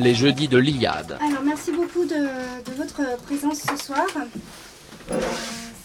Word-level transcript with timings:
les 0.00 0.14
jeudis 0.14 0.48
de 0.48 0.58
l'Iliade. 0.58 1.18
Alors 1.20 1.42
merci 1.44 1.72
beaucoup 1.72 2.04
de, 2.04 2.28
votre 2.76 3.16
présence 3.22 3.60
ce 3.60 3.76
soir. 3.76 4.06
Euh, 5.10 5.18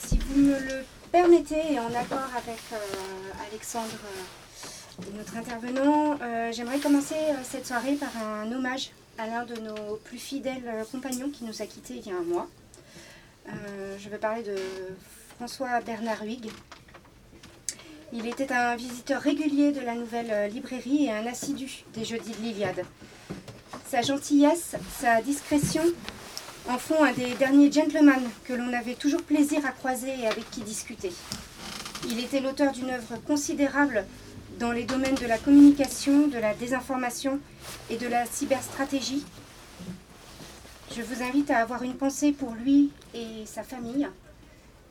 si 0.06 0.18
vous 0.18 0.42
me 0.42 0.54
le 0.54 0.86
permettez 1.12 1.74
et 1.74 1.80
en 1.80 1.88
accord 1.88 2.30
avec 2.36 2.60
euh, 2.74 2.78
Alexandre, 3.50 4.00
euh, 4.06 5.04
notre 5.18 5.36
intervenant, 5.38 6.18
j'aimerais 6.52 6.80
commencer 6.80 7.16
cette 7.44 7.68
soirée 7.68 7.96
par 7.96 8.10
un 8.24 8.50
hommage 8.52 8.92
à 9.18 9.28
l'un 9.28 9.46
de 9.46 9.56
nos 9.60 9.98
plus 9.98 10.18
fidèles 10.18 10.86
compagnons 10.92 11.30
qui 11.30 11.44
nous 11.44 11.62
a 11.62 11.66
quittés 11.66 11.96
il 11.96 12.08
y 12.08 12.12
a 12.12 12.18
un 12.18 12.24
mois. 12.24 12.48
Je 14.00 14.10
veux 14.10 14.18
parler 14.18 14.44
de 14.44 14.56
François 15.36 15.82
Bernard 15.82 16.24
Huyghe. 16.24 16.50
Il 18.14 18.26
était 18.26 18.54
un 18.54 18.78
visiteur 18.78 19.22
régulier 19.22 19.74
de 19.74 19.82
la 19.82 19.96
nouvelle 19.96 20.50
librairie 20.50 21.08
et 21.08 21.12
un 21.12 21.26
assidu 21.28 21.84
des 21.94 22.06
jeudis 22.06 22.32
de 22.32 22.42
l'Iliade. 22.42 22.86
Sa 23.96 24.02
gentillesse, 24.02 24.76
sa 25.00 25.22
discrétion 25.22 25.82
en 26.68 26.78
font 26.78 27.02
un 27.02 27.14
des 27.14 27.34
derniers 27.36 27.72
gentlemen 27.72 28.20
que 28.44 28.52
l'on 28.52 28.74
avait 28.74 28.96
toujours 28.96 29.24
plaisir 29.24 29.66
à 29.66 29.72
croiser 29.72 30.20
et 30.20 30.28
avec 30.28 30.52
qui 30.52 30.60
discuter. 30.64 31.14
Il 32.10 32.20
était 32.20 32.42
l'auteur 32.42 32.74
d'une 32.74 32.90
œuvre 32.90 33.16
considérable 33.26 34.04
dans 34.60 34.74
les 34.74 34.84
domaines 34.84 35.16
de 35.16 35.26
la 35.26 35.38
communication, 35.38 36.28
de 36.28 36.38
la 36.38 36.54
désinformation 36.54 37.40
et 37.90 37.96
de 37.96 38.08
la 38.08 38.26
cyberstratégie. 38.26 39.24
Je 40.94 41.02
vous 41.02 41.24
invite 41.24 41.50
à 41.50 41.60
avoir 41.60 41.82
une 41.84 41.96
pensée 41.96 42.34
pour 42.34 42.52
lui 42.52 42.92
et 43.14 43.46
sa 43.46 43.64
famille. 43.64 44.10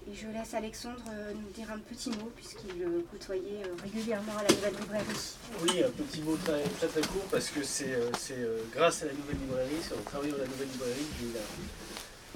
Et 0.06 0.14
je 0.14 0.26
laisse 0.28 0.52
Alexandre 0.52 1.02
euh, 1.10 1.32
nous 1.32 1.50
dire 1.52 1.70
un 1.72 1.78
petit 1.78 2.10
mot 2.10 2.30
puisqu'il 2.36 2.78
le 2.78 3.04
côtoyait 3.10 3.64
euh, 3.64 3.74
régulièrement 3.82 4.36
à 4.38 4.42
la 4.42 4.54
nouvelle 4.54 4.74
librairie. 4.74 5.36
Oui, 5.62 5.82
un 5.82 5.90
petit 5.90 6.20
mot 6.20 6.36
très 6.44 6.88
très, 6.88 7.00
court 7.00 7.24
parce 7.30 7.48
que 7.48 7.62
c'est 7.62 7.92
euh, 7.92 8.10
euh, 8.32 8.58
grâce 8.74 9.02
à 9.02 9.06
la 9.06 9.12
nouvelle 9.12 9.38
librairie, 9.38 9.80
c'est 9.82 9.94
en 9.94 10.02
travaillant 10.02 10.34
à 10.34 10.38
la 10.38 10.46
nouvelle 10.46 10.68
librairie 10.68 10.94
que 10.94 11.20
j'ai 11.20 11.26
eu 11.26 11.32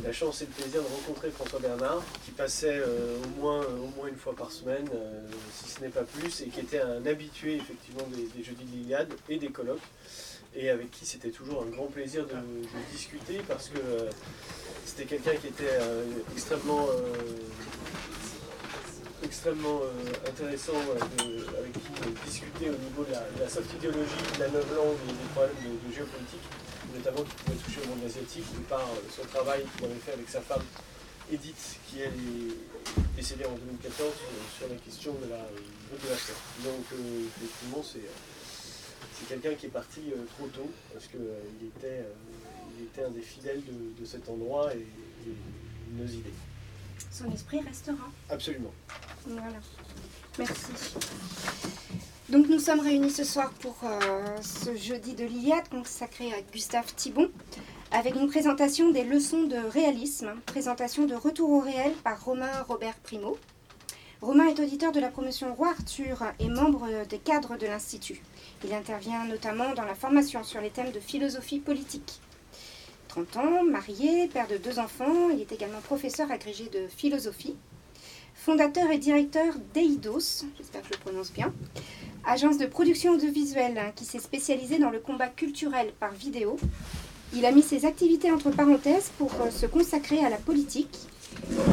la, 0.04 0.12
chance 0.12 0.42
et 0.42 0.46
le 0.46 0.52
plaisir 0.52 0.82
de 0.82 0.86
rencontrer 0.86 1.30
François 1.30 1.58
Bernard, 1.58 2.02
qui 2.24 2.30
passait 2.30 2.78
euh, 2.78 3.18
au, 3.22 3.40
moins, 3.40 3.66
au 3.66 3.88
moins 3.96 4.08
une 4.08 4.16
fois 4.16 4.34
par 4.34 4.52
semaine, 4.52 4.88
euh, 4.94 5.28
si 5.54 5.70
ce 5.70 5.80
n'est 5.80 5.88
pas 5.88 6.04
plus, 6.04 6.40
et 6.42 6.46
qui 6.46 6.60
était 6.60 6.80
un 6.80 7.04
habitué 7.06 7.56
effectivement 7.56 8.04
des, 8.14 8.42
jeudis 8.42 8.64
de 8.64 8.70
l'Iliade 8.70 9.12
et 9.28 9.38
des 9.38 9.48
colloques, 9.48 9.82
et 10.54 10.70
avec 10.70 10.90
qui 10.90 11.04
c'était 11.04 11.30
toujours 11.30 11.62
un 11.62 11.70
grand 11.70 11.86
plaisir 11.86 12.26
de, 12.26 12.34
discuter 12.92 13.42
parce 13.46 13.68
que 13.68 13.78
euh, 13.78 14.10
c'était 14.98 15.16
quelqu'un 15.16 15.38
qui 15.38 15.46
était 15.46 15.78
euh, 15.80 16.04
extrêmement 16.34 16.88
euh, 16.90 17.22
extrêmement 19.22 19.80
euh, 19.82 20.28
intéressant 20.28 20.74
avec 20.74 21.72
qui 21.72 22.26
discuter 22.26 22.70
au 22.70 22.78
niveau 22.82 23.04
de 23.04 23.12
la, 23.12 23.22
de 23.30 23.48
soft 23.48 23.72
idéologie, 23.74 24.18
de 24.34 24.40
la 24.40 24.48
neuve 24.48 24.74
langue 24.74 24.98
et 25.06 25.12
des 25.12 25.28
problèmes 25.30 25.54
de, 25.86 25.94
géopolitique, 25.94 26.42
notamment 26.92 27.22
qui 27.22 27.34
pouvaient 27.44 27.62
toucher 27.62 27.80
au 27.84 27.94
monde 27.94 28.04
asiatique, 28.06 28.44
de 28.54 28.60
par 28.66 28.82
son 29.14 29.22
travail 29.26 29.62
qu'il 29.76 29.84
avait 29.84 30.02
fait 30.02 30.14
avec 30.14 30.28
sa 30.28 30.40
femme 30.40 30.66
Edith, 31.30 31.78
qui 31.86 32.00
elle 32.00 32.18
est 32.18 32.58
décédée 33.14 33.44
en 33.44 33.54
2014 33.54 34.02
euh, 34.02 34.12
sur 34.58 34.68
la 34.68 34.76
question 34.82 35.12
de 35.22 35.30
la, 35.30 35.46
de. 35.46 36.08
Donc 36.64 36.86
effectivement 37.38 37.84
c'est 37.86 39.28
quelqu'un 39.28 39.54
qui 39.54 39.66
est 39.66 39.70
parti 39.70 40.10
trop 40.36 40.48
tôt 40.48 40.70
parce 40.92 41.06
qu'il 41.06 41.68
était, 41.68 42.02
il 42.78 42.84
était 42.84 43.04
un 43.04 43.10
des 43.10 43.20
fidèles 43.22 43.62
de, 43.64 44.00
de 44.00 44.06
cet 44.06 44.28
endroit 44.28 44.72
et, 44.74 44.78
et 44.78 45.30
de 45.30 46.02
nos 46.02 46.08
idées. 46.08 46.32
Son 47.10 47.30
esprit 47.32 47.60
restera. 47.60 48.08
Absolument. 48.28 48.72
Voilà. 49.26 49.58
Merci. 50.38 50.72
Donc 52.28 52.48
nous 52.48 52.58
sommes 52.58 52.80
réunis 52.80 53.10
ce 53.10 53.24
soir 53.24 53.50
pour 53.60 53.76
euh, 53.84 54.36
ce 54.42 54.76
jeudi 54.76 55.14
de 55.14 55.24
l'Iliade 55.24 55.68
consacré 55.70 56.32
à 56.32 56.42
Gustave 56.52 56.94
Thibon 56.94 57.30
avec 57.90 58.14
une 58.14 58.28
présentation 58.28 58.90
des 58.90 59.02
leçons 59.02 59.44
de 59.44 59.56
réalisme, 59.56 60.34
présentation 60.44 61.06
de 61.06 61.14
Retour 61.14 61.50
au 61.50 61.60
réel 61.60 61.92
par 62.04 62.22
Romain 62.22 62.62
Robert 62.68 62.96
Primo. 62.96 63.38
Romain 64.20 64.48
est 64.48 64.60
auditeur 64.60 64.92
de 64.92 65.00
la 65.00 65.08
promotion 65.08 65.54
Roi 65.54 65.70
Arthur 65.70 66.22
et 66.38 66.48
membre 66.48 66.86
des 67.08 67.18
cadres 67.18 67.56
de 67.56 67.66
l'Institut. 67.66 68.20
Il 68.64 68.74
intervient 68.74 69.24
notamment 69.24 69.72
dans 69.74 69.84
la 69.84 69.94
formation 69.94 70.44
sur 70.44 70.60
les 70.60 70.70
thèmes 70.70 70.92
de 70.92 71.00
philosophie 71.00 71.60
politique. 71.60 72.20
30 73.24 73.36
ans, 73.36 73.64
marié, 73.64 74.28
père 74.28 74.46
de 74.46 74.56
deux 74.56 74.78
enfants, 74.78 75.30
il 75.32 75.40
est 75.40 75.50
également 75.50 75.80
professeur 75.80 76.30
agrégé 76.30 76.64
de 76.64 76.86
philosophie 76.88 77.56
fondateur 78.34 78.90
et 78.92 78.98
directeur 78.98 79.54
d'EIDOS, 79.74 80.44
j'espère 80.56 80.82
que 80.82 80.88
je 80.88 80.92
le 80.92 80.98
prononce 81.00 81.32
bien, 81.32 81.52
agence 82.24 82.56
de 82.56 82.66
production 82.66 83.12
audiovisuelle 83.12 83.76
hein, 83.76 83.90
qui 83.96 84.04
s'est 84.04 84.20
spécialisée 84.20 84.78
dans 84.78 84.90
le 84.90 85.00
combat 85.00 85.26
culturel 85.26 85.92
par 85.98 86.12
vidéo. 86.12 86.56
Il 87.34 87.44
a 87.44 87.50
mis 87.50 87.62
ses 87.62 87.84
activités 87.84 88.30
entre 88.30 88.50
parenthèses 88.50 89.10
pour 89.18 89.32
euh, 89.42 89.50
se 89.50 89.66
consacrer 89.66 90.24
à 90.24 90.30
la 90.30 90.36
politique. 90.36 90.96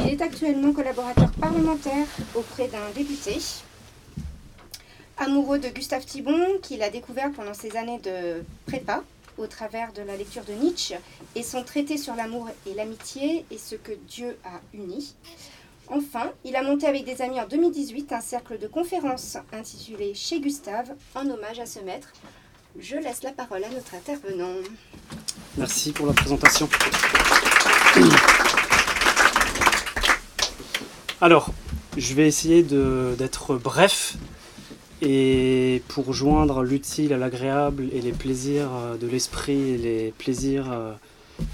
Il 0.03 0.09
est 0.13 0.21
actuellement 0.21 0.73
collaborateur 0.73 1.31
parlementaire 1.33 2.07
auprès 2.33 2.67
d'un 2.67 2.89
député. 2.95 3.37
Amoureux 5.17 5.59
de 5.59 5.69
Gustave 5.69 6.05
Thibon, 6.05 6.57
qu'il 6.61 6.81
a 6.81 6.89
découvert 6.89 7.31
pendant 7.31 7.53
ses 7.53 7.77
années 7.77 7.99
de 7.99 8.43
prépa 8.65 9.03
au 9.37 9.47
travers 9.47 9.93
de 9.93 10.01
la 10.01 10.15
lecture 10.15 10.43
de 10.43 10.53
Nietzsche 10.53 10.95
et 11.35 11.43
son 11.43 11.63
traité 11.63 11.97
sur 11.97 12.15
l'amour 12.15 12.49
et 12.65 12.73
l'amitié 12.73 13.45
et 13.51 13.57
ce 13.57 13.75
que 13.75 13.91
Dieu 14.07 14.37
a 14.43 14.61
uni. 14.73 15.15
Enfin, 15.87 16.31
il 16.43 16.55
a 16.55 16.63
monté 16.63 16.87
avec 16.87 17.05
des 17.05 17.21
amis 17.21 17.39
en 17.39 17.47
2018 17.47 18.11
un 18.11 18.21
cercle 18.21 18.57
de 18.57 18.67
conférences 18.67 19.37
intitulé 19.53 20.13
Chez 20.15 20.39
Gustave, 20.39 20.91
en 21.13 21.29
hommage 21.29 21.59
à 21.59 21.65
ce 21.65 21.79
maître. 21.79 22.11
Je 22.79 22.97
laisse 22.97 23.23
la 23.23 23.31
parole 23.31 23.63
à 23.63 23.69
notre 23.69 23.93
intervenant. 23.95 24.55
Merci 25.57 25.91
pour 25.91 26.07
la 26.07 26.13
présentation. 26.13 26.67
Alors, 31.21 31.49
je 31.95 32.13
vais 32.13 32.27
essayer 32.27 32.63
d'être 32.63 33.55
bref 33.55 34.15
et 35.05 35.83
pour 35.87 36.13
joindre 36.13 36.63
l'utile 36.63 37.13
à 37.13 37.17
l'agréable 37.17 37.87
et 37.93 38.01
les 38.01 38.11
plaisirs 38.11 38.69
euh, 38.73 38.97
de 38.97 39.07
l'esprit 39.07 39.69
et 39.69 39.77
les 39.77 40.13
plaisirs 40.17 40.71
euh, 40.71 40.93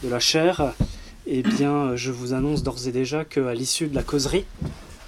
de 0.03 0.09
la 0.09 0.19
chair, 0.19 0.73
eh 1.27 1.43
bien, 1.43 1.95
je 1.95 2.11
vous 2.11 2.33
annonce 2.33 2.63
d'ores 2.63 2.87
et 2.87 2.91
déjà 2.91 3.25
qu'à 3.25 3.53
l'issue 3.53 3.87
de 3.87 3.95
la 3.95 4.03
causerie, 4.03 4.45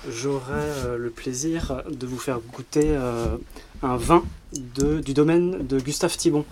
j'aurai 0.09 0.53
euh, 0.85 0.97
le 0.97 1.09
plaisir 1.09 1.81
de 1.89 2.05
vous 2.05 2.17
faire 2.17 2.39
goûter 2.39 2.85
euh, 2.85 3.37
un 3.81 3.97
vin 3.97 4.23
du 4.51 5.13
domaine 5.13 5.65
de 5.65 5.79
Gustave 5.79 6.15
Thibon 6.15 6.45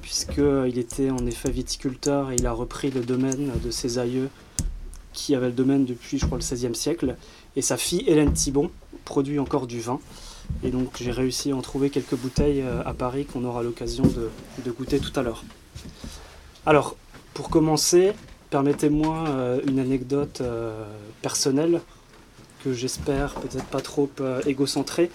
puisqu'il 0.00 0.78
était 0.78 1.10
en 1.10 1.26
effet 1.26 1.50
viticulteur 1.50 2.30
et 2.30 2.36
il 2.36 2.46
a 2.46 2.52
repris 2.52 2.90
le 2.90 3.00
domaine 3.00 3.50
de 3.64 3.70
ses 3.70 3.98
aïeux 3.98 4.28
qui 5.12 5.34
avaient 5.34 5.46
le 5.46 5.52
domaine 5.52 5.84
depuis, 5.84 6.18
je 6.18 6.26
crois, 6.26 6.38
le 6.38 6.44
XVIe 6.44 6.74
siècle. 6.74 7.16
Et 7.54 7.62
sa 7.62 7.76
fille, 7.76 8.02
Hélène 8.06 8.32
Thibon, 8.32 8.70
produit 9.04 9.38
encore 9.38 9.66
du 9.66 9.80
vin. 9.80 10.00
Et 10.64 10.70
donc 10.70 10.96
j'ai 11.00 11.10
réussi 11.10 11.50
à 11.50 11.56
en 11.56 11.62
trouver 11.62 11.90
quelques 11.90 12.14
bouteilles 12.14 12.62
euh, 12.62 12.82
à 12.84 12.94
Paris 12.94 13.26
qu'on 13.26 13.44
aura 13.44 13.62
l'occasion 13.62 14.04
de, 14.04 14.70
goûter 14.70 14.98
tout 14.98 15.12
à 15.18 15.22
l'heure. 15.22 15.44
Alors, 16.66 16.96
pour 17.34 17.50
commencer, 17.50 18.12
permettez-moi 18.50 19.24
euh, 19.28 19.60
une 19.66 19.78
anecdote 19.78 20.40
euh, 20.40 20.84
personnelle 21.20 21.80
que 22.62 22.72
j'espère 22.72 23.34
peut-être 23.34 23.64
pas 23.66 23.80
trop 23.80 24.08
égocentrée 24.46 25.10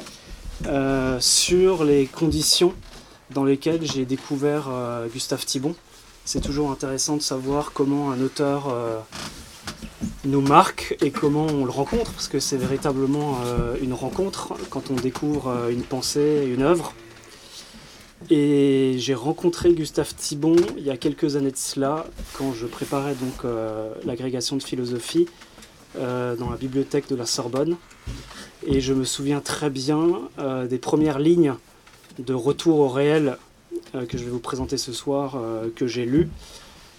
sur 1.19 1.85
les 1.85 2.05
conditions 2.07 2.73
dans 3.29 3.45
lesquels 3.45 3.85
j'ai 3.85 4.03
découvert 4.03 4.69
Gustave 5.13 5.45
Thibon. 5.45 5.73
C'est 6.25 6.41
toujours 6.41 6.71
intéressant 6.71 7.15
de 7.15 7.21
savoir 7.21 7.71
comment 7.71 8.11
un 8.11 8.19
auteur 8.19 8.73
nous 10.27 10.41
marque 10.41 10.97
et 11.01 11.11
comment 11.11 11.47
on 11.47 11.65
le 11.65 11.71
rencontre, 11.71 12.11
parce 12.11 12.27
que 12.27 12.39
c'est 12.39 12.57
véritablement 12.57 13.39
euh, 13.45 13.75
une 13.81 13.93
rencontre 13.93 14.53
quand 14.69 14.91
on 14.91 14.95
découvre 14.95 15.47
euh, 15.47 15.69
une 15.69 15.83
pensée, 15.83 16.47
une 16.53 16.61
œuvre. 16.61 16.93
Et 18.29 18.95
j'ai 18.97 19.13
rencontré 19.13 19.73
Gustave 19.73 20.13
Thibon 20.15 20.55
il 20.77 20.83
y 20.83 20.89
a 20.89 20.97
quelques 20.97 21.35
années 21.35 21.51
de 21.51 21.57
cela, 21.57 22.05
quand 22.33 22.51
je 22.53 22.65
préparais 22.65 23.15
donc 23.15 23.45
euh, 23.45 23.93
l'agrégation 24.05 24.57
de 24.57 24.63
philosophie 24.63 25.27
dans 25.95 26.51
la 26.51 26.57
bibliothèque 26.57 27.09
de 27.09 27.15
la 27.15 27.25
Sorbonne. 27.25 27.75
Et 28.67 28.81
je 28.81 28.93
me 28.93 29.03
souviens 29.03 29.39
très 29.41 29.71
bien 29.71 30.29
des 30.69 30.77
premières 30.77 31.17
lignes 31.17 31.55
de 32.19 32.35
Retour 32.35 32.77
au 32.81 32.87
réel 32.87 33.39
que 34.07 34.15
je 34.15 34.23
vais 34.23 34.29
vous 34.29 34.39
présenter 34.39 34.77
ce 34.77 34.93
soir, 34.93 35.41
que 35.75 35.87
j'ai 35.87 36.05
lu 36.05 36.29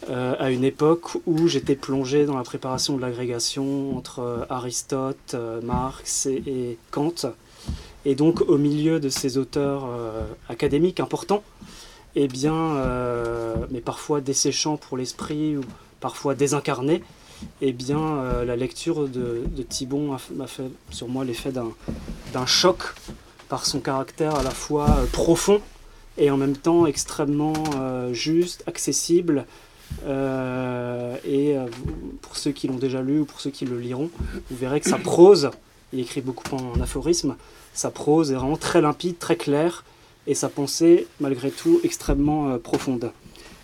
euh, 0.09 0.37
à 0.39 0.51
une 0.51 0.63
époque 0.63 1.17
où 1.27 1.49
j'étais 1.49 1.75
plongé 1.75 2.25
dans 2.25 2.37
la 2.37 2.45
préparation 2.45 2.97
de 2.97 3.03
l'agrégation 3.03 3.97
entre 3.97 4.21
euh, 4.21 4.45
Aristote, 4.49 5.35
euh, 5.35 5.61
Marx 5.61 6.27
et, 6.27 6.79
Kant. 6.93 7.15
Et 8.05 8.15
donc 8.15 8.41
au 8.43 8.59
milieu 8.59 9.01
de 9.01 9.09
ces 9.09 9.39
auteurs 9.39 9.91
académiques 10.49 11.01
importants, 11.01 11.43
eh 12.15 12.27
bien, 12.29 12.81
mais 13.71 13.81
parfois 13.81 14.21
desséchants 14.23 14.77
pour 14.79 14.97
l'esprit 14.97 15.57
ou 15.57 15.63
parfois 16.01 16.35
désincarnés, 16.35 17.03
eh 17.61 17.73
bien, 17.73 18.23
la 18.47 18.57
lecture 18.57 19.09
de, 19.09 19.43
de 19.45 19.63
Thibon 19.63 20.17
m'a 20.37 20.47
fait 20.47 20.71
sur 20.91 21.09
moi 21.09 21.25
l'effet 21.25 21.53
d'un 21.53 22.47
choc 22.47 22.95
par 23.49 23.67
son 23.67 23.81
caractère 23.81 24.37
à 24.37 24.43
la 24.43 24.53
fois 24.53 24.87
profond 25.13 25.61
et 26.17 26.31
en 26.31 26.39
même 26.39 26.57
temps 26.57 26.87
extrêmement 26.87 27.53
juste, 28.13 28.63
accessible. 28.67 29.45
Et 30.07 31.57
pour 32.23 32.37
ceux 32.37 32.53
qui 32.53 32.69
l'ont 32.69 32.77
déjà 32.77 33.03
lu 33.03 33.21
ou 33.21 33.25
pour 33.25 33.41
ceux 33.41 33.51
qui 33.51 33.65
le 33.65 33.79
liront, 33.79 34.11
vous 34.51 34.57
verrez 34.57 34.81
que 34.81 34.89
sa 34.89 34.99
prose, 34.99 35.51
il 35.93 36.01
écrit 36.01 36.21
beaucoup 36.21 36.55
en 36.55 36.81
aphorisme, 36.81 37.37
sa 37.75 37.91
prose 37.91 38.31
est 38.31 38.35
vraiment 38.35 38.57
très 38.57 38.81
limpide, 38.81 39.19
très 39.19 39.37
claire, 39.37 39.85
et 40.27 40.35
sa 40.35 40.49
pensée, 40.49 41.07
malgré 41.21 41.51
tout, 41.51 41.81
extrêmement 41.85 42.59
profonde. 42.59 43.13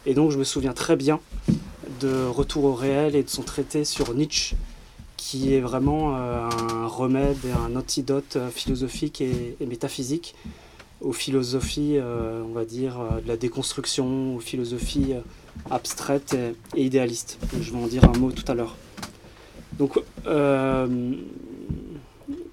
Et 0.07 0.15
donc 0.15 0.31
je 0.31 0.39
me 0.39 0.45
souviens 0.45 0.73
très 0.73 0.97
bien 0.97 1.21
de 2.01 2.27
Retour 2.27 2.65
au 2.65 2.75
réel 2.75 3.17
et 3.17 3.23
de 3.23 3.29
son 3.29 3.43
traité 3.43 3.85
sur 3.85 4.15
Nietzsche, 4.15 4.57
qui 5.17 5.55
est 5.55 5.61
vraiment 5.61 6.17
euh, 6.17 6.49
un 6.51 6.87
remède 6.87 7.39
et 7.47 7.53
un 7.53 7.77
antidote 7.77 8.37
euh, 8.37 8.51
philosophique 8.51 9.21
et, 9.21 9.57
métaphysique 9.67 10.35
aux 11.01 11.13
philosophies, 11.13 11.97
euh, 11.97 12.43
on 12.47 12.53
va 12.53 12.65
dire, 12.65 12.99
de 13.23 13.29
la 13.29 13.37
déconstruction, 13.37 14.37
aux 14.37 14.41
philosophies 14.41 15.15
abstraites 15.71 16.35
et, 16.35 16.83
idéalistes. 16.85 17.39
Je 17.61 17.73
vais 17.73 17.79
en 17.79 17.87
dire 17.87 18.05
un 18.05 18.19
mot 18.19 18.31
tout 18.31 18.51
à 18.51 18.55
l'heure. 18.55 18.77
Donc, 19.79 19.99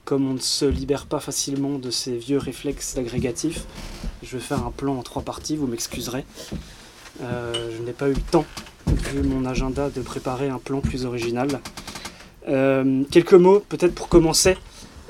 comme 0.05 0.27
on 0.29 0.33
ne 0.33 0.39
se 0.39 0.65
libère 0.65 1.05
pas 1.05 1.19
facilement 1.19 1.77
de 1.77 1.91
ces 1.91 2.17
vieux 2.17 2.39
réflexes 2.39 2.97
agrégatifs, 2.97 3.65
je 4.23 4.37
vais 4.37 4.43
faire 4.43 4.65
un 4.65 4.71
plan 4.71 4.97
en 4.97 5.03
trois 5.03 5.21
parties, 5.21 5.55
vous 5.55 5.67
m'excuserez. 5.67 6.25
je 7.19 7.81
n'ai 7.85 7.93
pas 7.93 8.09
eu 8.09 8.13
le 8.13 8.21
temps 8.31 8.45
vu 9.13 9.23
mon 9.23 9.45
agenda, 9.45 9.89
de 9.89 10.01
préparer 10.01 10.49
un 10.49 10.57
plan 10.57 10.81
plus 10.81 11.05
original. 11.05 11.47
Euh, 12.47 13.03
quelques 13.11 13.33
mots 13.33 13.59
peut-être 13.59 13.93
pour 13.93 14.09
commencer 14.09 14.57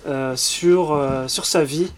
euh, 0.07 0.35
sur, 0.35 0.93
euh, 0.93 1.27
sur 1.27 1.45
sa 1.45 1.63
vie. 1.63 1.91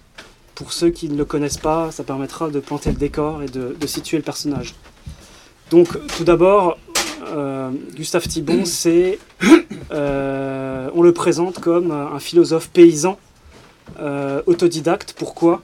Pour 0.55 0.71
ceux 0.71 0.91
qui 0.91 1.09
ne 1.09 1.17
le 1.17 1.25
connaissent 1.25 1.57
pas, 1.57 1.91
ça 1.91 2.03
permettra 2.03 2.49
de 2.49 2.59
planter 2.59 2.91
le 2.91 2.97
décor 2.97 3.41
et 3.41 3.47
de, 3.47 3.75
situer 3.87 4.17
le 4.17 4.23
personnage. 4.23 4.75
Donc 5.71 5.89
tout 6.17 6.23
d'abord, 6.23 6.77
Gustave 7.95 8.27
Thibon, 8.27 8.65
c'est, 8.65 9.19
on 9.91 11.01
le 11.01 11.11
présente 11.13 11.59
comme 11.59 11.91
un 11.91 12.19
philosophe 12.19 12.69
paysan, 12.69 13.17
autodidacte. 14.45 15.13
Pourquoi? 15.17 15.61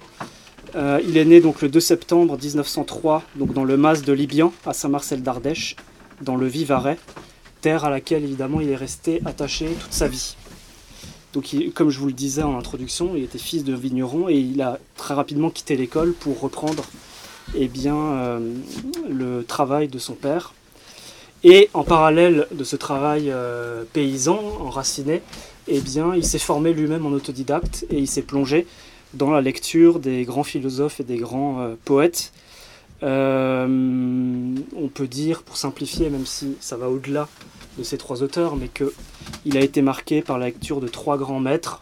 Il 0.76 1.18
est 1.18 1.26
né 1.26 1.42
donc 1.42 1.62
le 1.62 1.70
2 1.70 1.80
septembre 1.80 2.38
1903 2.42 3.24
donc 3.36 3.54
dans 3.54 3.64
le 3.64 3.76
Mas 3.78 4.04
de 4.04 4.14
Libyan 4.14 4.54
à 4.66 4.74
Saint-Marcel 4.74 5.24
d'Ardèche 5.24 5.76
dans 6.22 6.36
le 6.36 6.48
Vivarais, 6.48 6.98
terre 7.62 7.86
à 7.86 7.90
laquelle 7.90 8.24
évidemment 8.24 8.62
il 8.62 8.70
est 8.70 8.76
resté 8.76 9.22
attaché 9.26 9.68
toute 9.80 9.94
sa 9.94 10.08
vie. 10.08 10.36
Donc 11.34 11.56
comme 11.76 11.90
je 11.90 12.00
vous 12.00 12.08
le 12.08 12.14
disais 12.14 12.42
en 12.42 12.58
introduction, 12.58 13.12
il 13.16 13.24
était 13.24 13.38
fils 13.38 13.64
de 13.64 13.74
vigneron 13.74 14.30
et 14.30 14.36
il 14.36 14.62
a 14.62 14.80
très 14.98 15.14
rapidement 15.14 15.50
quitté 15.50 15.76
l'école 15.76 16.14
pour 16.14 16.40
reprendre 16.40 16.84
eh 17.56 17.68
bien, 17.68 17.96
euh, 17.96 18.54
le 19.10 19.44
travail 19.44 19.88
de 19.88 20.00
son 20.00 20.14
père. 20.14 20.54
Et 21.44 21.70
en 21.74 21.84
parallèle 21.84 22.48
de 22.52 22.64
ce 22.64 22.76
travail 22.76 23.32
euh, 23.32 23.84
paysan, 23.94 24.40
enraciné, 24.60 25.22
eh 25.68 25.80
bien, 25.80 26.14
il 26.16 26.26
s'est 26.26 26.40
formé 26.40 26.74
lui-même 26.74 27.06
en 27.06 27.12
autodidacte 27.12 27.86
et 27.90 27.98
il 27.98 28.08
s'est 28.08 28.24
plongé 28.24 28.68
dans 29.14 29.32
la 29.32 29.42
lecture 29.42 30.00
des 30.00 30.24
grands 30.26 30.44
philosophes 30.44 31.00
et 31.00 31.04
des 31.04 31.18
grands 31.18 31.62
euh, 31.62 31.76
poètes 31.86 32.34
on 33.02 34.90
peut 34.94 35.08
dire, 35.08 35.44
pour 35.44 35.56
simplifier, 35.56 36.10
même 36.10 36.26
si 36.26 36.58
ça 36.60 36.76
va 36.76 36.90
au-delà 36.90 37.30
de 37.78 37.84
ces 37.84 37.98
trois 37.98 38.24
auteurs, 38.24 38.58
mais 38.58 38.68
qu'il 38.68 39.58
a 39.58 39.62
été 39.62 39.82
marqué 39.82 40.22
par 40.22 40.38
la 40.38 40.48
lecture 40.48 40.82
de 40.82 40.90
trois 40.90 41.18
grands 41.18 41.40
maîtres, 41.40 41.82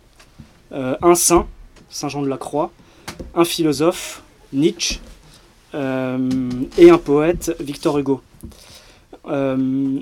un 0.71 1.15
saint, 1.15 1.47
Saint 1.89 2.09
Jean 2.09 2.21
de 2.21 2.27
la 2.27 2.37
Croix, 2.37 2.71
un 3.33 3.45
philosophe, 3.45 4.21
Nietzsche, 4.53 4.99
et 5.73 6.89
un 6.89 6.97
poète, 6.97 7.55
Victor 7.59 7.97
Hugo. 7.97 8.21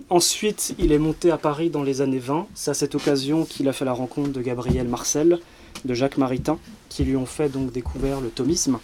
ensuite, 0.10 0.76
il 0.80 0.92
est 0.92 1.00
monté 1.00 1.32
à 1.32 1.38
Paris 1.38 1.70
dans 1.70 1.84
les 1.84 2.02
années 2.02 2.20
20. 2.20 2.48
C'est 2.54 2.72
à 2.72 2.74
cette 2.74 2.96
occasion 2.96 3.46
qu'il 3.46 3.68
a 3.68 3.74
fait 3.74 3.86
la 3.86 3.94
rencontre 3.94 4.30
de 4.30 4.42
Gabriel 4.42 4.88
Marcel, 4.88 5.40
de 5.84 5.94
Jacques 5.94 6.18
Maritain, 6.18 6.58
qui 6.90 7.04
lui 7.04 7.16
ont 7.16 7.26
fait 7.26 7.50
donc 7.50 7.72
découvrir 7.72 8.22
le 8.22 8.30
thomisme, 8.30 8.80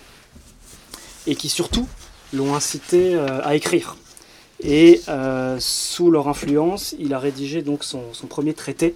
et 1.28 1.36
qui 1.36 1.50
surtout 1.50 1.88
l'ont 2.34 2.56
incité 2.56 3.16
euh, 3.16 3.42
à 3.44 3.56
écrire. 3.56 3.96
Et 4.64 5.02
euh, 5.08 5.58
sous 5.60 6.12
leur 6.12 6.28
influence, 6.28 6.96
il 7.00 7.14
a 7.14 7.20
rédigé 7.20 7.64
donc 7.64 7.84
son, 7.84 8.04
premier 8.30 8.54
traité 8.54 8.96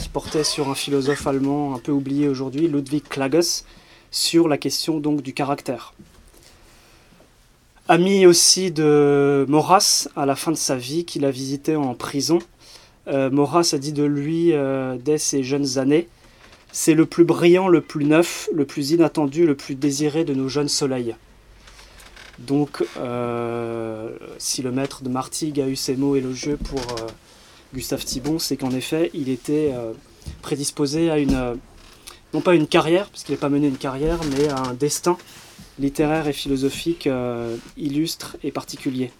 qui 0.00 0.08
portait 0.08 0.44
sur 0.44 0.68
un 0.68 0.74
philosophe 0.74 1.26
allemand 1.26 1.74
un 1.74 1.78
peu 1.78 1.90
oublié 1.90 2.28
aujourd'hui, 2.28 2.68
Ludwig 2.68 3.02
Klages, 3.08 3.64
sur 4.12 4.46
la 4.46 4.56
question 4.56 5.00
donc 5.00 5.22
du 5.22 5.32
caractère. 5.32 5.94
Ami 7.90 8.24
aussi 8.24 8.70
de 8.70 9.44
Maurras 9.48 10.08
à 10.14 10.24
la 10.24 10.36
fin 10.36 10.52
de 10.52 10.56
sa 10.56 10.76
vie, 10.76 11.04
qu'il 11.04 11.24
a 11.24 11.30
visité 11.30 11.74
en 11.74 11.94
prison. 11.94 12.38
Euh, 13.08 13.30
Maurras 13.30 13.70
a 13.72 13.78
dit 13.78 13.92
de 13.92 14.04
lui 14.04 14.52
dès 15.04 15.18
ses 15.18 15.42
jeunes 15.42 15.78
années 15.78 16.08
C'est 16.72 16.94
le 16.94 17.04
plus 17.04 17.24
brillant, 17.24 17.68
le 17.68 17.80
plus 17.80 18.04
neuf, 18.04 18.48
le 18.54 18.64
plus 18.64 18.92
inattendu, 18.92 19.44
le 19.44 19.56
plus 19.56 19.74
désiré 19.74 20.24
de 20.24 20.34
nos 20.34 20.48
jeunes 20.48 20.68
soleils. 20.68 21.16
Donc, 22.40 22.82
euh, 22.96 24.08
si 24.38 24.62
le 24.62 24.72
maître 24.72 25.02
de 25.02 25.10
Martigues 25.10 25.60
a 25.60 25.68
eu 25.68 25.76
ces 25.76 25.94
mots 25.94 26.16
élogieux 26.16 26.56
pour 26.56 26.80
euh, 26.80 27.06
Gustave 27.74 28.04
Thibon, 28.04 28.38
c'est 28.38 28.56
qu'en 28.56 28.70
effet, 28.70 29.10
il 29.12 29.28
était 29.28 29.72
euh, 29.74 29.92
prédisposé 30.40 31.10
à 31.10 31.18
une, 31.18 31.58
non 32.32 32.40
pas 32.40 32.54
une 32.54 32.66
carrière, 32.66 33.10
puisqu'il 33.10 33.32
n'a 33.32 33.38
pas 33.38 33.50
mené 33.50 33.68
une 33.68 33.76
carrière, 33.76 34.18
mais 34.30 34.48
à 34.48 34.58
un 34.62 34.74
destin 34.74 35.18
littéraire 35.78 36.28
et 36.28 36.32
philosophique 36.32 37.08
illustre 37.76 38.36
et 38.42 38.50
particulier. 38.50 39.10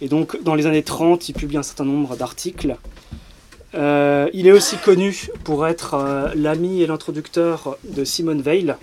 Et 0.00 0.08
donc, 0.08 0.42
dans 0.42 0.54
les 0.54 0.66
années 0.66 0.82
30, 0.82 1.28
il 1.28 1.34
publie 1.34 1.56
un 1.56 1.62
certain 1.62 1.84
nombre 1.84 2.16
d'articles. 2.16 2.76
il 3.74 4.46
est 4.46 4.52
aussi 4.52 4.76
connu 4.76 5.28
pour 5.44 5.66
être 5.66 6.32
l'ami 6.34 6.82
et 6.82 6.86
l'introducteur 6.86 7.76
de 7.84 8.04
Simone 8.04 8.40
Weil, 8.40 8.78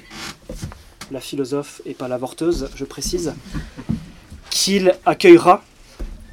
la 1.12 1.19
philosophe 1.19 1.81
et 1.85 1.94
pas 1.94 2.07
l'avorteuse, 2.07 2.69
je 2.75 2.85
précise, 2.85 3.33
qu'il 4.50 4.95
accueillera 5.06 5.63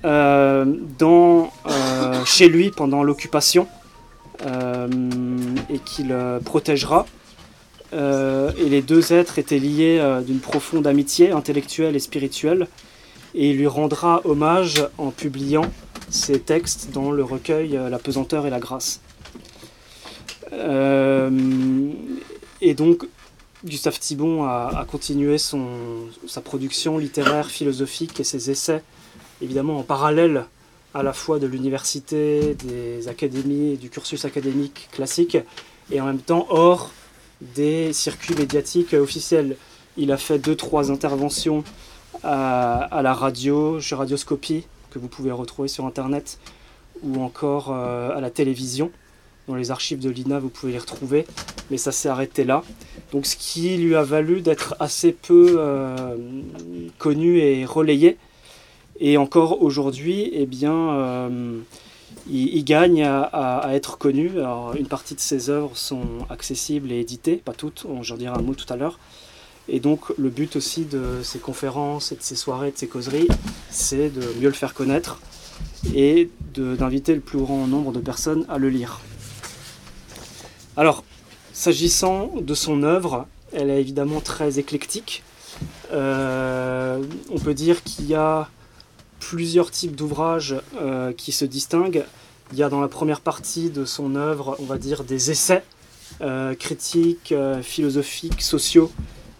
euh, 0.04 0.64
euh, 1.02 2.24
chez 2.24 2.48
lui 2.48 2.70
pendant 2.70 3.02
l'occupation 3.02 3.68
euh, 4.46 4.88
et 5.70 5.78
qu'il 5.78 6.16
protégera. 6.44 7.06
Et 7.92 8.68
les 8.68 8.82
deux 8.82 9.12
êtres 9.12 9.38
étaient 9.38 9.58
liés 9.58 10.00
d'une 10.26 10.40
profonde 10.40 10.86
amitié 10.86 11.32
intellectuelle 11.32 11.94
et 11.96 12.00
spirituelle, 12.00 12.68
et 13.34 13.50
il 13.50 13.56
lui 13.56 13.66
rendra 13.66 14.20
hommage 14.24 14.86
en 14.98 15.10
publiant 15.10 15.70
ses 16.08 16.40
textes 16.40 16.90
dans 16.92 17.10
le 17.10 17.24
recueil 17.24 17.78
La 17.90 17.98
pesanteur 17.98 18.46
et 18.46 18.50
la 18.50 18.60
grâce. 18.60 19.00
et 22.60 22.74
donc 22.74 23.06
Gustave 23.64 23.98
Thibon 24.00 24.44
a, 24.44 24.84
continué 24.90 25.38
son, 25.38 25.66
sa 26.26 26.40
production 26.40 26.98
littéraire, 26.98 27.48
philosophique 27.48 28.18
et 28.18 28.24
ses 28.24 28.50
essais, 28.50 28.82
évidemment 29.40 29.78
en 29.78 29.82
parallèle 29.82 30.46
à 30.94 31.02
la 31.02 31.12
fois 31.12 31.38
de 31.38 31.46
l'université, 31.46 32.56
des 32.64 33.06
académies 33.08 33.76
du 33.76 33.88
cursus 33.88 34.24
académique 34.24 34.88
classique, 34.90 35.38
et 35.90 36.00
en 36.00 36.06
même 36.06 36.18
temps 36.18 36.46
hors 36.50 36.90
des 37.54 37.92
circuits 37.92 38.34
médiatiques 38.34 38.94
officiels. 38.94 39.56
Il 39.96 40.12
a 40.12 40.16
fait 40.16 40.38
deux, 40.38 40.56
trois 40.56 40.90
interventions 40.90 41.64
à, 42.22 43.00
la 43.02 43.14
radio, 43.14 43.80
chez 43.80 43.94
Radioscopie, 43.94 44.64
que 44.90 44.98
vous 44.98 45.08
pouvez 45.08 45.32
retrouver 45.32 45.68
sur 45.68 45.84
Internet, 45.86 46.38
ou 47.02 47.20
encore 47.22 47.72
euh, 47.72 48.16
à 48.16 48.20
la 48.20 48.30
télévision. 48.30 48.90
Dans 49.48 49.56
les 49.56 49.72
archives 49.72 49.98
de 49.98 50.08
l'INA, 50.08 50.38
vous 50.38 50.48
pouvez 50.48 50.72
les 50.72 50.78
retrouver, 50.78 51.26
mais 51.70 51.76
ça 51.76 51.90
s'est 51.90 52.08
arrêté 52.08 52.44
là. 52.44 52.62
Donc 53.10 53.26
ce 53.26 53.36
qui 53.36 53.76
lui 53.76 53.96
a 53.96 54.02
valu 54.04 54.40
d'être 54.40 54.76
assez 54.78 55.10
peu 55.10 55.56
euh, 55.58 56.16
connu 56.98 57.38
et 57.38 57.64
relayé. 57.64 58.18
Et 59.00 59.16
encore 59.16 59.62
aujourd'hui, 59.62 60.30
eh 60.32 60.46
bien, 60.46 61.28
il, 62.30 62.64
gagne 62.64 63.02
à, 63.04 63.68
être 63.72 63.98
connu. 63.98 64.30
Une 64.78 64.86
partie 64.86 65.14
de 65.14 65.20
ses 65.20 65.50
œuvres 65.50 65.76
sont 65.76 66.06
accessibles 66.30 66.92
et 66.92 67.00
éditées, 67.00 67.36
pas 67.36 67.52
toutes, 67.52 67.86
j'en 68.02 68.16
dirai 68.16 68.34
un 68.36 68.42
mot 68.42 68.54
tout 68.54 68.70
à 68.72 68.76
l'heure. 68.76 68.98
Et 69.68 69.80
donc 69.80 70.12
le 70.18 70.28
but 70.28 70.56
aussi 70.56 70.84
de 70.84 71.20
ces 71.22 71.38
conférences 71.38 72.12
et 72.12 72.16
de 72.16 72.22
ces 72.22 72.34
soirées, 72.34 72.72
de 72.72 72.78
ces 72.78 72.88
causeries, 72.88 73.28
c'est 73.70 74.10
de 74.10 74.20
mieux 74.40 74.48
le 74.48 74.54
faire 74.54 74.74
connaître 74.74 75.20
et 75.94 76.30
d'inviter 76.54 77.14
le 77.14 77.20
plus 77.20 77.38
grand 77.38 77.66
nombre 77.66 77.92
de 77.92 78.00
personnes 78.00 78.44
à 78.48 78.58
le 78.58 78.68
lire. 78.68 79.00
Alors, 80.76 81.04
s'agissant 81.52 82.32
de 82.40 82.54
son 82.54 82.82
œuvre, 82.82 83.26
elle 83.52 83.70
est 83.70 83.80
évidemment 83.80 84.20
très 84.20 84.58
éclectique. 84.58 85.22
Euh, 85.92 87.02
on 87.30 87.38
peut 87.38 87.54
dire 87.54 87.82
qu'il 87.82 88.06
y 88.06 88.14
a 88.14 88.48
plusieurs 89.22 89.70
types 89.70 89.94
d'ouvrages 89.94 90.56
euh, 90.80 91.12
qui 91.12 91.30
se 91.30 91.44
distinguent. 91.44 92.04
Il 92.52 92.58
y 92.58 92.62
a 92.64 92.68
dans 92.68 92.80
la 92.80 92.88
première 92.88 93.20
partie 93.20 93.70
de 93.70 93.84
son 93.84 94.16
œuvre, 94.16 94.56
on 94.58 94.64
va 94.64 94.78
dire, 94.78 95.04
des 95.04 95.30
essais 95.30 95.62
euh, 96.20 96.54
critiques, 96.54 97.32
philosophiques, 97.62 98.42
sociaux, 98.42 98.90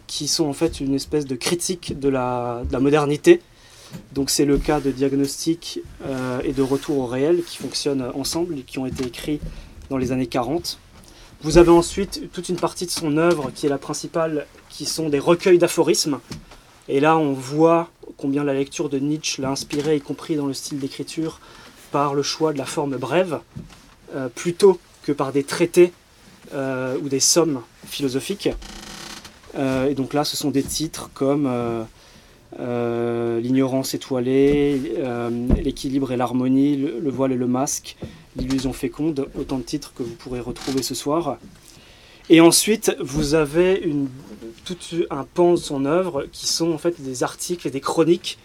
qui 0.06 0.28
sont 0.28 0.46
en 0.46 0.52
fait 0.52 0.80
une 0.80 0.94
espèce 0.94 1.26
de 1.26 1.34
critique 1.34 1.98
de 1.98 2.08
la, 2.08 2.62
de 2.66 2.72
la 2.72 2.80
modernité. 2.80 3.42
Donc 4.12 4.30
c'est 4.30 4.44
le 4.44 4.56
cas 4.56 4.80
de 4.80 4.90
Diagnostic 4.90 5.80
euh, 6.06 6.40
et 6.44 6.52
de 6.52 6.62
Retour 6.62 6.98
au 6.98 7.06
réel 7.06 7.42
qui 7.44 7.58
fonctionnent 7.58 8.10
ensemble 8.14 8.58
et 8.58 8.62
qui 8.62 8.78
ont 8.78 8.86
été 8.86 9.04
écrits 9.04 9.40
dans 9.90 9.98
les 9.98 10.12
années 10.12 10.26
40. 10.26 10.78
Vous 11.42 11.58
avez 11.58 11.70
ensuite 11.70 12.30
toute 12.32 12.48
une 12.48 12.56
partie 12.56 12.86
de 12.86 12.90
son 12.90 13.16
œuvre 13.16 13.50
qui 13.52 13.66
est 13.66 13.68
la 13.68 13.78
principale, 13.78 14.46
qui 14.68 14.84
sont 14.86 15.08
des 15.08 15.18
recueils 15.18 15.58
d'aphorismes. 15.58 16.20
Et 16.88 17.00
là, 17.00 17.16
on 17.18 17.32
voit 17.32 17.90
combien 18.22 18.44
la 18.44 18.54
lecture 18.54 18.88
de 18.88 19.00
Nietzsche 19.00 19.42
l'a 19.42 19.50
inspiré, 19.50 19.96
y 19.96 20.00
compris 20.00 20.36
dans 20.36 20.46
le 20.46 20.54
style 20.54 20.78
d'écriture, 20.78 21.40
par 21.90 22.14
le 22.14 22.22
choix 22.22 22.52
de 22.52 22.58
la 22.58 22.64
forme 22.64 22.96
brève, 22.96 23.40
euh, 24.14 24.28
plutôt 24.28 24.78
que 25.02 25.10
par 25.10 25.32
des 25.32 25.42
traités 25.42 25.92
euh, 26.54 26.96
ou 27.02 27.08
des 27.08 27.18
sommes 27.18 27.62
philosophiques. 27.84 28.48
Euh, 29.58 29.88
et 29.88 29.94
donc 29.94 30.14
là, 30.14 30.22
ce 30.22 30.36
sont 30.36 30.50
des 30.50 30.62
titres 30.62 31.10
comme 31.14 31.50
L'ignorance 32.58 33.94
étoilée, 33.94 34.80
L'équilibre 35.56 36.12
et 36.12 36.16
l'harmonie, 36.16 36.76
le, 36.76 37.10
voile 37.10 37.32
et 37.32 37.36
le 37.36 37.48
masque, 37.48 37.96
L'illusion 38.36 38.72
féconde, 38.72 39.26
autant 39.36 39.58
de 39.58 39.64
titres 39.64 39.92
que 39.94 40.04
vous 40.04 40.14
pourrez 40.14 40.40
retrouver 40.40 40.82
ce 40.82 40.94
soir. 40.94 41.38
Et 42.30 42.40
ensuite, 42.40 42.96
vous 43.00 43.34
avez 43.34 43.92
tout 44.64 44.76
un 45.10 45.24
pan 45.24 45.52
de 45.52 45.56
son 45.56 45.84
œuvre 45.84 46.26
qui 46.32 46.46
sont 46.46 46.72
en 46.72 46.78
fait 46.78 47.00
des 47.00 47.22
articles 47.22 47.66
et 47.66 47.70
des 47.70 47.80
chroniques 47.80 48.38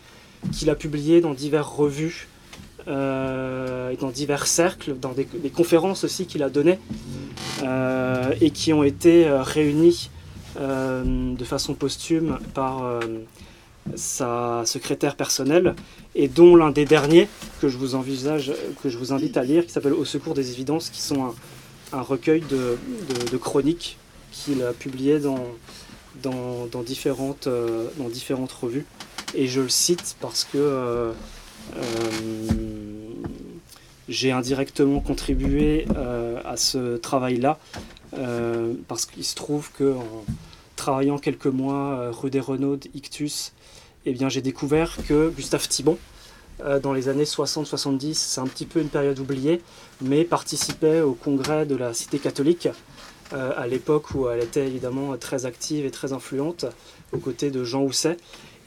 qu'il 0.51 0.69
a 0.69 0.75
publiés 0.75 1.21
dans 1.21 1.33
diverses 1.33 1.73
revues 1.75 2.27
euh, 2.87 3.89
et 3.89 3.97
dans 3.97 4.09
divers 4.09 4.47
cercles, 4.47 4.95
dans 4.97 5.11
des, 5.11 5.25
conférences 5.49 6.03
aussi 6.03 6.25
qu'il 6.25 6.41
a 6.43 6.49
données 6.49 6.79
euh, 7.63 8.33
et 8.39 8.51
qui 8.51 8.71
ont 8.73 8.83
été 8.83 9.27
euh, 9.27 9.41
réunies 9.41 10.09
de 10.59 11.43
façon 11.43 11.75
posthume 11.75 12.39
par 12.55 12.99
sa 13.93 14.63
secrétaire 14.65 15.15
personnelle 15.15 15.75
et 16.15 16.27
dont 16.27 16.55
l'un 16.55 16.71
des 16.71 16.85
derniers 16.85 17.27
que 17.61 17.67
je 17.67 17.77
vous 17.77 17.93
envisage, 17.93 18.51
que 18.81 18.89
je 18.89 18.97
vous 18.97 19.13
invite 19.13 19.37
à 19.37 19.43
lire, 19.43 19.67
qui 19.67 19.71
s'appelle 19.71 19.93
Au 19.93 20.03
secours 20.03 20.33
des 20.33 20.49
évidences, 20.49 20.89
qui 20.89 20.99
sont 20.99 21.25
un, 21.25 21.35
recueil 21.93 22.41
de, 22.41 23.37
chroniques 23.37 23.97
qu'il 24.31 24.61
a 24.63 24.73
publié 24.73 25.19
dans, 25.19 25.37
dans, 26.21 26.83
différentes, 26.83 27.47
euh, 27.47 27.87
dans 27.97 28.09
différentes 28.09 28.51
revues. 28.51 28.85
Et 29.35 29.47
je 29.47 29.61
le 29.61 29.69
cite 29.69 30.15
parce 30.21 30.43
que 30.43 30.57
euh, 30.57 31.11
euh, 31.75 31.81
j'ai 34.07 34.31
indirectement 34.31 34.99
contribué 34.99 35.85
à 36.45 36.55
ce 36.55 36.95
travail-là, 36.95 37.59
parce 38.87 39.05
qu'il 39.05 39.25
se 39.25 39.35
trouve 39.35 39.69
qu'en 39.77 40.23
travaillant 40.77 41.17
quelques 41.17 41.47
mois 41.47 42.11
rue 42.11 42.29
des 42.29 42.39
Renaud 42.39 42.79
Ictus, 42.93 43.51
eh 44.05 44.15
j'ai 44.29 44.41
découvert 44.41 44.95
que 45.09 45.29
Gustave 45.35 45.67
Thibon, 45.67 45.97
dans 46.81 46.93
les 46.93 47.07
années 47.07 47.23
60-70, 47.23 48.13
c'est 48.15 48.41
un 48.41 48.47
petit 48.47 48.65
peu 48.65 48.79
une 48.79 48.89
période 48.89 49.19
oubliée, 49.19 49.61
mais 50.01 50.23
participait 50.23 51.01
au 51.01 51.13
congrès 51.13 51.65
de 51.65 51.75
la 51.75 51.93
Cité 51.93 52.17
catholique 52.19 52.67
euh, 53.33 53.51
à 53.57 53.67
l'époque 53.67 54.15
où 54.15 54.29
elle 54.29 54.41
était 54.41 54.65
évidemment 54.65 55.17
très 55.17 55.45
active 55.45 55.85
et 55.85 55.91
très 55.91 56.13
influente 56.13 56.65
aux 57.11 57.17
côtés 57.17 57.51
de 57.51 57.63
Jean 57.65 57.83
Housset. 57.83 58.15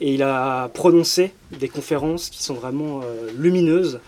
Et 0.01 0.13
il 0.13 0.21
a 0.21 0.67
prononcé 0.69 1.33
des 1.51 1.67
conférences 1.67 2.29
qui 2.29 2.43
sont 2.43 2.53
vraiment 2.53 3.01
euh, 3.03 3.31
lumineuses 3.35 3.99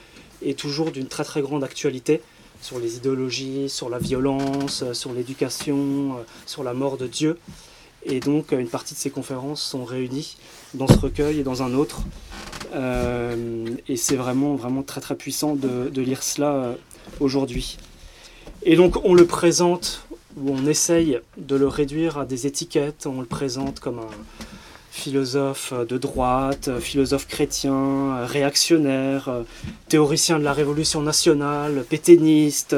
et 0.44 0.54
toujours 0.54 0.92
d'une 0.92 1.08
très 1.08 1.24
très 1.24 1.42
grande 1.42 1.64
actualité 1.64 2.22
sur 2.62 2.80
les 2.80 2.98
idéologies, 2.98 3.68
sur 3.68 3.90
la 3.90 3.98
violence, 3.98 4.84
euh, 4.84 4.94
sur 4.94 5.12
l'éducation, 5.14 6.18
sur 6.46 6.64
la 6.64 6.74
mort 6.74 6.98
de 6.98 7.08
Dieu. 7.08 7.40
Et 8.06 8.20
donc 8.20 8.52
une 8.52 8.68
partie 8.68 8.94
de 8.94 9.00
ces 9.00 9.10
conférences 9.10 9.62
sont 9.62 9.86
réunies 9.86 10.38
dans 10.74 10.88
ce 10.88 10.98
recueil 10.98 11.40
et 11.40 11.44
dans 11.44 11.64
un 11.64 11.74
autre. 11.74 12.02
et 12.74 13.98
c'est 13.98 14.16
vraiment, 14.16 14.56
vraiment 14.56 14.84
très 14.84 15.02
très 15.02 15.16
puissant 15.16 15.56
de, 15.56 15.90
de 15.90 16.02
lire 16.02 16.24
cela 16.24 16.76
aujourd'hui. 17.20 17.78
Et 18.64 18.76
donc 18.76 19.04
on 19.04 19.14
le 19.14 19.26
présente 19.26 20.06
où 20.38 20.52
on 20.52 20.66
essaye 20.66 21.20
de 21.38 21.56
le 21.56 21.68
réduire 21.68 22.18
à 22.18 22.26
des 22.26 22.48
étiquettes, 22.48 23.06
on 23.06 23.20
le 23.20 23.28
présente 23.28 23.80
comme 23.80 24.00
un 24.00 24.14
philosophe 24.92 25.74
de 25.74 25.98
droite, 25.98 26.70
philosophe 26.80 27.28
chrétien, 27.28 28.26
réactionnaire, 28.26 29.44
théoricien 29.90 30.40
de 30.40 30.44
la 30.44 30.54
Révolution 30.54 31.02
nationale, 31.02 31.84
pétainiste, 31.90 32.76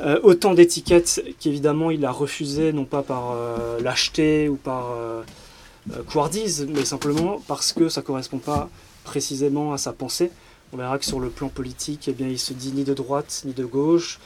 euh, 0.00 0.20
autant 0.22 0.54
d'étiquettes 0.54 1.24
qu'évidemment 1.40 1.90
il 1.90 2.04
a 2.04 2.10
refusé, 2.10 2.72
non 2.72 2.84
pas 2.84 3.02
par 3.02 3.32
euh, 3.32 3.80
lâcheté 3.80 4.48
ou 4.48 4.56
par 4.56 4.92
euh, 4.92 5.22
couardise, 6.10 6.66
mais 6.68 6.84
simplement 6.84 7.40
parce 7.46 7.72
que 7.72 7.88
ça 7.88 8.00
ne 8.00 8.06
correspond 8.06 8.38
pas 8.38 8.68
précisément 9.04 9.72
à 9.72 9.78
sa 9.78 9.92
pensée. 9.92 10.30
On 10.72 10.76
verra 10.76 10.98
que 10.98 11.04
sur 11.04 11.20
le 11.20 11.30
plan 11.30 11.48
politique, 11.48 12.08
eh 12.08 12.12
bien, 12.12 12.28
il 12.28 12.38
se 12.38 12.52
dit 12.52 12.72
ni 12.72 12.84
de 12.84 12.92
droite 12.92 13.42
ni 13.46 13.52
de 13.52 13.64
gauche, 13.64 14.18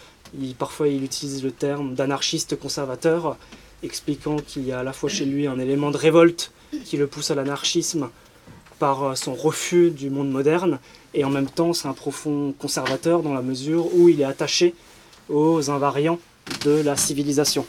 parfois, 0.58 0.88
il 0.88 1.04
utilise 1.04 1.42
le 1.44 1.50
terme 1.50 1.94
d'anarchiste 1.94 2.58
conservateur, 2.58 3.36
expliquant 3.82 4.36
qu'il 4.36 4.66
y 4.66 4.72
a 4.72 4.80
à 4.80 4.82
la 4.82 4.92
fois 4.92 5.10
chez 5.10 5.26
lui 5.26 5.46
un 5.46 5.58
élément 5.58 5.90
de 5.90 5.98
révolte 5.98 6.52
qui 6.84 6.96
le 6.96 7.06
pousse 7.06 7.30
à 7.30 7.34
l'anarchisme 7.34 8.08
par 8.78 9.18
son 9.18 9.34
refus 9.34 9.90
du 9.90 10.08
monde 10.08 10.30
moderne, 10.30 10.78
et 11.12 11.24
en 11.24 11.30
même 11.30 11.50
temps, 11.50 11.74
c'est 11.74 11.88
un 11.88 11.92
profond 11.92 12.54
conservateur 12.58 13.22
dans 13.22 13.34
la 13.34 13.42
mesure 13.42 13.94
où 13.94 14.08
il 14.08 14.22
est 14.22 14.24
attaché 14.24 14.74
aux 15.30 15.70
invariants 15.70 16.18
de 16.64 16.82
la 16.82 16.96
civilisation. 16.96 17.64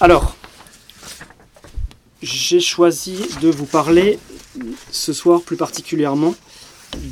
Alors, 0.00 0.34
j'ai 2.22 2.60
choisi 2.60 3.18
de 3.40 3.48
vous 3.48 3.66
parler 3.66 4.18
ce 4.90 5.12
soir 5.12 5.40
plus 5.42 5.56
particulièrement 5.56 6.34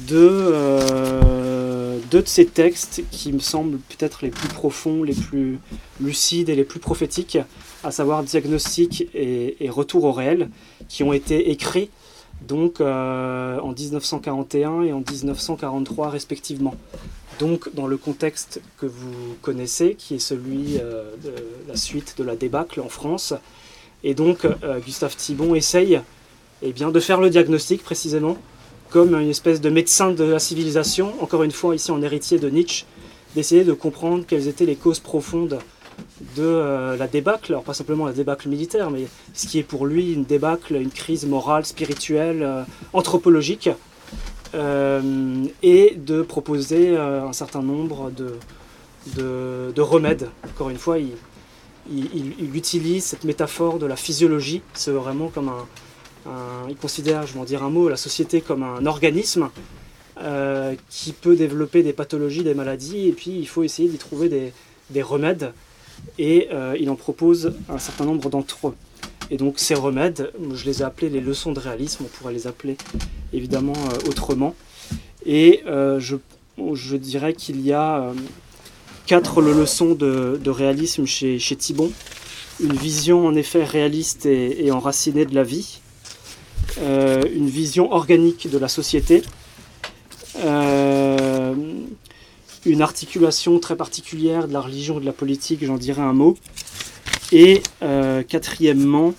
de 0.09 0.17
euh, 0.19 1.99
deux 2.11 2.23
de 2.23 2.29
ces 2.29 2.47
textes 2.47 3.03
qui 3.11 3.33
me 3.33 3.39
semblent 3.39 3.79
peut-être 3.79 4.23
les 4.23 4.31
plus 4.31 4.49
profonds, 4.49 5.03
les 5.03 5.15
plus 5.15 5.59
lucides 6.01 6.49
et 6.49 6.55
les 6.55 6.65
plus 6.65 6.81
prophétiques, 6.81 7.39
à 7.85 7.91
savoir 7.91 8.23
Diagnostic 8.23 9.09
et, 9.15 9.69
Retour 9.71 10.05
au 10.05 10.13
réel, 10.13 10.51
qui 10.89 11.03
ont 11.03 11.13
été 11.13 11.51
écrits 11.51 11.91
donc 12.47 12.81
euh, 12.81 13.59
en 13.61 13.73
1941 13.73 14.83
et 14.83 14.93
en 14.93 15.01
1943 15.01 16.09
respectivement. 16.09 16.75
Donc 17.41 17.75
dans 17.75 17.87
le 17.87 17.97
contexte 17.97 18.61
que 18.79 18.85
vous 18.85 19.35
connaissez, 19.41 19.95
qui 19.95 20.15
est 20.15 20.19
celui 20.19 20.77
euh, 20.79 21.11
de 21.25 21.33
la 21.67 21.75
suite 21.75 22.17
de 22.19 22.23
la 22.23 22.37
débâcle 22.37 22.81
en 22.81 22.91
France. 22.91 23.33
Et 24.05 24.13
donc 24.15 24.45
euh, 24.45 24.79
Gustave 24.81 25.17
Thibon 25.17 25.55
essaye 25.55 26.03
eh 26.61 26.73
bien, 26.73 26.91
de 26.91 27.01
faire 27.01 27.19
le 27.19 27.31
diagnostic 27.31 27.83
précisément 27.83 28.37
comme 28.91 29.15
une 29.15 29.31
espèce 29.31 29.63
de 29.63 29.71
médecin 29.71 30.11
de 30.11 30.25
la 30.25 30.39
civilisation, 30.39 31.15
encore 31.23 31.43
une 31.43 31.51
fois 31.51 31.75
ici 31.75 31.91
en 31.91 32.03
héritier 32.03 32.39
de 32.39 32.51
Nietzsche, 32.51 32.85
d'essayer 33.35 33.65
de 33.65 33.73
comprendre 33.73 34.25
quelles 34.27 34.49
étaient 34.49 34.67
les 34.67 34.77
causes 34.77 34.99
profondes 34.99 35.61
de 36.37 36.43
euh, 36.43 36.97
la 36.97 37.07
débâcle, 37.07 37.53
alors 37.53 37.63
pas 37.63 37.73
simplement 37.73 38.05
la 38.05 38.13
débâcle 38.13 38.49
militaire, 38.49 38.91
mais 38.91 39.07
ce 39.33 39.47
qui 39.47 39.59
est 39.59 39.63
pour 39.63 39.87
lui 39.87 40.13
une 40.13 40.25
débâcle, 40.25 40.75
une 40.75 40.91
crise 40.91 41.25
morale, 41.25 41.65
spirituelle, 41.65 42.47
anthropologique, 42.93 43.71
et 44.55 45.95
de 45.97 46.23
proposer 46.23 46.97
un 46.97 47.33
certain 47.33 47.63
nombre 47.63 48.11
de, 48.11 49.73
de, 49.73 49.81
remèdes. 49.81 50.29
Encore 50.45 50.71
une 50.71 50.79
fois, 50.79 50.99
il, 50.99 51.13
il, 51.91 52.57
utilise 52.57 53.05
cette 53.05 53.25
métaphore 53.25 53.79
de 53.79 53.87
la 53.87 53.97
physiologie, 53.97 54.63
c'est 54.75 54.91
vraiment 54.91 55.29
comme 55.29 55.49
un, 55.49 55.67
il 56.69 56.77
considère, 56.77 57.27
je 57.27 57.35
vais 57.35 57.41
en 57.41 57.45
dire 57.45 57.63
un 57.63 57.71
mot, 57.71 57.89
la 57.89 57.97
société 57.97 58.41
comme 58.41 58.63
un 58.63 58.87
organisme 58.87 59.49
euh, 60.23 60.75
qui 60.91 61.13
peut 61.13 61.37
développer 61.37 61.83
des 61.83 61.93
pathologies, 61.93 62.45
des 62.45 62.55
maladies, 62.55 63.09
et 63.09 63.13
puis 63.13 63.31
il 63.39 63.49
faut 63.49 63.63
essayer 63.63 63.89
d'y 63.89 63.99
trouver 63.99 64.53
des, 64.91 65.03
remèdes, 65.03 65.53
et 66.19 66.49
euh, 66.53 66.77
il 66.79 66.91
en 66.91 66.97
propose 66.97 67.55
un 67.69 67.79
certain 67.79 68.05
nombre 68.05 68.29
d'entre 68.29 68.69
eux. 68.69 68.75
Et 69.31 69.37
donc 69.37 69.59
ces 69.59 69.75
remèdes, 69.75 70.33
je 70.55 70.65
les 70.65 70.81
ai 70.81 70.85
appelés 70.85 71.09
les 71.09 71.21
leçons 71.21 71.53
de 71.53 71.61
réalisme, 71.61 72.05
on 72.05 72.09
pourrait 72.09 72.33
les 72.33 72.47
appeler 72.47 72.77
évidemment 73.33 73.75
euh, 73.77 74.09
autrement. 74.09 74.55
Et 75.25 75.63
je, 75.67 76.17
je, 76.73 76.97
dirais 76.97 77.35
qu'il 77.35 77.61
y 77.61 77.75
a 77.75 78.13
quatre 79.11 79.43
leçons 79.43 79.97
de, 79.97 80.51
réalisme 80.51 81.05
chez, 81.05 81.57
Thibon. 81.59 81.91
Une 82.61 82.75
vision 82.75 83.27
en 83.27 83.35
effet 83.35 83.65
réaliste 83.65 84.25
et, 84.25 84.71
enracinée 84.71 85.25
de 85.25 85.35
la 85.35 85.43
vie, 85.43 85.81
euh, 86.79 87.25
une 87.35 87.49
vision 87.49 87.93
organique 87.93 88.49
de 88.49 88.57
la 88.57 88.69
société, 88.69 89.23
euh, 90.45 91.55
une 92.65 92.83
articulation 92.83 93.59
très 93.59 93.75
particulière 93.75 94.47
de 94.47 94.53
la 94.53 94.61
religion 94.61 94.99
et 94.99 95.01
de 95.01 95.07
la 95.07 95.13
politique, 95.13 95.65
j'en 95.65 95.77
dirai 95.77 96.03
un 96.03 96.13
mot. 96.13 96.37
Et 97.33 97.63
euh, 97.83 98.23
quatrièmement, 98.23 99.15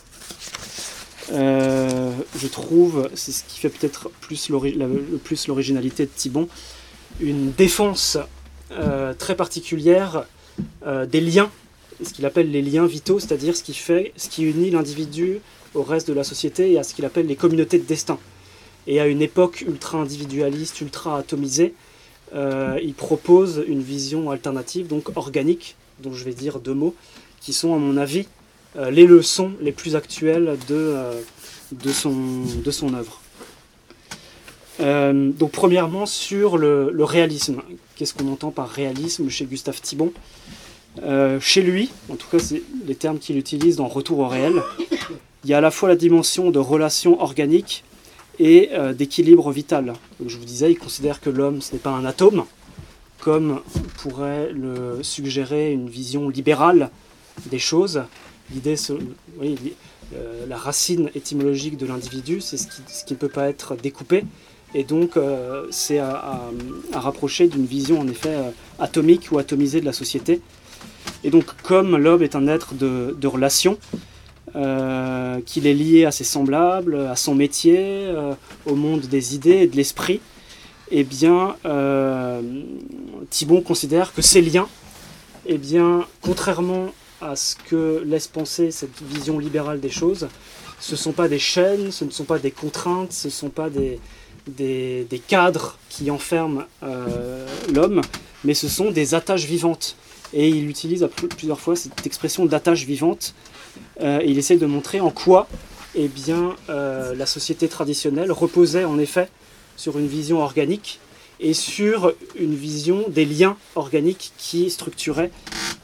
je 1.29 2.47
trouve, 2.51 3.09
c'est 3.13 3.31
ce 3.31 3.43
qui 3.45 3.59
fait 3.59 3.69
peut-être 3.69 4.09
plus 4.19 4.49
le 4.49 5.17
plus 5.17 5.47
l'originalité 5.47 6.05
de 6.05 6.11
Thibon, 6.13 6.49
une 7.21 7.51
défense 7.51 8.17
très 9.17 9.35
particulière 9.35 10.25
des 10.85 11.21
liens 11.21 11.49
ce 12.03 12.13
qu'il 12.13 12.25
appelle 12.25 12.51
les 12.51 12.61
liens 12.61 12.85
vitaux, 12.85 13.19
c'est-à-dire 13.19 13.55
ce 13.55 13.63
qui 13.63 13.73
fait, 13.73 14.13
ce 14.17 14.29
qui 14.29 14.43
unit 14.43 14.71
l'individu 14.71 15.39
au 15.73 15.83
reste 15.83 16.07
de 16.07 16.13
la 16.13 16.23
société 16.23 16.71
et 16.71 16.79
à 16.79 16.83
ce 16.83 16.93
qu'il 16.93 17.05
appelle 17.05 17.27
les 17.27 17.35
communautés 17.35 17.77
de 17.77 17.85
destin. 17.85 18.17
Et 18.87 18.99
à 18.99 19.07
une 19.07 19.21
époque 19.21 19.61
ultra 19.67 19.99
individualiste, 19.99 20.81
ultra 20.81 21.19
atomisée, 21.19 21.73
euh, 22.33 22.79
il 22.81 22.93
propose 22.93 23.63
une 23.67 23.81
vision 23.81 24.31
alternative, 24.31 24.87
donc 24.87 25.15
organique, 25.15 25.75
dont 25.99 26.13
je 26.13 26.23
vais 26.23 26.33
dire 26.33 26.59
deux 26.59 26.73
mots, 26.73 26.95
qui 27.41 27.53
sont 27.53 27.75
à 27.75 27.77
mon 27.77 27.97
avis 27.97 28.27
euh, 28.77 28.89
les 28.89 29.05
leçons 29.05 29.51
les 29.61 29.71
plus 29.71 29.95
actuelles 29.95 30.57
de, 30.69 30.75
euh, 30.75 31.21
de, 31.71 31.91
son, 31.91 32.13
de 32.63 32.71
son 32.71 32.93
œuvre. 32.93 33.19
donc 34.79 35.51
premièrement 35.51 36.05
sur 36.05 36.57
le, 36.57 37.03
réalisme. 37.03 37.61
Qu'est-ce 37.95 38.13
qu'on 38.13 38.31
entend 38.31 38.51
par 38.51 38.69
réalisme 38.69 39.29
chez 39.29 39.45
Gustave 39.45 39.81
Thibon? 39.81 40.13
Chez 41.39 41.61
lui, 41.61 41.89
en 42.09 42.15
tout 42.15 42.27
cas 42.29 42.39
c'est 42.39 42.63
les 42.87 42.95
termes 42.95 43.19
qu'il 43.19 43.37
utilise 43.37 43.75
dans 43.75 43.87
Retour 43.87 44.19
au 44.19 44.27
réel, 44.27 44.61
il 45.43 45.49
y 45.49 45.53
a 45.53 45.57
à 45.57 45.61
la 45.61 45.71
fois 45.71 45.89
la 45.89 45.95
dimension 45.95 46.51
de 46.51 46.59
relation 46.59 47.21
organique 47.21 47.83
et 48.39 48.69
euh, 48.73 48.93
d'équilibre 48.93 49.51
vital. 49.51 49.93
Donc, 50.19 50.29
je 50.29 50.37
vous 50.37 50.45
disais, 50.45 50.71
il 50.71 50.77
considère 50.77 51.21
que 51.21 51.29
l'homme, 51.29 51.61
ce 51.61 51.73
n'est 51.73 51.79
pas 51.79 51.91
un 51.91 52.05
atome, 52.05 52.45
comme 53.19 53.61
pourrait 53.97 54.51
le 54.51 55.03
suggérer 55.03 55.71
une 55.71 55.89
vision 55.89 56.29
libérale 56.29 56.89
des 57.49 57.59
choses. 57.59 58.03
L'idée, 58.53 58.75
euh, 60.13 60.45
la 60.47 60.57
racine 60.57 61.09
étymologique 61.15 61.77
de 61.77 61.85
l'individu, 61.85 62.41
c'est 62.41 62.57
ce 62.57 62.67
qui, 63.05 63.13
ne 63.13 63.17
peut 63.17 63.29
pas 63.29 63.49
être 63.49 63.75
découpé. 63.75 64.25
Et 64.73 64.83
donc, 64.83 65.17
euh, 65.17 65.67
c'est 65.69 65.99
à, 65.99 66.41
rapprocher 66.93 67.47
d'une 67.47 67.65
vision 67.65 67.99
en 67.99 68.07
effet 68.07 68.37
atomique 68.79 69.29
ou 69.31 69.37
atomisée 69.37 69.81
de 69.81 69.85
la 69.85 69.93
société. 69.93 70.41
Et 71.23 71.29
donc, 71.29 71.45
comme 71.63 71.97
l'homme 71.97 72.23
est 72.23 72.35
un 72.35 72.47
être 72.47 72.73
de, 72.73 73.15
de 73.19 73.27
relation, 73.27 73.77
euh, 74.55 75.39
qu'il 75.45 75.65
est 75.65 75.73
lié 75.73 76.03
à 76.03 76.11
ses 76.11 76.25
semblables, 76.25 76.97
à 77.09 77.15
son 77.15 77.35
métier, 77.35 77.77
euh, 77.79 78.33
au 78.65 78.75
monde 78.75 79.01
des 79.01 79.33
idées 79.33 79.59
et 79.59 79.67
de 79.67 79.77
l'esprit, 79.77 80.19
eh 80.89 81.05
bien, 81.05 81.55
euh, 81.65 82.41
Thibon 83.29 83.61
considère 83.61 84.13
que 84.13 84.21
ces 84.21 84.41
liens, 84.41 84.67
eh 85.45 85.57
bien, 85.57 86.05
contrairement 86.19 86.87
à 87.21 87.35
ce 87.35 87.55
que 87.55 88.03
laisse 88.05 88.27
penser 88.27 88.71
cette 88.71 89.01
vision 89.01 89.39
libérale 89.39 89.79
des 89.79 89.89
choses, 89.89 90.27
ce 90.79 90.93
ne 90.93 90.97
sont 90.97 91.11
pas 91.11 91.27
des 91.27 91.39
chaînes, 91.39 91.91
ce 91.91 92.05
ne 92.05 92.09
sont 92.09 92.23
pas 92.23 92.39
des 92.39 92.51
contraintes, 92.51 93.11
ce 93.13 93.27
ne 93.27 93.31
sont 93.31 93.49
pas 93.49 93.69
des, 93.69 93.99
cadres 95.27 95.77
qui 95.89 96.09
enferment 96.09 96.63
l'homme, 97.71 98.01
mais 98.43 98.55
ce 98.55 98.67
sont 98.67 98.91
des 98.91 99.13
attaches 99.13 99.45
vivantes. 99.45 99.95
Et 100.33 100.49
il 100.49 100.69
utilise 100.69 101.07
plusieurs 101.37 101.59
fois 101.59 101.75
cette 101.75 102.05
expression 102.07 102.45
d'attache 102.45 102.85
vivante 102.85 103.35
euh, 104.01 104.21
il 104.25 104.37
essaie 104.37 104.57
de 104.57 104.65
montrer 104.65 104.99
en 104.99 105.11
quoi 105.11 105.47
eh 105.93 106.07
bien, 106.07 106.55
euh, 106.69 107.13
la 107.15 107.25
société 107.25 107.67
traditionnelle 107.67 108.31
reposait 108.31 108.85
en 108.85 108.97
effet 108.97 109.29
sur 109.75 109.99
une 109.99 110.07
vision 110.07 110.39
organique 110.41 110.99
et 111.39 111.53
sur 111.53 112.13
une 112.35 112.55
vision 112.55 113.05
des 113.09 113.25
liens 113.25 113.57
organiques 113.75 114.31
qui 114.37 114.69
structuraient 114.69 115.31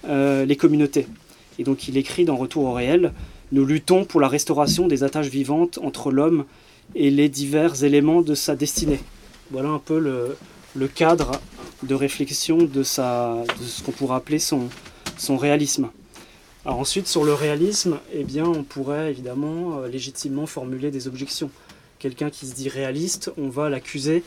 euh, 0.08 0.46
les 0.46 0.56
communautés. 0.56 1.08
Et 1.60 1.64
donc 1.64 1.88
il 1.88 1.98
écrit 1.98 2.26
dans 2.26 2.36
Retour 2.36 2.66
au 2.66 2.74
réel, 2.74 3.14
nous 3.52 3.66
luttons 3.66 4.06
pour 4.06 4.20
la 4.20 4.28
restauration 4.28 4.88
des 4.88 5.04
attaches 5.04 5.30
vivantes 5.30 5.80
entre 5.82 6.12
l'homme 6.12 6.46
et 6.96 7.10
les 7.10 7.30
divers 7.30 7.84
éléments 7.84 8.22
de 8.22 8.36
sa 8.36 8.56
destinée. 8.56 9.00
Voilà 9.52 9.70
un 9.70 9.80
peu 9.80 10.00
le, 10.00 10.88
cadre 10.88 11.32
de 11.84 11.96
réflexion 11.96 12.58
de, 12.58 12.84
sa, 12.84 13.36
de 13.60 13.64
ce 13.64 13.82
qu'on 13.82 13.92
pourrait 13.92 14.18
appeler 14.18 14.40
son, 14.40 14.70
son 15.18 15.38
réalisme 15.38 15.90
ensuite, 16.74 17.08
sur 17.08 17.24
le 17.24 17.34
réalisme, 17.34 18.00
eh 18.14 18.24
bien, 18.24 18.46
on 18.46 18.64
pourrait 18.64 19.10
évidemment 19.10 19.80
euh, 19.80 19.88
légitimement 19.88 20.46
formuler 20.46 20.92
des 20.92 21.08
objections. 21.08 21.50
Quelqu'un 22.00 22.30
qui 22.30 22.46
se 22.46 22.54
dit 22.54 22.70
réaliste, 22.70 23.32
on 23.38 23.50
va 23.50 23.70
l'accuser 23.70 24.24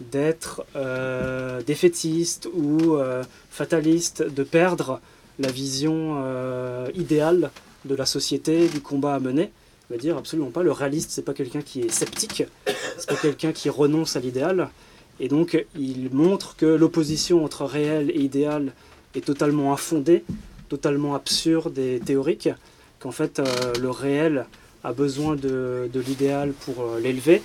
d'être 0.00 0.64
euh, 0.74 1.62
défaitiste 1.62 2.48
ou 2.54 2.94
euh, 2.94 3.22
fataliste, 3.50 4.22
de 4.22 4.42
perdre 4.42 5.00
la 5.38 5.50
vision 5.50 6.22
idéale 6.94 7.50
de 7.84 7.94
la 7.94 8.06
société, 8.06 8.68
du 8.68 8.80
combat 8.80 9.14
à 9.14 9.20
mener. 9.20 9.50
On 9.90 9.94
va 9.94 10.00
dire 10.00 10.16
absolument 10.16 10.50
pas. 10.50 10.62
Le 10.62 10.72
réaliste, 10.72 11.10
c'est 11.10 11.24
pas 11.24 11.34
quelqu'un 11.34 11.62
qui 11.62 11.80
est 11.80 11.90
sceptique, 11.90 12.44
c'est 12.98 13.08
pas 13.08 13.16
quelqu'un 13.16 13.52
qui 13.52 13.68
renonce 13.68 14.16
à 14.16 14.20
l'idéal. 14.20 14.68
Et 15.20 15.28
donc, 15.28 15.66
il 15.78 16.10
montre 16.12 16.56
que 16.56 16.66
l'opposition 16.66 17.44
entre 17.44 17.64
réel 17.64 18.10
et 18.10 18.20
idéal 18.20 18.72
est 19.14 19.24
totalement 19.24 19.72
infondée 19.72 20.24
totalement 20.72 21.14
absurde 21.14 21.76
et 21.78 22.00
théorique, 22.00 22.48
qu'en 22.98 23.10
fait 23.10 23.38
euh, 23.40 23.44
le 23.78 23.90
réel 23.90 24.46
a 24.84 24.94
besoin 24.94 25.36
de, 25.36 25.90
l'idéal 26.06 26.54
pour 26.64 26.76
euh, 26.80 26.98
l'élever, 26.98 27.42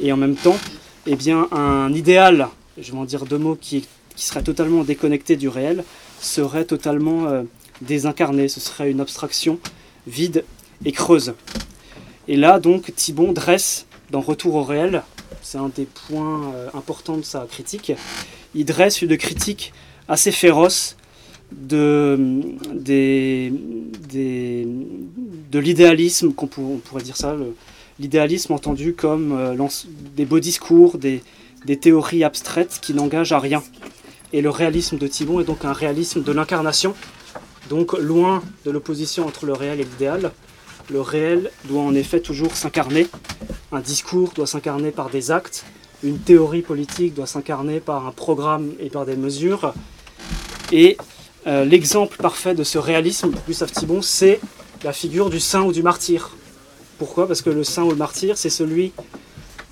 et 0.00 0.10
en 0.14 0.16
même 0.16 0.34
temps, 0.34 0.56
eh 1.06 1.14
bien, 1.14 1.46
un 1.52 1.92
idéal, 1.92 2.48
je 2.78 2.90
vais 2.92 2.96
en 2.96 3.04
dire 3.04 3.26
deux 3.26 3.36
mots, 3.36 3.58
qui, 3.60 3.86
qui 4.16 4.24
serait 4.24 4.42
totalement 4.42 4.82
déconnecté 4.82 5.36
du 5.36 5.48
réel, 5.48 5.84
serait 6.20 6.64
totalement 6.64 7.26
euh, 7.26 7.42
désincarné, 7.80 8.48
ce 8.48 8.60
serait 8.60 8.90
une 8.90 9.00
abstraction 9.00 9.58
vide 10.06 10.44
et 10.84 10.92
creuse. 10.92 11.34
Et 12.28 12.36
là, 12.36 12.60
donc, 12.60 12.94
Thibon 12.94 13.32
dresse, 13.32 13.86
dans 14.10 14.20
Retour 14.20 14.54
au 14.54 14.62
réel, 14.62 15.02
c'est 15.42 15.58
un 15.58 15.70
des 15.74 15.86
points 15.86 16.52
importants 16.74 17.16
de 17.16 17.22
sa 17.22 17.46
critique, 17.46 17.92
il 18.54 18.64
dresse 18.64 19.02
une 19.02 19.16
critique 19.16 19.72
assez 20.08 20.32
féroce 20.32 20.96
de, 21.52 22.18
de 25.50 25.58
l'idéalisme, 25.58 26.32
qu'on 26.32 26.46
pourrait 26.46 27.02
dire 27.02 27.16
ça, 27.16 27.36
l'idéalisme 27.98 28.52
entendu 28.52 28.94
comme 28.94 29.32
euh, 29.32 29.68
des 30.16 30.24
beaux 30.24 30.40
discours, 30.40 30.98
des 30.98 31.22
théories 31.80 32.24
abstraites 32.24 32.78
qui 32.80 32.94
n'engagent 32.94 33.32
à 33.32 33.38
rien. 33.38 33.62
Et 34.32 34.42
le 34.42 34.50
réalisme 34.50 34.96
de 34.98 35.06
Thibon 35.06 35.40
est 35.40 35.44
donc 35.44 35.64
un 35.64 35.72
réalisme 35.72 36.22
de 36.22 36.32
l'incarnation, 36.32 36.94
donc 37.68 37.92
loin 37.98 38.42
de 38.64 38.70
l'opposition 38.70 39.26
entre 39.26 39.46
le 39.46 39.52
réel 39.52 39.80
et 39.80 39.84
l'idéal. 39.84 40.32
Le 40.90 41.00
réel 41.00 41.50
doit 41.64 41.82
en 41.82 41.94
effet 41.94 42.20
toujours 42.20 42.54
s'incarner, 42.54 43.08
un 43.72 43.80
discours 43.80 44.32
doit 44.34 44.46
s'incarner 44.46 44.90
par 44.90 45.10
des 45.10 45.30
actes, 45.30 45.64
une 46.02 46.18
théorie 46.18 46.62
politique 46.62 47.14
doit 47.14 47.26
s'incarner 47.26 47.80
par 47.80 48.06
un 48.06 48.12
programme 48.12 48.72
et 48.78 48.88
par 48.88 49.04
des 49.06 49.16
mesures, 49.16 49.74
et 50.72 50.96
euh, 51.46 51.64
l'exemple 51.64 52.16
parfait 52.16 52.54
de 52.54 52.62
ce 52.62 52.78
réalisme, 52.78 53.32
Gustave 53.48 53.72
Thibon, 53.72 54.02
c'est 54.02 54.40
la 54.84 54.92
figure 54.92 55.30
du 55.30 55.40
saint 55.40 55.62
ou 55.62 55.72
du 55.72 55.82
martyr. 55.82 56.30
Pourquoi? 56.98 57.26
Parce 57.26 57.42
que 57.42 57.50
le 57.50 57.64
saint 57.64 57.82
ou 57.82 57.90
le 57.90 57.96
martyr, 57.96 58.38
c'est 58.38 58.50
celui 58.50 58.92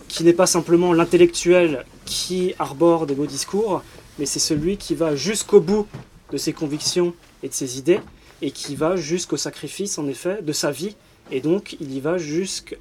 qui 0.08 0.24
n'est 0.24 0.32
pas 0.32 0.46
simplement 0.46 0.92
l'intellectuel 0.92 1.84
qui 2.04 2.54
arbore 2.58 3.06
des 3.06 3.14
beaux 3.14 3.26
discours, 3.26 3.82
mais 4.18 4.26
c'est 4.26 4.38
celui 4.38 4.76
qui 4.76 4.94
va 4.94 5.16
jusqu'au 5.16 5.60
bout 5.60 5.86
de 6.32 6.36
ses 6.36 6.52
convictions 6.52 7.14
et 7.42 7.48
de 7.48 7.54
ses 7.54 7.78
idées, 7.78 8.00
et 8.42 8.50
qui 8.50 8.76
va 8.76 8.96
jusqu'au 8.96 9.36
sacrifice, 9.36 9.98
en 9.98 10.06
effet, 10.06 10.42
de 10.42 10.52
sa 10.52 10.70
vie, 10.70 10.96
et 11.30 11.40
donc 11.40 11.76
il 11.80 11.92
y 11.92 12.00
va 12.00 12.18
jusqu'à 12.18 12.76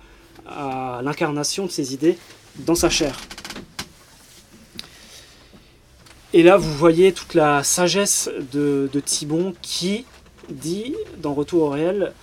l'incarnation 1.01 1.65
de 1.65 1.71
ses 1.71 1.93
idées 1.93 2.17
dans 2.59 2.75
sa 2.75 2.89
chair. 2.89 3.19
Et 6.33 6.43
là, 6.43 6.57
vous 6.57 6.73
voyez 6.73 7.13
toute 7.13 7.33
la 7.33 7.63
sagesse 7.63 8.29
de, 8.51 8.89
Thibon 9.03 9.53
qui 9.61 10.05
dit, 10.49 10.95
dans 11.21 11.33
Retour 11.33 11.63
au 11.63 11.69
réel, 11.69 12.13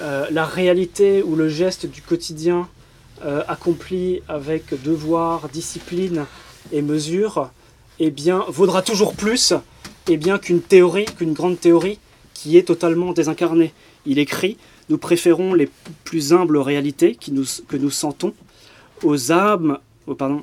euh, 0.00 0.26
la 0.30 0.44
réalité 0.44 1.22
ou 1.22 1.36
le 1.36 1.48
geste 1.48 1.86
du 1.86 2.02
quotidien 2.02 2.68
euh, 3.24 3.44
accompli 3.46 4.22
avec 4.28 4.82
devoir, 4.82 5.48
discipline 5.48 6.26
et 6.72 6.82
mesure, 6.82 7.50
eh 7.98 8.10
bien, 8.10 8.44
vaudra 8.48 8.82
toujours 8.82 9.14
plus 9.14 9.54
eh 10.08 10.16
bien, 10.16 10.38
qu'une 10.38 10.60
théorie, 10.60 11.06
qu'une 11.16 11.32
grande 11.32 11.58
théorie 11.58 11.98
qui 12.34 12.56
est 12.56 12.64
totalement 12.64 13.12
désincarnée. 13.12 13.72
Il 14.06 14.18
écrit 14.18 14.58
Nous 14.88 14.98
préférons 14.98 15.54
les 15.54 15.68
plus 16.04 16.32
humbles 16.32 16.58
réalités 16.58 17.14
qui 17.14 17.32
nous, 17.32 17.44
que 17.68 17.76
nous 17.76 17.90
sentons 17.90 18.34
aux 19.02 19.32
âmes, 19.32 19.78
oh, 20.06 20.14
pardon, 20.14 20.42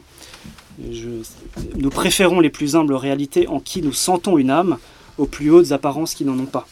nous 1.75 1.89
préférons 1.89 2.39
les 2.39 2.49
plus 2.49 2.75
humbles 2.75 2.93
réalités 2.93 3.47
en 3.47 3.59
qui 3.59 3.81
nous 3.81 3.93
sentons 3.93 4.37
une 4.37 4.49
âme 4.49 4.77
aux 5.17 5.25
plus 5.25 5.51
hautes 5.51 5.71
apparences 5.71 6.15
qui 6.15 6.25
n'en 6.25 6.39
ont 6.39 6.45
pas. 6.45 6.67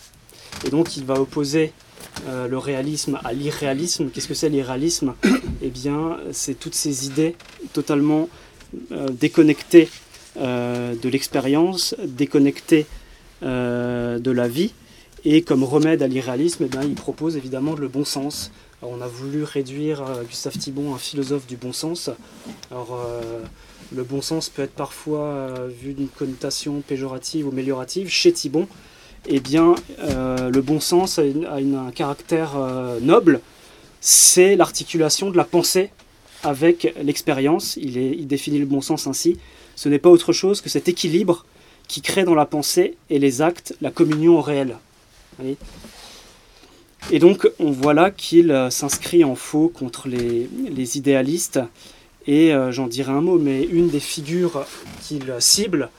Et 0.65 0.69
donc 0.69 0.97
il 0.97 1.05
va 1.05 1.19
opposer 1.19 1.73
euh, 2.27 2.47
le 2.47 2.57
réalisme 2.57 3.19
à 3.23 3.33
l'irréalisme. 3.33 4.09
Qu'est-ce 4.09 4.27
que 4.27 4.33
c'est 4.33 4.49
l'irréalisme? 4.49 5.13
Eh 5.61 5.69
bien, 5.69 6.17
c'est 6.31 6.57
toutes 6.57 6.73
ces 6.73 7.05
idées 7.05 7.35
totalement 7.73 8.29
euh, 8.93 9.09
déconnectées 9.09 9.89
de 10.35 11.09
l'expérience, 11.09 11.95
déconnectées 12.03 12.85
de 13.41 14.31
la 14.31 14.47
vie. 14.47 14.73
Et 15.25 15.41
comme 15.41 15.63
remède 15.63 16.01
à 16.01 16.07
l'irréalisme, 16.07 16.67
eh 16.71 16.85
il 16.85 16.95
propose 16.95 17.35
évidemment 17.35 17.75
le 17.75 17.87
bon 17.87 18.05
sens. 18.05 18.51
on 18.81 19.01
a 19.01 19.07
voulu 19.07 19.43
réduire 19.43 20.03
Gustave 20.29 20.57
Thibon, 20.57 20.95
un 20.95 20.97
philosophe 20.97 21.45
du 21.45 21.57
bon 21.57 21.73
sens. 21.73 22.09
Alors, 22.71 22.97
le 23.95 24.03
bon 24.03 24.21
sens 24.21 24.49
peut 24.49 24.61
être 24.61 24.75
parfois 24.75 25.23
euh, 25.23 25.69
vu 25.81 25.93
d'une 25.93 26.09
connotation 26.09 26.81
péjorative 26.81 27.47
ou 27.47 27.49
améliorative. 27.49 28.07
Chez 28.09 28.31
Thibon, 28.31 28.67
eh 29.27 29.39
bien, 29.39 29.75
euh, 29.99 30.49
le 30.49 30.61
bon 30.61 30.79
sens 30.79 31.17
a, 31.17 31.23
un 31.23 31.91
caractère 31.91 32.51
euh, 32.55 32.99
noble. 32.99 33.41
C'est 33.99 34.55
l'articulation 34.55 35.31
de 35.31 35.37
la 35.37 35.43
pensée 35.43 35.89
avec 36.43 36.93
l'expérience. 37.01 37.77
Il 37.77 38.27
définit 38.27 38.59
le 38.59 38.65
bon 38.65 38.81
sens 38.81 39.07
ainsi. 39.07 39.37
Ce 39.79 39.87
n'est 39.87 39.97
pas 39.97 40.09
autre 40.09 40.33
chose 40.33 40.59
que 40.59 40.67
cet 40.67 40.89
équilibre 40.89 41.45
qui 41.87 42.01
crée 42.01 42.25
dans 42.25 42.35
la 42.35 42.45
pensée 42.45 42.97
et 43.09 43.17
les 43.17 43.41
actes 43.41 43.77
la 43.79 43.91
communion 43.91 44.37
au 44.37 44.41
réel. 44.41 44.75
Et 47.11 47.19
donc, 47.19 47.49
on 47.59 47.71
voit 47.71 47.93
là 47.93 48.11
qu'il 48.11 48.51
euh, 48.51 48.69
s'inscrit 48.69 49.23
en 49.23 49.35
faux 49.35 49.69
contre 49.69 50.09
les, 50.09 50.97
idéalistes. 50.97 51.61
Et 52.27 52.51
j'en 52.71 52.87
dirai 52.87 53.13
un 53.13 53.21
mot, 53.21 53.39
mais 53.39 53.63
une 53.63 53.87
des 53.87 54.01
figures 54.01 54.65
qu'il 55.01 55.33
cible, 55.39 55.89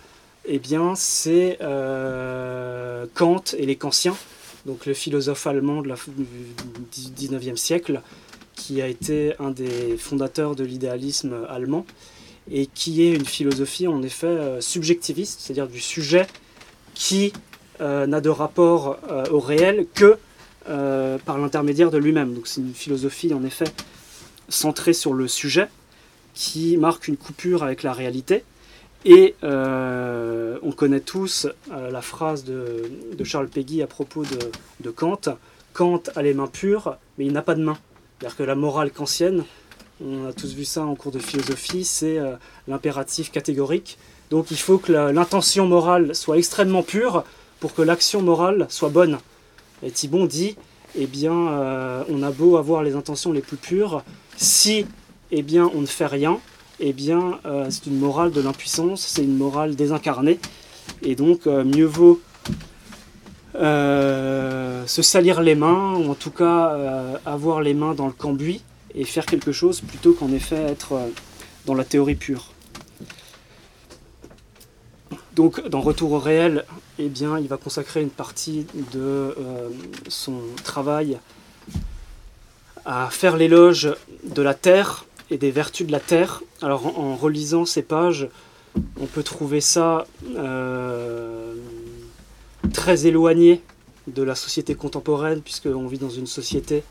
eh 0.45 0.59
bien, 0.59 0.95
c'est 0.95 1.57
euh, 1.63 3.07
Kant 3.15 3.43
et 3.57 3.65
les 3.65 3.77
Kantiens, 3.77 4.17
donc 4.67 4.85
le 4.85 4.93
philosophe 4.93 5.47
allemand 5.47 5.81
du 5.81 5.89
19e 6.93 7.57
siècle, 7.57 8.03
qui 8.55 8.83
a 8.83 8.87
été 8.87 9.33
un 9.41 9.51
des 9.51 9.97
fondateurs 9.97 10.55
de 10.55 10.65
l'idéalisme 10.65 11.47
allemand, 11.49 11.87
et 12.51 12.67
qui 12.67 13.03
est 13.03 13.13
une 13.15 13.25
philosophie 13.25 13.87
en 13.87 14.03
effet 14.03 14.27
euh, 14.27 14.61
subjectiviste, 14.61 15.41
c'est-à-dire 15.41 15.69
du 15.69 15.81
sujet 15.81 16.27
qui 16.95 17.33
euh, 17.81 18.07
n'a 18.07 18.21
de 18.21 18.29
rapport 18.29 18.99
au 19.31 19.41
réel 19.41 19.87
que 19.95 20.19
par 21.25 21.39
l'intermédiaire 21.39 21.91
de 21.91 21.99
lui-même. 21.99 22.35
Donc 22.35 22.47
c'est 22.47 22.61
une 22.61 22.75
philosophie 22.75 23.35
en 23.35 23.43
effet 23.43 23.65
centrée 24.49 24.93
sur 24.93 25.15
le 25.15 25.27
sujet, 25.27 25.69
qui 26.35 26.77
marque 26.77 27.09
une 27.09 27.17
coupure 27.17 27.65
avec 27.65 27.83
la 27.83 27.93
réalité, 27.93 28.45
et 29.05 29.35
euh, 29.45 30.59
on 30.63 30.73
connaît 30.73 31.01
tous 31.01 31.47
euh, 31.73 31.91
la 31.91 32.03
phrase 32.03 32.45
de, 32.45 32.85
Charles 33.25 33.49
Péguy 33.49 33.83
à 33.83 33.87
propos 33.87 34.25
de, 34.81 34.91
Kant. 34.91 35.21
Kant 35.73 36.03
a 36.17 36.23
les 36.23 36.35
mains 36.35 36.49
pures, 36.49 36.97
mais 37.17 37.25
il 37.25 37.33
n'a 37.33 37.43
pas 37.43 37.55
de 37.55 37.63
mains. 37.63 37.79
C'est-à-dire 38.19 38.37
que 38.37 38.43
la 38.43 38.55
morale 38.55 38.91
kantienne, 38.91 39.45
on 40.05 40.27
a 40.27 40.33
tous 40.33 40.55
vu 40.55 40.65
ça 40.65 40.83
en 40.85 40.95
cours 40.95 41.13
de 41.13 41.19
philosophie, 41.19 41.85
c'est 41.85 42.19
euh, 42.19 42.37
l'impératif 42.69 43.31
catégorique. 43.31 43.99
Donc 44.31 44.51
il 44.51 44.57
faut 44.57 44.79
que 44.79 44.93
l'intention 44.93 45.67
morale 45.67 46.15
soit 46.15 46.39
extrêmement 46.39 46.83
pure 46.83 47.25
pour 47.59 47.75
que 47.75 47.83
l'action 47.83 48.23
morale 48.23 48.67
soit 48.69 48.89
bonne. 48.89 49.19
Et 49.83 49.91
Thibon 49.91 50.27
dit, 50.27 50.57
eh 50.97 51.07
bien, 51.07 51.33
on 51.33 52.23
a 52.23 52.31
beau 52.31 52.57
avoir 52.57 52.83
les 52.83 52.95
intentions 52.95 53.33
les 53.33 53.41
plus 53.41 53.57
pures, 53.57 54.05
si 54.37 54.87
eh 55.33 55.43
bien, 55.43 55.71
on 55.75 55.81
ne 55.81 55.87
fait 55.87 56.07
rien, 56.07 56.41
eh 56.81 56.93
bien, 56.93 57.39
euh, 57.45 57.67
c'est 57.71 57.87
une 57.87 57.99
morale 57.99 58.33
de 58.33 58.41
l'impuissance, 58.41 59.03
c'est 59.03 59.23
une 59.23 59.37
morale 59.37 59.77
désincarnée. 59.77 60.39
Et 61.03 61.15
donc, 61.15 61.47
euh, 61.47 61.63
mieux 61.63 61.85
vaut 61.85 62.21
euh, 63.55 64.87
se 64.87 65.03
salir 65.03 65.43
les 65.43 65.55
mains, 65.55 65.95
ou 65.97 66.11
en 66.11 66.15
tout 66.15 66.31
cas 66.31 66.77
avoir 67.27 67.61
les 67.61 67.75
mains 67.75 67.95
dans 67.95 68.07
le 68.07 68.13
cambouis 68.13 68.63
et 68.95 69.05
faire 69.05 69.27
quelque 69.27 69.53
chose 69.53 69.81
plutôt 69.81 70.13
qu'en 70.13 70.33
effet 70.33 70.57
être 70.57 71.01
dans 71.67 71.75
la 71.75 71.85
théorie 71.85 72.15
pure. 72.15 72.53
Donc, 75.35 75.67
dans 75.69 75.81
Retour 75.81 76.13
au 76.13 76.19
réel, 76.19 76.65
eh 76.99 77.09
bien, 77.09 77.39
il 77.39 77.49
va 77.49 77.57
consacrer 77.57 78.03
une 78.03 78.11
partie 78.11 78.67
de 78.93 79.35
son 80.09 80.41
travail 80.65 81.19
à 82.85 83.09
faire 83.11 83.37
l'éloge 83.37 83.95
de 84.25 84.43
la 84.43 84.55
terre 84.55 85.05
et 85.31 85.39
des 85.39 85.51
vertus 85.51 85.87
de 85.87 85.93
la 85.93 86.01
terre. 86.01 86.43
Alors 86.61 86.99
en, 86.99 87.17
relisant 87.17 87.65
ces 87.65 87.83
pages, 87.83 88.29
on 89.01 89.07
peut 89.07 89.23
trouver 89.23 89.61
ça 89.61 90.07
euh, 90.37 91.55
très 92.73 93.07
éloigné 93.07 93.63
de 94.07 94.23
la 94.23 94.35
société 94.35 94.75
contemporaine, 94.75 95.41
puisqu'on 95.41 95.87
vit 95.87 95.99
dans 95.99 96.11
une 96.11 96.27
société 96.27 96.83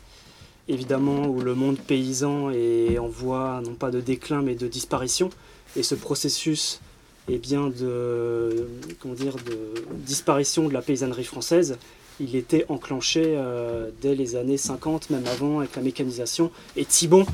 évidemment 0.68 1.26
où 1.26 1.40
le 1.40 1.54
monde 1.54 1.78
paysan 1.78 2.50
est 2.50 2.98
en 2.98 3.08
voie 3.08 3.60
non 3.64 3.74
pas 3.74 3.90
de 3.90 4.00
déclin 4.00 4.42
mais 4.42 4.54
de 4.54 4.66
disparition. 4.66 5.30
Et 5.76 5.82
ce 5.82 5.94
processus 5.94 6.80
est 7.28 7.38
bien 7.38 7.68
de, 7.68 8.66
comment 8.98 9.14
dire, 9.14 9.36
de 9.36 9.84
disparition 10.06 10.68
de 10.68 10.74
la 10.74 10.82
paysannerie 10.82 11.24
française, 11.24 11.78
il 12.20 12.36
était 12.36 12.66
enclenché 12.68 13.22
euh, 13.26 13.90
dès 14.02 14.14
les 14.14 14.36
années 14.36 14.58
50, 14.58 15.10
même 15.10 15.26
avant, 15.26 15.60
avec 15.60 15.74
la 15.74 15.82
mécanisation. 15.82 16.50
Et 16.76 16.84
Thibon 16.84 17.24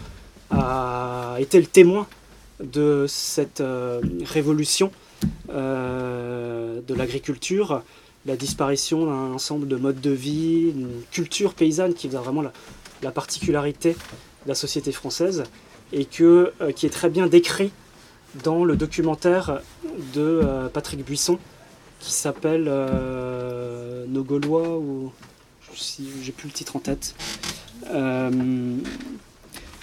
a 0.50 1.36
été 1.40 1.58
le 1.58 1.66
témoin 1.66 2.06
de 2.62 3.06
cette 3.08 3.60
euh, 3.60 4.00
révolution 4.24 4.92
euh, 5.50 6.80
de 6.86 6.94
l'agriculture, 6.94 7.82
la 8.26 8.36
disparition 8.36 9.06
d'un 9.06 9.34
ensemble 9.34 9.66
de 9.66 9.76
modes 9.76 10.00
de 10.00 10.10
vie, 10.10 10.70
une 10.70 11.02
culture 11.10 11.54
paysanne 11.54 11.94
qui 11.94 12.06
faisait 12.06 12.18
vraiment 12.18 12.42
la, 12.42 12.52
particularité 13.12 13.92
de 13.92 14.48
la 14.48 14.54
société 14.54 14.92
française 14.92 15.44
et 15.92 16.06
euh, 16.20 16.50
qui 16.74 16.86
est 16.86 16.90
très 16.90 17.08
bien 17.08 17.26
décrit 17.26 17.70
dans 18.42 18.64
le 18.64 18.76
documentaire 18.76 19.60
de 20.14 20.68
Patrick 20.72 21.04
Buisson 21.04 21.38
qui 22.00 22.12
s'appelle 22.12 22.64
Nos 24.08 24.24
Gaulois 24.24 24.76
ou 24.76 25.10
j'ai 26.22 26.32
plus 26.32 26.48
le 26.48 26.52
titre 26.52 26.76
en 26.76 26.80
tête. 26.80 27.14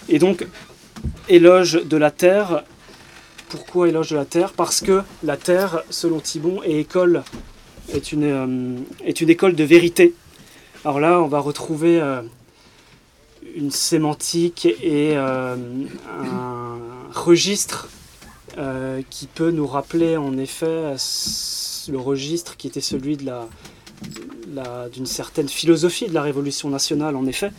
Et 0.09 0.19
donc, 0.19 0.45
éloge 1.29 1.83
de 1.85 1.97
la 1.97 2.11
terre. 2.11 2.63
Pourquoi 3.49 3.87
éloge 3.87 4.11
de 4.11 4.15
la 4.15 4.25
terre? 4.25 4.51
Parce 4.53 4.81
que 4.81 5.03
la 5.23 5.37
terre, 5.37 5.83
selon 5.89 6.19
Thibon, 6.19 6.61
est, 6.63 6.79
école, 6.79 7.23
est, 7.93 8.11
une, 8.11 8.23
euh, 8.23 8.77
est 9.05 9.21
une 9.21 9.29
école 9.29 9.55
de 9.55 9.63
vérité. 9.63 10.13
Alors 10.83 10.99
là, 10.99 11.21
on 11.21 11.27
va 11.27 11.39
retrouver 11.39 12.01
euh, 12.01 12.21
une 13.55 13.71
sémantique 13.71 14.65
et 14.65 15.15
euh, 15.15 15.55
un 16.07 16.77
registre 17.13 17.89
qui 19.09 19.25
peut 19.25 19.49
nous 19.49 19.65
rappeler 19.65 20.15
en 20.15 20.37
effet 20.37 20.95
le 21.89 21.97
registre 21.97 22.55
qui 22.55 22.67
était 22.67 22.81
celui 22.81 23.17
de 23.17 23.25
la, 23.25 23.47
d'une 24.89 25.05
certaine 25.05 25.49
philosophie 25.49 26.07
de 26.07 26.13
la 26.13 26.21
Révolution 26.21 26.69
nationale, 26.69 27.15
en 27.15 27.25
effet. 27.25 27.51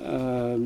Euh, 0.00 0.56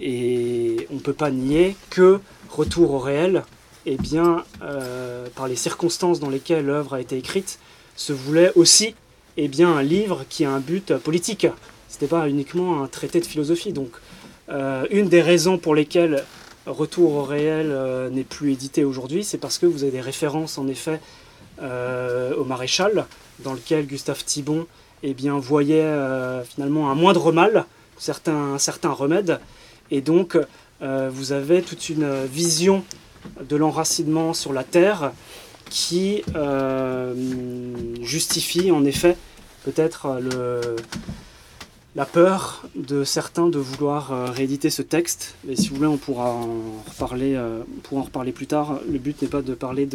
et 0.00 0.86
on 0.90 0.94
ne 0.94 1.00
peut 1.00 1.12
pas 1.12 1.30
nier 1.30 1.76
que 1.90 2.20
Retour 2.50 2.94
au 2.94 2.98
réel, 2.98 3.44
eh 3.86 3.96
bien, 3.96 4.44
euh, 4.60 5.28
par 5.36 5.46
les 5.46 5.54
circonstances 5.54 6.18
dans 6.18 6.28
lesquelles 6.28 6.66
l'œuvre 6.66 6.94
a 6.94 7.00
été 7.00 7.16
écrite, 7.16 7.60
se 7.94 8.12
voulait 8.12 8.50
aussi 8.56 8.96
eh 9.36 9.46
bien, 9.46 9.70
un 9.70 9.84
livre 9.84 10.24
qui 10.28 10.44
a 10.44 10.50
un 10.50 10.58
but 10.58 10.96
politique. 10.96 11.46
Ce 11.90 11.96
n'était 11.96 12.06
pas 12.06 12.28
uniquement 12.28 12.82
un 12.82 12.86
traité 12.86 13.20
de 13.20 13.26
philosophie. 13.26 13.72
Donc, 13.72 13.90
euh, 14.48 14.86
une 14.90 15.08
des 15.08 15.20
raisons 15.20 15.58
pour 15.58 15.74
lesquelles 15.74 16.24
Retour 16.66 17.14
au 17.14 17.24
réel 17.24 17.74
n'est 18.12 18.22
plus 18.22 18.52
édité 18.52 18.84
aujourd'hui, 18.84 19.24
c'est 19.24 19.38
parce 19.38 19.56
que 19.58 19.64
vous 19.64 19.82
avez 19.82 19.92
des 19.92 20.00
références 20.00 20.58
en 20.58 20.68
effet 20.68 21.00
au 21.58 22.44
maréchal, 22.44 23.06
dans 23.40 23.54
lequel 23.54 23.86
Gustave 23.86 24.22
Thibon 24.24 24.66
eh 25.02 25.14
bien, 25.14 25.38
voyait 25.38 25.90
finalement 26.44 26.90
un 26.90 26.94
moindre 26.94 27.32
mal 27.32 27.64
certains, 28.00 28.58
certains 28.58 28.90
remèdes. 28.90 29.40
Et 29.90 30.00
donc, 30.00 30.36
euh, 30.82 31.10
vous 31.12 31.32
avez 31.32 31.62
toute 31.62 31.88
une 31.88 32.24
vision 32.24 32.82
de 33.48 33.56
l'enracinement 33.56 34.32
sur 34.34 34.52
la 34.52 34.64
terre 34.64 35.12
qui 35.68 36.24
euh, 36.34 37.14
justifie 38.02 38.70
en 38.72 38.84
effet 38.84 39.16
peut-être 39.64 40.08
la 41.96 42.06
peur 42.06 42.64
de 42.74 43.04
certains 43.04 43.48
de 43.48 43.58
vouloir 43.58 44.12
euh, 44.12 44.26
rééditer 44.26 44.70
ce 44.70 44.82
texte. 44.82 45.34
Et 45.48 45.56
si 45.56 45.68
vous 45.68 45.76
voulez, 45.76 45.88
on 45.88 45.96
pourra 45.96 46.30
en 46.30 46.82
reparler, 46.88 47.38
en 47.92 48.02
reparler 48.02 48.32
plus 48.32 48.46
tard. 48.46 48.80
Le 48.90 48.98
but 48.98 49.20
n'est 49.22 49.28
pas 49.28 49.42
de 49.42 49.54
parler 49.54 49.88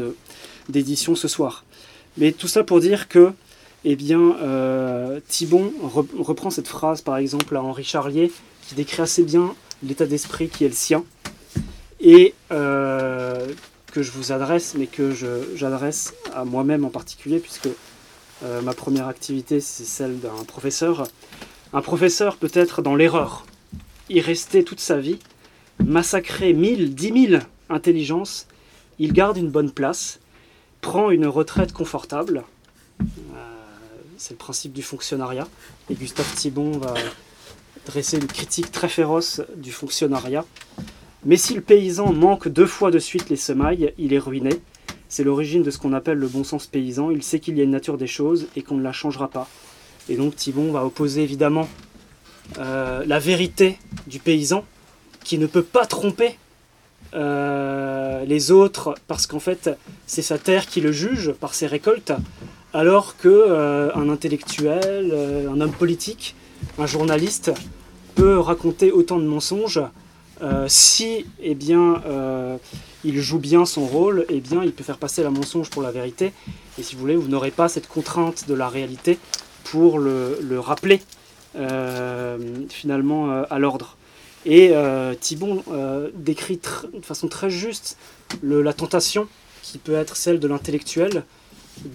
d'édition 0.70 1.16
ce 1.16 1.28
soir. 1.28 1.64
Mais 2.18 2.32
tout 2.32 2.48
ça 2.48 2.64
pour 2.64 2.80
dire 2.80 3.08
que 3.08 3.34
eh 3.88 3.96
bien, 3.96 4.36
euh, 4.42 5.20
Thibon 5.28 5.72
reprend 6.18 6.50
cette 6.50 6.68
phrase, 6.68 7.02
par 7.02 7.18
exemple, 7.18 7.56
à 7.56 7.62
Henri 7.62 7.84
Charlier, 7.84 8.32
qui 8.68 8.74
décrit 8.74 9.04
assez 9.04 9.22
bien 9.22 9.54
l'état 9.84 10.08
d'esprit 10.08 10.50
qui 10.50 10.66
est 10.66 10.70
le 10.70 10.74
sien, 10.74 11.04
et 12.00 12.34
euh, 12.52 13.48
que 13.92 14.02
je 14.02 14.10
vous 14.10 14.32
adresse, 14.32 14.74
mais 14.76 14.88
que 14.88 15.12
j'adresse 15.56 16.16
à 16.34 16.46
moi-même 16.46 16.84
en 16.84 16.90
particulier, 16.90 17.38
puisque 17.38 17.70
euh, 18.44 18.62
ma 18.64 18.74
première 18.74 19.08
activité, 19.08 19.60
c'est 19.60 19.86
celle 19.86 20.20
d'un 20.20 20.44
professeur. 20.48 21.08
Un 21.76 21.82
professeur 21.82 22.38
peut 22.38 22.52
être 22.54 22.82
dans 22.82 22.96
l'erreur, 22.96 23.46
y 24.08 24.22
rester 24.22 24.64
toute 24.64 24.80
sa 24.80 24.98
vie, 24.98 25.20
massacrer 25.84 26.54
mille, 26.54 26.96
dix 26.96 27.12
mille 27.12 27.42
intelligences, 27.68 28.48
il 28.98 29.12
garde 29.12 29.36
une 29.36 29.50
bonne 29.50 29.72
place, 29.72 30.22
prend 30.80 31.12
une 31.12 31.28
retraite 31.28 31.74
confortable, 31.74 32.46
c'est 34.16 34.36
le 34.36 34.38
principe 34.38 34.72
du 34.72 34.84
fonctionnariat. 34.84 35.50
Et 35.90 35.96
Gustave 35.96 36.34
Thibon 36.36 36.78
va 36.78 36.94
dresser 37.86 38.20
une 38.20 38.28
critique 38.28 38.72
très 38.72 38.88
féroce 38.88 39.42
du 39.58 39.74
fonctionnariat. 39.74 40.46
Mais 41.26 41.36
si 41.36 41.56
le 41.56 41.62
paysan 41.62 42.14
manque 42.14 42.48
deux 42.48 42.68
fois 42.68 42.90
de 42.90 43.00
suite 43.00 43.30
les 43.30 43.36
semailles, 43.36 43.94
il 43.98 44.14
est 44.14 44.20
ruiné. 44.20 44.62
c'est 45.10 45.26
l'origine 45.26 45.62
de 45.62 45.72
ce 45.72 45.78
qu'on 45.78 45.92
appelle 45.92 46.20
le 46.20 46.30
bon 46.30 46.46
sens 46.46 46.68
paysan. 46.68 47.12
Il 47.12 47.22
sait 47.22 47.42
qu'il 47.42 47.58
y 47.58 47.60
a 47.60 47.66
une 47.66 47.72
nature 47.72 47.98
des 47.98 48.08
choses 48.08 48.48
et 48.56 48.62
qu'on 48.62 48.76
ne 48.76 48.84
la 48.84 48.94
changera 48.94 49.28
pas. 49.28 49.50
Et 50.10 50.16
donc 50.16 50.36
Thibon 50.36 50.72
va 50.72 50.86
opposer 50.86 51.24
évidemment 51.24 51.68
euh, 52.60 53.04
la 53.06 53.20
vérité 53.20 53.80
du 54.08 54.20
paysan 54.20 54.64
qui 55.24 55.38
ne 55.38 55.48
peut 55.48 55.64
pas 55.64 55.86
tromper 55.86 56.38
euh, 57.16 58.24
les 58.26 58.52
autres 58.52 58.96
parce 59.08 59.26
qu'en 59.26 59.40
fait 59.40 59.70
c'est 60.06 60.22
sa 60.22 60.38
terre 60.38 60.68
qui 60.68 60.80
le 60.80 60.92
juge 60.92 61.32
par 61.32 61.56
ses 61.56 61.66
récoltes 61.66 62.14
alors 62.74 63.18
que 63.18 63.30
euh, 63.30 63.90
un 63.96 64.10
intellectuel, 64.10 65.14
un 65.50 65.60
homme 65.60 65.72
politique, 65.72 66.36
un 66.78 66.86
journaliste 66.86 67.52
peut 68.14 68.38
raconter 68.38 68.92
autant 68.92 69.18
de 69.18 69.26
mensonges 69.26 69.82
si 70.68 71.26
eh 71.42 71.56
bien, 71.56 72.02
il 73.06 73.22
joue 73.22 73.40
bien 73.40 73.66
son 73.66 73.86
rôle, 73.86 74.26
eh 74.28 74.42
bien, 74.42 74.64
il 74.66 74.74
peut 74.74 74.84
faire 74.84 74.98
passer 74.98 75.24
la 75.24 75.30
mensonge 75.30 75.70
pour 75.70 75.82
la 75.82 75.92
vérité. 75.92 76.34
Et 76.78 76.84
si 76.84 76.96
vous 76.96 77.02
voulez, 77.02 77.16
vous 77.16 77.30
n'aurez 77.30 77.52
pas 77.52 77.70
cette 77.70 77.88
contrainte 77.88 78.46
de 78.50 78.54
la 78.54 78.68
réalité 78.68 79.18
pour 79.66 80.00
le 80.00 80.58
rappeler 80.58 81.02
euh, 81.58 82.38
finalement 82.70 83.32
euh, 83.32 83.44
à 83.50 83.60
l'ordre. 83.60 83.96
Et 84.46 84.72
euh, 84.74 85.16
Thibon 85.16 85.64
décrit 86.14 86.60
de 86.94 87.06
façon 87.06 87.28
très 87.28 87.50
juste 87.50 87.98
la 88.44 88.74
tentation 88.74 89.28
qui 89.64 89.78
peut 89.78 89.96
être 89.96 90.18
celle 90.18 90.40
de 90.40 90.48
l'intellectuel 90.48 91.24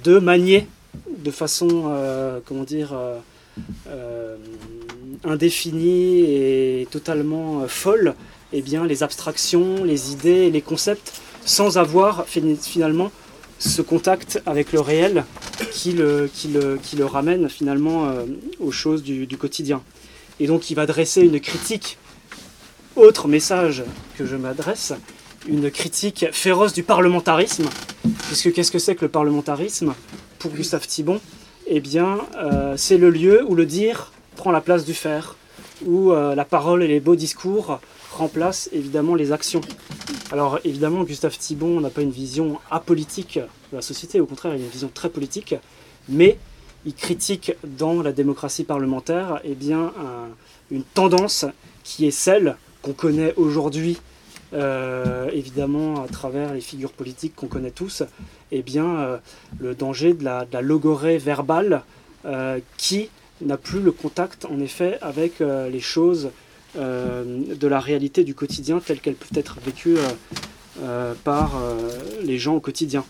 de 0.03 0.19
manier 0.19 0.67
de 1.19 1.31
façon, 1.31 1.95
comment 2.47 2.65
dire, 2.65 2.99
indéfinie 5.25 6.23
et 6.23 6.89
totalement 6.91 7.69
folle 7.69 8.15
eh 8.53 8.63
bien, 8.63 8.85
les 8.85 9.05
abstractions, 9.05 9.85
les 9.85 10.11
idées, 10.11 10.51
les 10.51 10.63
concepts, 10.63 11.21
sans 11.45 11.79
avoir 11.79 12.27
finalement 12.27 13.13
ce 13.61 13.83
contact 13.83 14.43
avec 14.47 14.73
le 14.73 14.81
réel 14.81 15.25
qui 15.71 15.93
le, 15.93 16.29
qui 16.33 16.49
le, 16.49 16.79
qui 16.83 16.97
le 16.97 17.05
ramène 17.05 17.49
finalement 17.49 18.09
euh, 18.09 18.25
aux 18.59 18.73
choses 18.73 19.03
du, 19.03 19.29
quotidien. 19.37 19.83
Et 20.41 20.47
donc 20.47 20.71
il 20.71 20.75
va 20.75 20.87
dresser 20.87 21.21
une 21.21 21.39
critique, 21.39 21.99
autre 22.97 23.29
message 23.29 23.85
que 24.17 24.25
je 24.25 24.35
m'adresse, 24.35 24.95
une 25.47 25.71
critique 25.71 26.27
féroce 26.33 26.73
du 26.73 26.83
parlementarisme, 26.83 27.69
puisque 28.27 28.53
qu'est-ce 28.53 28.73
que 28.73 28.79
c'est 28.79 28.95
que 28.95 29.05
le 29.05 29.11
parlementarisme? 29.11 29.95
Pour 30.39 30.53
Gustave 30.53 30.87
Thibon, 30.87 31.21
eh 31.67 31.81
bien 31.81 32.19
euh, 32.39 32.75
c'est 32.79 32.97
le 32.97 33.11
lieu 33.11 33.45
où 33.47 33.55
le 33.55 33.67
dire 33.67 34.11
prend 34.37 34.53
la 34.53 34.63
place 34.63 34.87
du 34.87 34.95
faire, 34.95 35.37
où 35.85 36.13
euh, 36.13 36.35
la 36.35 36.47
parole 36.47 36.83
et 36.83 36.89
les 36.89 37.01
beaux 37.01 37.17
discours 37.17 37.79
remplacent 38.21 38.69
évidemment 38.73 39.15
les 39.15 39.33
actions. 39.33 39.63
Alors 40.31 40.61
évidemment, 40.65 41.03
Gustave 41.05 41.37
Thibon 41.37 41.81
n'a 41.81 41.91
pas 41.91 42.03
une 42.03 42.11
vision 42.11 42.59
apolitique 42.71 43.39
de 43.39 43.77
la 43.77 43.83
société, 43.83 44.21
au 44.21 44.27
contraire, 44.27 44.55
il 44.55 44.61
a 44.61 44.65
une 44.65 44.71
vision 44.71 44.91
très 44.93 45.09
politique, 45.09 45.55
mais 46.09 46.39
il 46.85 46.95
critique 46.95 47.53
dans 47.65 48.03
la 48.03 48.13
démocratie 48.13 48.65
parlementaire 48.65 49.41
eh 49.45 49.55
bien, 49.55 49.93
une 50.71 50.83
tendance 50.83 51.47
qui 51.83 52.07
est 52.07 52.11
celle 52.11 52.57
qu'on 52.83 52.93
connaît 52.93 53.35
aujourd'hui, 53.37 53.99
euh, 54.53 55.31
évidemment 55.33 56.03
à 56.03 56.09
travers 56.09 56.55
les 56.55 56.61
figures 56.61 56.93
politiques 56.93 57.35
qu'on 57.37 57.47
connaît 57.47 57.71
tous, 57.71 58.03
eh 58.51 58.63
bien, 58.63 58.99
euh, 58.99 59.19
le 59.59 59.75
danger 59.75 60.15
de 60.15 60.25
la, 60.25 60.47
logorée 60.61 61.19
verbale 61.19 61.83
euh, 62.25 62.59
qui 62.77 63.11
n'a 63.41 63.57
plus 63.57 63.81
le 63.81 63.93
contact 63.93 64.45
en 64.45 64.61
effet 64.61 64.99
avec 65.01 65.41
les 65.41 65.81
choses 65.81 66.31
de 66.77 67.67
la 67.67 67.81
réalité 67.81 68.25
du 68.25 68.35
quotidien 68.35 68.81
telle 68.81 69.01
qu'elle 69.01 69.15
peut 69.15 69.39
être 69.39 69.59
vécue 69.65 69.97
euh, 69.97 70.09
euh, 70.83 71.15
par 71.25 71.61
les 72.23 72.39
gens 72.39 72.55
au 72.55 72.61
quotidien. 72.61 73.05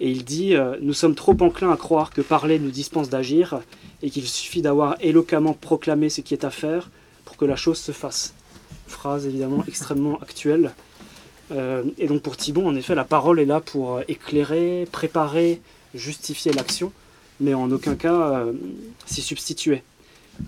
Et 0.00 0.10
il 0.10 0.24
dit 0.24 0.54
Nous 0.80 0.94
sommes 0.94 1.14
trop 1.14 1.36
enclins 1.40 1.72
à 1.72 1.76
croire 1.76 2.10
que 2.10 2.20
parler 2.20 2.58
nous 2.58 2.70
dispense 2.70 3.08
d'agir 3.08 3.60
et 4.02 4.10
qu'il 4.10 4.26
suffit 4.26 4.62
d'avoir 4.62 4.96
éloquemment 5.00 5.52
proclamé 5.52 6.08
ce 6.10 6.20
qui 6.20 6.34
est 6.34 6.44
à 6.44 6.50
faire 6.50 6.90
pour 7.24 7.36
que 7.36 7.44
la 7.44 7.56
chose 7.56 7.78
se 7.78 7.92
fasse. 7.92 8.34
Phrase 8.86 9.26
évidemment 9.26 9.64
extrêmement 9.68 10.18
actuelle. 10.20 10.72
et 11.50 12.06
donc 12.06 12.22
pour 12.22 12.36
Thibon, 12.36 12.66
en 12.66 12.74
effet, 12.74 12.94
la 12.94 13.04
parole 13.04 13.38
est 13.38 13.44
là 13.46 13.60
pour 13.60 14.00
éclairer, 14.08 14.88
préparer, 14.90 15.60
justifier 15.94 16.52
l'action, 16.52 16.92
mais 17.40 17.54
en 17.54 17.70
aucun 17.70 17.94
cas 17.94 18.44
s'y 19.06 19.22
substituer. 19.22 19.82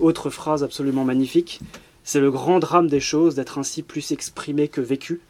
Autre 0.00 0.30
phrase 0.30 0.64
absolument 0.64 1.04
magnifique 1.04 1.60
c'est 2.04 2.20
le 2.20 2.30
grand 2.30 2.58
drame 2.58 2.86
des 2.86 3.00
choses 3.00 3.34
d'être 3.34 3.58
ainsi 3.58 3.82
plus 3.82 4.12
exprimé 4.12 4.68
que 4.68 4.80
vécu. 4.82 5.20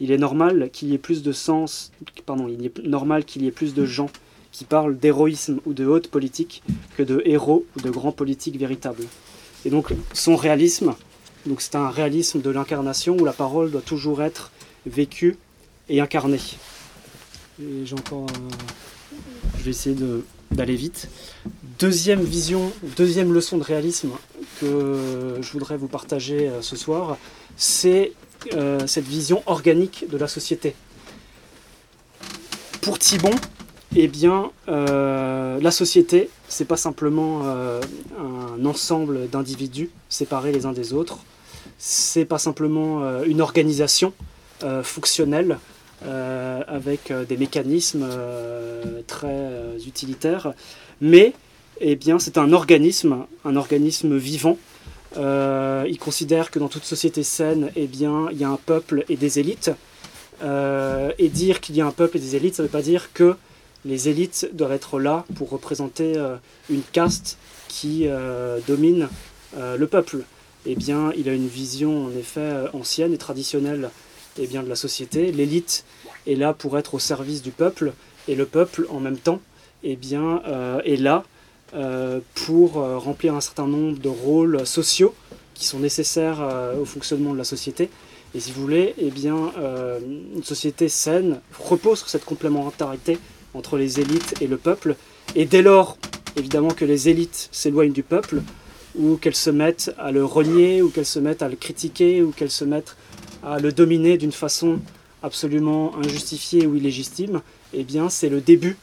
Il 0.00 0.10
est 0.10 0.18
normal 0.18 0.70
qu'il 0.72 0.88
y 0.88 0.94
ait 0.94 0.98
plus 0.98 1.22
de 1.22 1.30
sens, 1.30 1.92
pardon, 2.26 2.48
il 2.48 2.64
est 2.66 2.78
normal 2.82 3.24
qu'il 3.24 3.42
y 3.42 3.46
ait 3.46 3.52
plus 3.52 3.74
de 3.74 3.84
gens 3.84 4.10
qui 4.50 4.64
parlent 4.64 4.98
d'héroïsme 4.98 5.60
ou 5.66 5.74
de 5.74 5.86
haute 5.86 6.08
politique 6.08 6.62
que 6.96 7.02
de 7.02 7.22
héros 7.24 7.64
ou 7.76 7.80
de 7.80 7.90
grands 7.90 8.12
politiques 8.12 8.58
véritables. 8.58 9.04
Et 9.64 9.70
donc 9.70 9.94
son 10.12 10.34
réalisme, 10.34 10.94
donc 11.46 11.60
c'est 11.60 11.76
un 11.76 11.90
réalisme 11.90 12.40
de 12.40 12.50
l'incarnation 12.50 13.16
où 13.16 13.24
la 13.24 13.32
parole 13.32 13.70
doit 13.70 13.82
toujours 13.82 14.22
être 14.22 14.50
vécue 14.86 15.36
et 15.88 16.00
incarnée. 16.00 16.40
J'ai 17.84 17.94
encore, 17.94 18.26
je 19.58 19.62
vais 19.62 19.70
essayer 19.70 19.96
d'aller 20.50 20.76
vite. 20.76 21.08
Deuxième 21.78 22.22
vision, 22.22 22.72
deuxième 22.96 23.32
leçon 23.32 23.58
de 23.58 23.62
réalisme 23.62 24.10
que 24.62 25.38
je 25.40 25.52
voudrais 25.52 25.76
vous 25.76 25.88
partager 25.88 26.48
euh, 26.48 26.62
ce 26.62 26.76
soir, 26.76 27.18
c'est 27.56 28.12
euh, 28.54 28.86
cette 28.86 29.04
vision 29.04 29.42
organique 29.46 30.06
de 30.08 30.16
la 30.16 30.28
société. 30.28 30.74
Pour 32.80 32.98
Thibon, 32.98 33.34
eh 33.96 34.08
bien, 34.08 34.50
euh, 34.68 35.60
la 35.60 35.70
société, 35.70 36.30
c'est 36.48 36.64
pas 36.64 36.76
simplement 36.76 37.42
un 37.44 38.64
ensemble 38.64 39.28
d'individus 39.28 39.90
séparés 40.08 40.50
les 40.50 40.66
uns 40.66 40.72
des 40.72 40.92
autres, 40.92 41.18
c'est 41.78 42.24
pas 42.24 42.38
simplement 42.38 43.22
une 43.22 43.40
organisation 43.40 44.12
fonctionnelle 44.82 45.58
avec 46.04 47.12
des 47.28 47.36
mécanismes 47.36 48.08
très 49.06 49.76
utilitaires, 49.86 50.54
mais 51.00 51.34
eh 51.84 51.96
bien, 51.96 52.20
c'est 52.20 52.38
un 52.38 52.52
organisme, 52.52 53.26
un 53.44 53.56
organisme 53.56 54.16
vivant. 54.16 54.56
Euh, 55.16 55.84
il 55.88 55.98
considère 55.98 56.52
que 56.52 56.60
dans 56.60 56.68
toute 56.68 56.84
société 56.84 57.24
saine, 57.24 57.70
eh 57.74 57.88
bien, 57.88 58.28
il 58.30 58.38
y 58.38 58.44
a 58.44 58.48
un 58.48 58.58
peuple 58.64 59.04
et 59.08 59.16
des 59.16 59.40
élites. 59.40 59.72
Euh, 60.42 61.12
et 61.18 61.28
dire 61.28 61.60
qu'il 61.60 61.76
y 61.76 61.80
a 61.80 61.86
un 61.86 61.92
peuple 61.92 62.16
et 62.16 62.20
des 62.20 62.36
élites, 62.36 62.54
ça 62.54 62.62
ne 62.62 62.68
veut 62.68 62.72
pas 62.72 62.82
dire 62.82 63.12
que 63.12 63.36
les 63.84 64.08
élites 64.08 64.48
doivent 64.52 64.72
être 64.72 65.00
là 65.00 65.24
pour 65.34 65.50
représenter 65.50 66.16
euh, 66.16 66.36
une 66.70 66.82
caste 66.92 67.36
qui 67.68 68.06
domine 68.66 69.08
le 69.56 69.86
peuple. 69.86 70.24
Eh 70.66 70.76
bien, 70.76 71.10
il 71.16 71.28
a 71.30 71.32
une 71.32 71.48
vision 71.48 72.04
en 72.04 72.10
effet 72.10 72.52
ancienne 72.74 73.14
et 73.14 73.18
traditionnelle 73.18 73.88
eh 74.38 74.46
bien, 74.46 74.62
de 74.62 74.68
la 74.68 74.76
société. 74.76 75.32
L'élite 75.32 75.86
est 76.26 76.34
là 76.34 76.52
pour 76.52 76.76
être 76.76 76.94
au 76.94 76.98
service 76.98 77.40
du 77.42 77.50
peuple, 77.50 77.94
et 78.28 78.34
le 78.34 78.44
peuple, 78.44 78.86
en 78.90 79.00
même 79.00 79.16
temps, 79.16 79.40
eh 79.84 79.96
bien, 79.96 80.42
est 80.84 80.96
là 80.96 81.24
pour 82.34 82.78
euh, 82.78 82.98
remplir 82.98 83.34
un 83.34 83.40
certain 83.40 83.66
nombre 83.66 83.98
de 83.98 84.08
rôles 84.08 84.66
sociaux 84.66 85.14
qui 85.54 85.64
sont 85.64 85.78
nécessaires 85.78 86.40
euh, 86.40 86.80
au 86.80 86.84
fonctionnement 86.84 87.32
de 87.32 87.38
la 87.38 87.44
société. 87.44 87.88
Et 88.34 88.40
si 88.40 88.52
vous 88.52 88.62
voulez, 88.62 88.94
eh 88.96 89.10
bien, 89.10 89.52
une 90.00 90.42
société 90.42 90.88
saine 90.88 91.40
repose 91.58 91.98
sur 91.98 92.08
cette 92.08 92.24
complémentarité 92.24 93.18
entre 93.52 93.76
les 93.76 94.00
élites 94.00 94.36
et 94.40 94.46
le 94.46 94.56
peuple. 94.56 94.96
Et 95.34 95.44
dès 95.44 95.60
lors, 95.60 95.98
évidemment, 96.38 96.70
que 96.70 96.86
les 96.86 97.10
élites 97.10 97.50
s'éloignent 97.52 97.92
du 97.92 98.02
peuple, 98.02 98.40
ou 98.98 99.16
qu'elles 99.16 99.34
se 99.34 99.50
mettent 99.50 99.94
à 99.98 100.12
le 100.12 100.24
renier, 100.24 100.80
ou 100.80 100.88
qu'elles 100.88 101.04
se 101.04 101.18
mettent 101.18 101.42
à 101.42 101.50
le 101.50 101.56
critiquer, 101.56 102.22
ou 102.22 102.30
qu'elles 102.30 102.50
se 102.50 102.64
mettent 102.64 102.96
à 103.44 103.58
le 103.58 103.70
dominer 103.70 104.16
d'une 104.16 104.32
façon 104.32 104.78
absolument 105.22 105.94
injustifiée 105.98 106.66
ou 106.66 106.74
illégitime, 106.74 107.42
eh 107.74 107.84
bien, 107.84 108.08
c'est 108.08 108.30
le 108.30 108.40
début 108.40 108.78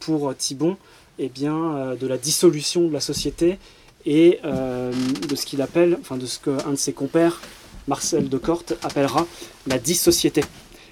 pour 0.00 0.34
Thibon 0.36 0.76
eh 1.18 1.28
bien, 1.28 1.56
euh, 1.56 1.96
de 1.96 2.06
la 2.06 2.18
dissolution 2.18 2.88
de 2.88 2.92
la 2.92 3.00
société 3.00 3.58
et 4.06 4.38
euh, 4.44 4.92
de 5.28 5.36
ce 5.36 5.44
qu'il 5.44 5.60
appelle, 5.62 5.98
enfin 6.00 6.16
de 6.16 6.26
ce 6.26 6.38
qu'un 6.38 6.70
de 6.70 6.76
ses 6.76 6.92
compères, 6.92 7.40
Marcel 7.86 8.28
de 8.28 8.38
Corte, 8.38 8.74
appellera 8.82 9.26
la 9.66 9.78
dissociété. 9.78 10.42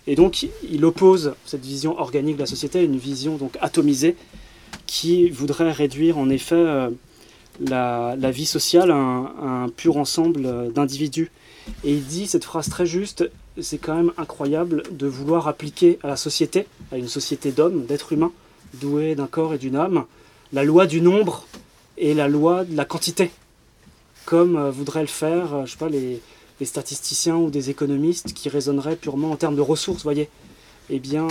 Et 0.07 0.15
donc 0.15 0.47
il 0.69 0.85
oppose 0.85 1.35
cette 1.45 1.65
vision 1.65 1.99
organique 1.99 2.37
de 2.37 2.41
la 2.41 2.47
société 2.47 2.81
à 2.81 2.83
une 2.83 2.97
vision 2.97 3.37
donc 3.37 3.57
atomisée 3.61 4.17
qui 4.87 5.31
voudrait 5.31 5.73
réduire 5.73 6.19
en 6.19 6.29
effet 6.31 6.55
euh, 6.55 6.91
la, 7.61 8.31
vie 8.31 8.47
sociale 8.47 8.91
à 8.91 8.97
un, 8.97 9.69
pur 9.69 9.97
ensemble 9.97 10.73
d'individus. 10.73 11.31
Et 11.85 11.93
il 11.95 12.05
dit 12.05 12.27
cette 12.27 12.45
phrase 12.45 12.69
très 12.69 12.87
juste, 12.87 13.29
c'est 13.61 13.79
quand 13.79 13.95
même 13.95 14.13
incroyable 14.19 14.83
de 14.91 15.07
vouloir 15.07 15.49
appliquer 15.49 15.99
à 16.03 16.09
la 16.09 16.17
société, 16.17 16.67
à 16.93 16.99
une 16.99 17.09
société 17.09 17.51
d'hommes, 17.51 17.87
d'êtres 17.87 18.13
humains, 18.13 18.33
doués 18.81 19.15
d'un 19.15 19.27
corps 19.27 19.55
et 19.55 19.59
d'une 19.59 19.77
âme, 19.77 20.05
la 20.53 20.65
loi 20.65 20.87
du 20.87 21.01
nombre 21.01 21.47
et 21.99 22.15
la 22.15 22.29
loi 22.29 22.65
de 22.65 22.77
la 22.77 22.85
quantité, 22.85 23.31
comme 24.25 24.57
euh, 24.57 24.71
voudraient 24.71 25.03
le 25.03 25.07
faire, 25.07 25.55
euh, 25.55 25.67
je 25.67 25.73
sais 25.73 25.79
pas, 25.79 25.89
les, 25.89 26.21
statisticiens 26.63 27.37
ou 27.37 27.51
des 27.51 27.69
économistes 27.69 28.33
qui 28.33 28.49
raisonneraient 28.49 28.97
purement 28.97 29.31
en 29.31 29.37
termes 29.37 29.57
de 29.57 29.61
ressources, 29.61 30.03
voyez. 30.03 30.31
eh 30.89 30.99
bien, 30.99 31.29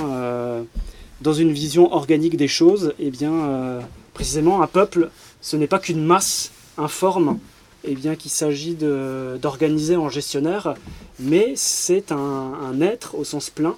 dans 1.21 1.33
une 1.33 1.51
vision 1.51 1.91
organique 1.91 2.37
des 2.37 2.47
choses, 2.47 2.93
eh 2.99 3.09
bien, 3.09 3.79
précisément, 4.13 4.61
un 4.61 4.67
peuple, 4.67 5.09
ce 5.41 5.57
n'est 5.57 5.65
pas 5.65 5.79
qu'une 5.79 6.05
masse 6.05 6.51
informe 6.77 7.39
eh 7.87 7.95
bien, 7.95 8.15
qu'il 8.15 8.31
s'agit 8.31 8.75
d'organiser 8.75 9.95
en 9.95 10.09
gestionnaire, 10.09 10.75
mais 11.19 11.53
c'est 11.55 12.11
un, 12.11 12.81
être 12.81 13.15
au 13.15 13.23
sens 13.23 13.49
plein 13.49 13.75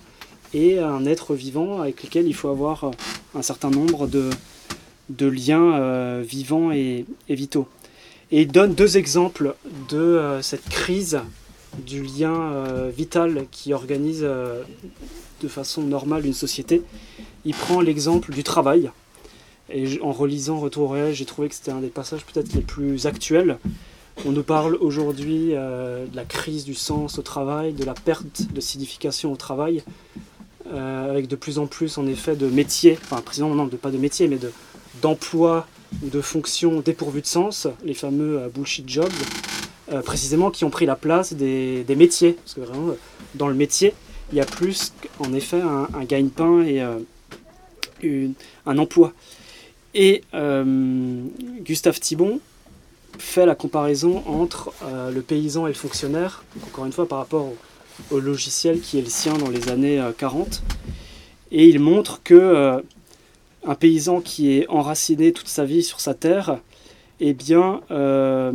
et 0.54 0.80
un 0.80 1.06
être 1.06 1.36
vivant 1.36 1.82
avec 1.82 2.04
lequel 2.04 2.28
il 2.28 2.34
faut 2.34 2.50
avoir 2.50 2.92
un 3.36 3.42
certain 3.42 3.70
nombre 3.70 4.08
de, 4.08 4.30
de 5.10 5.28
liens 5.28 5.76
euh, 5.76 6.24
vivants 6.26 6.72
et, 6.72 7.06
vitaux. 7.30 7.68
Et 8.32 8.42
il 8.42 8.52
donne 8.52 8.74
deux 8.74 8.98
exemples 8.98 9.56
de 9.90 9.98
euh, 9.98 10.42
cette 10.42 10.68
crise 10.68 11.20
du 11.86 12.04
lien 12.04 12.34
euh, 12.34 12.92
vital 12.96 13.46
qui 13.52 13.74
organise 13.74 14.22
de 14.22 15.48
façon 15.48 15.84
normale 15.84 16.26
une 16.26 16.34
société. 16.34 16.82
Il 17.46 17.54
prend 17.54 17.82
l'exemple 17.82 18.34
du 18.34 18.44
travail. 18.44 18.92
Et 19.70 20.00
en 20.02 20.14
relisant 20.14 20.60
Retour 20.60 20.84
au 20.84 20.88
réel, 20.94 21.14
j'ai 21.14 21.26
trouvé 21.26 21.50
que 21.50 21.56
c'était 21.56 21.72
un 21.72 21.82
des 21.82 21.90
passages 21.90 22.26
peut-être 22.26 22.54
les 22.54 22.62
plus 22.62 23.06
actuels. 23.06 23.58
On 24.26 24.32
nous 24.32 24.44
parle 24.44 24.76
aujourd'hui 24.76 25.50
de 25.50 26.16
la 26.16 26.24
crise 26.24 26.64
du 26.64 26.74
sens 26.74 27.20
au 27.20 27.22
travail, 27.22 27.74
de 27.74 27.84
la 27.84 27.94
perte 27.94 28.52
de 28.52 28.62
signification 28.62 29.32
au 29.32 29.36
travail, 29.36 29.84
avec 30.74 31.28
de 31.28 31.36
plus 31.36 31.60
en 31.60 31.68
plus 31.68 31.98
en 31.98 32.08
effet 32.08 32.36
de 32.36 32.48
métiers, 32.48 32.98
enfin 33.04 33.22
précisément 33.22 33.56
non, 33.56 33.66
de, 33.66 33.76
pas 33.78 33.92
de 33.92 33.98
métiers, 33.98 34.28
mais 34.28 34.38
de, 34.38 34.52
d'emplois 35.02 35.68
ou 36.04 36.10
de 36.10 36.22
fonctions 36.22 36.82
dépourvues 36.82 37.22
de 37.22 37.28
sens, 37.28 37.68
les 37.84 37.94
fameux 37.94 38.40
euh, 38.40 38.50
bullshit 38.50 38.88
jobs, 38.90 39.12
euh, 39.92 40.02
précisément 40.02 40.52
qui 40.52 40.66
ont 40.66 40.70
pris 40.70 40.86
la 40.86 40.96
place 40.96 41.34
des, 41.34 41.86
métiers. 41.96 42.34
Parce 42.34 42.54
que 42.54 42.62
vraiment, 42.62 42.94
dans 43.36 43.48
le 43.48 43.54
métier, 43.54 43.94
il 44.32 44.38
y 44.38 44.42
a 44.42 44.46
plus 44.46 44.94
en 45.20 45.34
effet 45.34 45.62
un, 45.62 46.04
gagne-pain 46.04 46.64
et 46.64 46.82
euh, 46.82 48.28
un 48.66 48.78
emploi. 48.78 49.14
Et 49.94 50.22
Gustave 51.62 52.00
Thibon 52.00 52.40
fait 53.18 53.48
la 53.48 53.56
comparaison 53.56 54.22
entre 54.28 54.72
le 55.12 55.22
paysan 55.22 55.66
et 55.66 55.70
le 55.70 55.76
fonctionnaire, 55.76 56.44
encore 56.68 56.86
une 56.86 56.92
fois 56.92 57.08
par 57.08 57.18
rapport 57.18 57.46
au, 57.46 57.58
au, 58.12 58.20
logiciel 58.20 58.80
qui 58.80 58.98
est 58.98 59.02
le 59.02 59.10
sien 59.10 59.34
dans 59.34 59.50
les 59.50 59.70
années 59.70 60.02
40. 60.18 60.64
Et 61.52 61.68
il 61.68 61.80
montre 61.80 62.22
que 62.24 62.82
un 63.68 63.76
paysan 63.76 64.22
qui 64.22 64.52
est 64.52 64.68
enraciné 64.70 65.34
toute 65.34 65.48
sa 65.48 65.66
vie 65.66 65.84
sur 65.84 66.00
sa 66.00 66.14
terre, 66.14 66.60
eh 67.20 67.34
bien, 67.34 67.82
euh, 67.92 68.52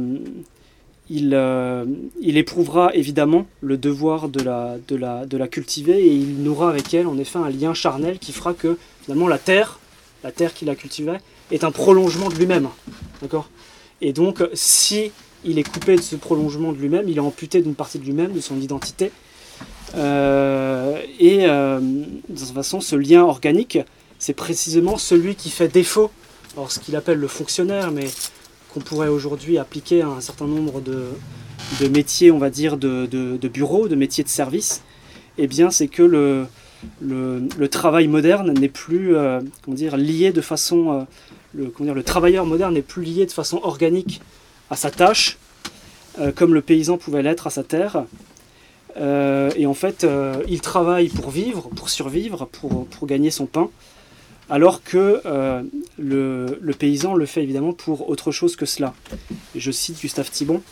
il, 1.11 1.35
euh, 1.35 1.85
éprouvera 2.23 2.95
évidemment 2.95 3.47
le 3.61 3.77
devoir 3.77 4.29
de 4.29 4.43
la, 4.43 5.49
cultiver 5.49 6.01
et 6.01 6.15
il 6.15 6.43
n'aura 6.43 6.71
avec 6.71 6.95
elle 6.95 7.07
en 7.07 7.19
effet 7.19 7.39
un 7.39 7.51
lien 7.51 7.75
charnel 7.75 8.19
qui 8.19 8.33
fera 8.33 8.55
que 8.55 8.79
finalement 9.03 9.29
la 9.29 9.39
terre, 9.39 9.81
la 10.25 10.33
terre 10.33 10.55
qu'il 10.55 10.71
a 10.71 10.75
cultivée, 10.75 11.19
est 11.51 11.65
un 11.65 11.71
prolongement 11.71 12.29
de 12.31 12.35
lui-même. 12.35 12.69
D'accord? 13.21 13.51
Et 14.01 14.13
donc, 14.13 14.43
si 14.55 15.13
il 15.45 15.59
est 15.59 15.69
coupé 15.69 15.97
de 15.97 16.01
ce 16.01 16.17
prolongement 16.17 16.73
de 16.73 16.79
lui-même, 16.79 17.09
il 17.09 17.17
est 17.17 17.21
amputé 17.21 17.61
d'une 17.61 17.75
partie 17.75 17.99
de 17.99 18.05
lui-même, 18.05 18.33
de 18.33 18.41
son 18.41 18.59
identité. 18.61 19.11
Euh, 19.95 21.01
et 21.19 21.47
de 21.47 22.39
toute 22.39 22.55
façon, 22.55 22.81
ce 22.81 22.97
lien 22.97 23.23
organique 23.23 23.79
c'est 24.23 24.35
précisément 24.35 24.99
celui 24.99 25.35
qui 25.35 25.51
fait 25.51 25.67
défaut, 25.67 26.13
alors 26.55 26.71
ce 26.71 26.79
qu'il 26.79 26.95
appelle 26.95 27.19
le 27.19 27.27
fonctionnaire, 27.27 27.91
mais 27.91 28.07
qu'on 28.73 28.79
pourrait 28.79 29.09
aujourd'hui 29.09 29.59
appliquer 29.59 30.03
à 30.03 30.07
un 30.07 30.21
certain 30.21 30.47
nombre 30.47 30.81
de, 30.81 31.89
métiers, 31.89 32.31
on 32.31 32.39
va 32.39 32.49
dire, 32.49 32.77
de, 32.77 33.49
bureaux, 33.49 33.89
de 33.89 33.97
métiers 33.97 34.23
de 34.23 34.29
service, 34.29 34.83
eh 35.39 35.49
bien 35.49 35.73
c'est 35.73 35.89
que 35.89 36.05
le, 36.05 37.69
travail 37.69 38.07
moderne 38.07 38.53
n'est 38.53 38.69
plus 38.69 39.17
euh, 39.17 39.41
comment 39.65 39.77
lié 39.97 40.31
de 40.31 40.41
façon... 40.41 41.07
Euh, 41.57 41.65
le, 41.75 42.03
travailleur 42.05 42.47
moderne 42.47 42.75
n'est 42.75 42.81
plus 42.81 43.03
lié 43.03 43.27
de 43.27 43.33
façon 43.33 43.59
organique 43.65 44.21
à 44.71 44.77
sa 44.77 44.93
tâche, 44.93 45.37
euh, 46.21 46.31
comme 46.31 46.55
le 46.55 46.63
paysan 46.63 46.97
pouvait 46.97 47.25
l'être 47.25 47.49
à 47.49 47.51
sa 47.51 47.65
terre. 47.65 48.05
Et 48.97 49.67
en 49.67 49.75
fait, 49.75 50.07
il 50.49 50.61
travaille 50.61 51.09
pour 51.09 51.31
vivre, 51.31 51.69
pour 51.75 51.89
survivre, 51.91 52.47
pour, 52.47 53.07
gagner 53.07 53.31
son 53.31 53.47
pain 53.47 53.71
alors 54.53 54.83
que 54.83 55.23
euh, 55.25 55.63
le, 55.99 56.73
paysan 56.79 57.15
le 57.15 57.25
fait 57.25 57.43
évidemment 57.43 57.73
pour 57.73 58.11
autre 58.11 58.33
chose 58.33 58.55
que 58.55 58.67
cela. 58.67 58.93
je 59.55 59.71
cite 59.71 60.01
Gustave 60.01 60.31
Thibon, 60.31 60.63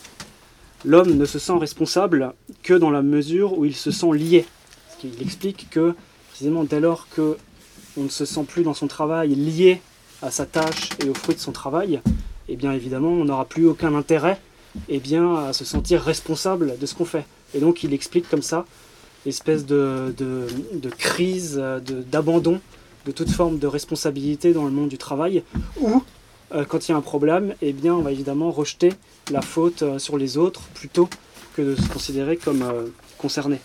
L'homme 0.85 1.17
ne 1.17 1.27
se 1.27 1.39
sent 1.39 1.59
responsable 1.59 2.33
que 2.63 2.73
dans 2.75 2.91
la 2.91 3.03
mesure 3.03 3.59
où 3.59 3.67
il 3.67 3.75
se 3.75 3.91
sent 3.91 4.13
lié. 4.13 4.47
Il 5.05 5.23
explique 5.23 5.69
que, 5.71 5.95
précisément 6.29 6.65
dès 6.65 6.81
lors 6.81 7.07
que 7.09 7.37
on 7.99 8.05
ne 8.05 8.09
se 8.09 8.25
sent 8.25 8.45
plus 8.47 8.63
dans 8.63 8.75
son 8.75 8.87
travail 8.87 9.35
lié 9.35 9.81
à 10.23 10.31
sa 10.31 10.47
tâche 10.47 10.91
et 11.05 11.09
aux 11.09 11.15
fruits 11.15 11.35
de 11.35 11.41
son 11.41 11.53
travail, 11.53 12.01
eh 12.49 12.57
bien 12.57 12.73
évidemment 12.73 13.11
on 13.11 13.25
n'aura 13.25 13.47
plus 13.47 13.67
aucun 13.67 13.95
intérêt 13.95 14.39
eh 14.89 15.01
à 15.17 15.53
se 15.53 15.65
sentir 15.65 16.03
responsable 16.03 16.79
de 16.79 16.87
ce 16.87 16.95
qu'on 16.95 17.05
fait. 17.05 17.25
Et 17.55 17.59
donc 17.59 17.83
il 17.83 17.93
explique 17.93 18.29
comme 18.29 18.43
ça 18.43 18.65
l'espèce 19.27 19.67
de, 19.67 20.15
de 20.17 20.91
crise, 20.91 21.63
d'abandon 22.11 22.61
de 23.07 23.13
toute 23.13 23.31
forme 23.31 23.59
de 23.59 23.67
responsabilité 23.67 24.53
dans 24.53 24.65
le 24.65 24.71
monde 24.71 24.89
du 24.89 24.99
travail, 24.99 25.43
ou 25.81 26.03
euh, 26.53 26.65
quand 26.65 26.89
il 26.89 26.93
y 26.93 26.95
a 26.95 26.97
un 26.97 27.03
problème, 27.03 27.55
eh 27.63 27.73
bien, 27.73 27.95
on 27.95 28.03
va 28.03 28.13
évidemment 28.13 28.51
rejeter 28.51 28.93
la 29.31 29.41
faute 29.41 29.83
euh, 29.83 29.99
sur 29.99 30.19
les 30.19 30.37
autres 30.37 30.63
plutôt 30.75 31.09
que 31.55 31.63
de 31.63 31.77
se 31.77 31.89
considérer 31.89 32.37
comme 32.37 32.63
euh, 32.63 32.87
concerné. 33.19 33.61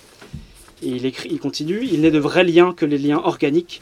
Et 0.84 0.90
il, 0.90 1.06
écrit, 1.06 1.30
il 1.32 1.40
continue, 1.40 1.84
il 1.84 2.02
n'est 2.02 2.12
de 2.12 2.20
vrais 2.20 2.44
liens 2.44 2.74
que 2.74 2.86
les 2.86 2.98
liens 2.98 3.22
organiques. 3.24 3.82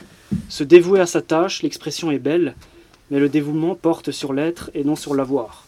Se 0.49 0.63
dévouer 0.63 1.01
à 1.01 1.05
sa 1.05 1.21
tâche, 1.21 1.63
l'expression 1.63 2.11
est 2.11 2.19
belle, 2.19 2.55
mais 3.11 3.19
le 3.19 3.29
dévouement 3.29 3.75
porte 3.75 4.11
sur 4.11 4.33
l'être 4.33 4.71
et 4.73 4.83
non 4.83 4.95
sur 4.95 5.15
l'avoir. 5.15 5.62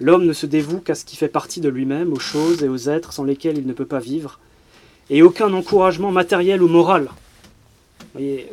L'homme 0.00 0.26
ne 0.26 0.32
se 0.32 0.46
dévoue 0.46 0.80
qu'à 0.80 0.94
ce 0.94 1.04
qui 1.04 1.16
fait 1.16 1.28
partie 1.28 1.60
de 1.60 1.68
lui-même, 1.68 2.12
aux 2.12 2.18
choses 2.18 2.62
et 2.62 2.68
aux 2.68 2.88
êtres 2.88 3.12
sans 3.12 3.24
lesquels 3.24 3.58
il 3.58 3.66
ne 3.66 3.72
peut 3.72 3.86
pas 3.86 4.00
vivre, 4.00 4.38
et 5.08 5.22
aucun 5.22 5.52
encouragement 5.52 6.10
matériel 6.10 6.62
ou 6.62 6.68
moral 6.68 7.08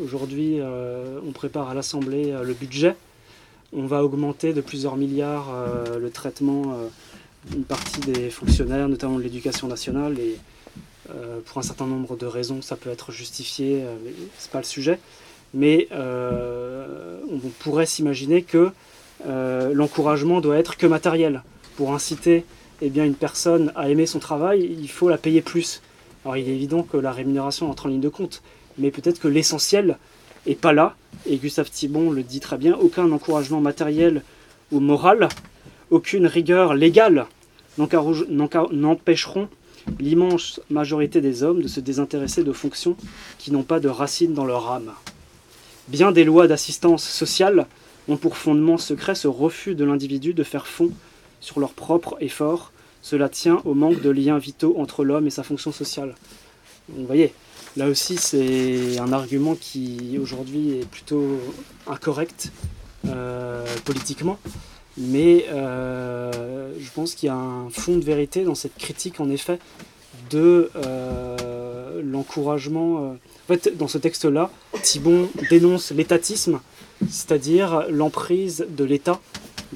aujourd'hui, 0.04 0.58
euh, 0.60 1.20
on 1.26 1.32
prépare 1.32 1.70
à 1.70 1.74
l'Assemblée 1.74 2.32
euh, 2.32 2.44
le 2.44 2.54
budget. 2.54 2.96
On 3.72 3.86
va 3.86 4.04
augmenter 4.04 4.54
de 4.54 4.62
plusieurs 4.62 4.98
milliards 4.98 5.50
euh, 5.54 5.98
le 6.00 6.10
traitement 6.12 6.78
d'une 7.50 7.64
partie 7.64 8.02
des 8.02 8.30
fonctionnaires, 8.30 8.88
notamment 8.88 9.18
de 9.18 9.24
l'éducation 9.24 9.68
nationale. 9.68 10.20
Et 10.20 10.38
pour 11.46 11.58
un 11.58 11.64
certain 11.64 11.88
nombre 11.88 12.16
de 12.16 12.26
raisons, 12.28 12.62
ça 12.62 12.76
peut 12.76 12.92
être 12.92 13.12
justifié, 13.12 13.84
mais 14.04 14.12
ce 14.38 14.46
n'est 14.46 14.52
pas 14.52 14.60
le 14.60 14.64
sujet. 14.64 15.00
Mais 15.56 15.90
on 15.92 17.50
pourrait 17.60 17.88
s'imaginer 17.88 18.44
que 18.44 18.72
l'encouragement 19.26 20.42
doit 20.42 20.58
être 20.58 20.78
que 20.78 20.88
matériel. 20.88 21.44
Pour 21.76 21.94
inciter 21.94 22.46
eh 22.82 22.90
bien, 22.90 23.06
une 23.06 23.16
personne 23.16 23.72
à 23.76 23.90
aimer 23.90 24.06
son 24.06 24.20
travail, 24.20 24.76
il 24.80 24.90
faut 24.90 25.10
la 25.10 25.18
payer 25.18 25.42
plus. 25.42 25.82
Alors 26.26 26.38
il 26.38 26.48
est 26.48 26.54
évident 26.54 26.84
que 26.84 26.98
la 26.98 27.12
rémunération 27.12 27.70
entre 27.70 27.86
en 27.86 27.90
ligne 27.90 28.02
de 28.02 28.10
compte, 28.10 28.42
mais 28.78 28.92
peut-être 28.92 29.20
que 29.20 29.28
l'essentiel 29.28 29.98
est 30.46 30.60
pas 30.60 30.74
là. 30.74 30.96
Et 31.26 31.38
Gustave 31.38 31.70
Thibon 31.70 32.12
le 32.12 32.24
dit 32.24 32.40
très 32.40 32.58
bien, 32.58 32.76
aucun 32.76 33.12
encouragement 33.12 33.62
matériel 33.62 34.24
ou 34.72 34.80
moral, 34.80 35.30
aucune 35.92 36.28
rigueur 36.28 36.74
légale 36.74 37.28
n'empêcheront 37.78 39.48
l'immense 40.00 40.62
majorité 40.70 41.22
des 41.22 41.44
hommes 41.44 41.62
de 41.62 41.68
se 41.68 41.80
désintéresser 41.80 42.44
de 42.44 42.54
fonctions 42.54 42.96
qui 43.38 43.52
n'ont 43.52 43.64
pas 43.64 43.80
de 43.80 43.90
racines 43.90 44.34
dans 44.34 44.46
leur 44.46 44.72
âme. 44.72 44.92
Bien 45.88 46.12
des 46.12 46.24
lois 46.24 46.48
d'assistance 46.48 47.04
sociale 47.04 47.68
ont 48.08 48.18
pour 48.18 48.38
fondement 48.38 48.78
secret 48.78 49.16
ce 49.16 49.28
refus 49.28 49.76
de 49.76 49.86
l'individu 49.86 50.34
de 50.34 50.44
faire 50.44 50.68
fond 50.68 50.92
sur 51.40 51.60
leur 51.60 51.74
propre 51.74 52.18
effort. 52.20 52.72
Cela 53.02 53.30
tient 53.30 53.62
au 53.66 53.74
manque 53.74 54.02
de 54.02 54.10
liens 54.10 54.38
vitaux 54.38 54.76
entre 54.78 55.04
l'homme 55.04 55.28
et 55.28 55.30
sa 55.32 55.44
fonction 55.44 55.72
sociale. 55.72 56.16
Vous 56.90 57.06
voyez, 57.06 57.34
Là 57.76 57.88
aussi, 57.88 58.18
c'est 58.18 59.00
un 59.00 59.12
argument 59.14 59.56
qui 59.56 60.20
aujourd'hui 60.22 60.80
est 60.80 60.88
plutôt 60.88 61.40
incorrect 61.88 62.52
euh, 63.08 63.66
politiquement, 63.84 64.38
mais 64.96 65.46
euh, 65.52 66.72
je 66.80 66.92
pense 66.92 67.16
qu'il 67.16 67.28
y 67.28 67.30
a 67.32 67.36
un 67.36 67.70
fond 67.72 67.98
de 67.98 68.06
vérité 68.06 68.44
dans 68.44 68.54
cette 68.54 68.78
critique, 68.78 69.20
en 69.20 69.30
effet, 69.32 69.58
de 70.30 70.70
euh, 70.76 72.02
l'encouragement. 72.04 72.98
En 72.98 73.18
fait, 73.48 73.76
dans 73.76 73.88
ce 73.88 73.98
texte-là, 73.98 74.52
Thibon 74.84 75.28
dénonce 75.50 75.92
l'étatisme, 75.92 76.60
c'est-à-dire 77.10 77.86
l'emprise 77.90 78.66
de 78.70 78.84
l'État 78.84 79.20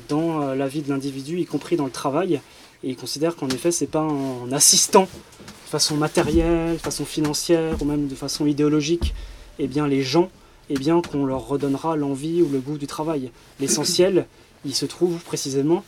dans 0.10 0.54
la 0.54 0.68
vie 0.68 0.82
de 0.82 0.90
l'individu, 0.90 1.40
y 1.40 1.46
compris 1.46 1.76
dans 1.76 1.86
le 1.86 1.92
travail, 1.92 2.40
et 2.84 2.90
il 2.90 2.96
considère 2.96 3.36
qu'en 3.36 3.50
effet, 3.50 3.72
c'est 3.72 3.88
pas 3.88 4.04
en 4.04 4.52
assistant 4.52 5.04
de 5.04 5.70
façon 5.70 5.96
matérielle, 5.96 6.74
de 6.74 6.82
façon 6.82 7.06
financière 7.06 7.82
ou 7.82 7.86
même 7.86 8.08
de 8.08 8.16
façon 8.16 8.46
idéologique, 8.46 9.14
eh 9.60 9.68
bien 9.68 9.88
les 9.88 10.04
gens, 10.04 10.30
eh 10.70 10.76
bien 10.76 11.02
qu'on 11.02 11.26
leur 11.26 11.48
redonnera 11.48 11.96
l'envie 11.96 12.42
ou 12.42 12.50
le 12.50 12.60
goût 12.60 12.78
du 12.78 12.88
travail. 12.88 13.32
L'essentiel, 13.60 14.28
il 14.66 14.76
se 14.76 14.86
trouve 14.86 15.18
précisément 15.24 15.84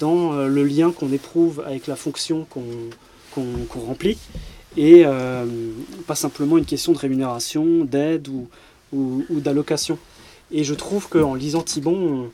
dans 0.00 0.32
euh, 0.32 0.48
le 0.48 0.64
lien 0.64 0.90
qu'on 0.90 1.12
éprouve 1.12 1.62
avec 1.66 1.86
la 1.86 1.96
fonction 1.96 2.46
qu'on 2.50 3.80
remplit 3.86 4.18
et 4.76 5.04
pas 6.06 6.14
simplement 6.14 6.58
une 6.58 6.64
question 6.64 6.92
de 6.92 6.98
rémunération, 6.98 7.84
d'aide 7.84 8.28
ou, 8.28 8.48
d'allocation. 9.30 9.98
Et 10.52 10.64
je 10.64 10.74
trouve 10.74 11.08
qu'en 11.08 11.34
lisant 11.34 11.62
Thibon, 11.62 12.30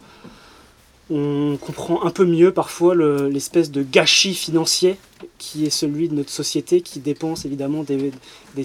on, 1.11 1.57
comprend 1.61 2.05
un 2.05 2.11
peu 2.11 2.27
mieux 2.27 2.53
parfois 2.53 2.95
l'espèce 2.95 3.71
de 3.71 3.83
gâchis 3.83 4.35
financier 4.35 4.99
qui 5.39 5.65
est 5.65 5.71
celui 5.71 6.09
de 6.09 6.15
notre 6.15 6.31
société, 6.31 6.83
qui 6.83 7.01
dépense 7.01 7.45
évidemment 7.45 7.85
des, 7.85 8.13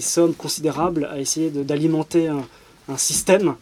sommes 0.00 0.34
considérables 0.34 1.06
à 1.06 1.20
essayer 1.20 1.50
d'alimenter 1.50 2.28
un, 2.28 2.44
système 2.96 3.54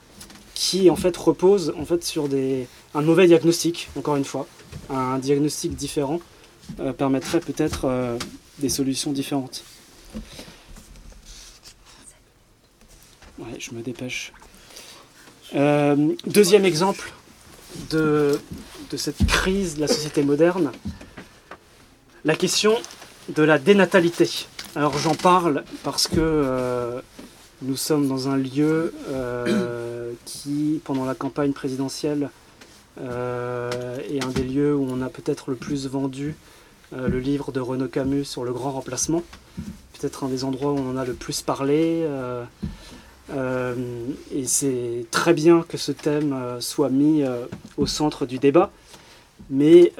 qui 0.55 0.90
en 0.90 0.97
fait 0.97 1.16
repose 1.16 1.72
en 1.78 1.84
fait 1.84 2.03
sur 2.03 2.28
des, 2.28 2.66
un 2.95 3.03
mauvais 3.03 3.26
diagnostic, 3.26 3.88
encore 3.97 4.16
une 4.16 4.24
fois. 4.24 4.49
Un 4.90 5.18
diagnostic 5.18 5.76
différent 5.76 6.20
euh, 6.80 6.93
permettrait 6.93 7.40
peut-être 7.40 7.84
euh, 7.84 8.18
des 8.59 8.68
solutions 8.68 9.12
différentes. 9.12 9.62
Ouais, 13.38 13.59
je 13.59 13.72
me 13.74 13.82
dépêche. 13.82 14.32
Euh, 15.55 16.14
deuxième 16.26 16.64
exemple 16.64 17.12
de, 17.90 18.38
de 18.90 18.96
cette 18.96 19.26
crise 19.26 19.76
de 19.76 19.80
la 19.82 19.88
société 19.88 20.22
moderne, 20.22 20.72
la 22.24 22.34
question 22.34 22.74
de 23.28 23.42
la 23.42 23.59
dénatalité. 23.59 24.46
Alors 24.74 24.96
j'en 24.98 25.14
parle 25.14 25.64
parce 25.82 26.09
que 26.09 27.03
nous 27.61 27.76
sommes 27.76 28.09
dans 28.09 28.28
un 28.28 28.36
lieu 28.36 28.94
qui, 30.24 30.80
pendant 30.84 31.05
la 31.05 31.14
campagne 31.14 31.53
présidentielle, 31.53 32.30
euh, 33.00 33.98
et 34.09 34.22
un 34.22 34.28
des 34.28 34.42
lieux 34.42 34.74
où 34.74 34.86
on 34.90 35.00
a 35.00 35.09
peut-être 35.09 35.50
le 35.50 35.57
plus 35.57 35.86
vendu 35.86 36.36
euh, 36.92 37.09
le 37.09 37.20
livre 37.20 37.50
de 37.50 37.59
Renaud 37.61 37.88
Camus 37.88 38.24
sur 38.24 38.44
le 38.44 38.53
grand 38.53 38.72
remplacement. 38.72 39.22
Peut-être 39.98 40.24
un 40.24 40.28
des 40.28 40.44
endroits 40.44 40.72
où 40.72 40.78
on 40.78 40.90
en 40.90 40.96
a 40.96 41.05
le 41.05 41.14
plus 41.14 41.42
parlé. 41.42 42.07
Euh, 43.30 43.74
et 44.34 44.46
c'est 44.46 45.06
très 45.10 45.32
bien 45.32 45.64
que 45.68 45.76
ce 45.76 45.92
thème 45.92 46.36
soit 46.60 46.90
mis 46.90 47.22
au 47.76 47.86
centre 47.86 48.26
du 48.26 48.38
débat. 48.38 48.70
Mais 49.50 49.92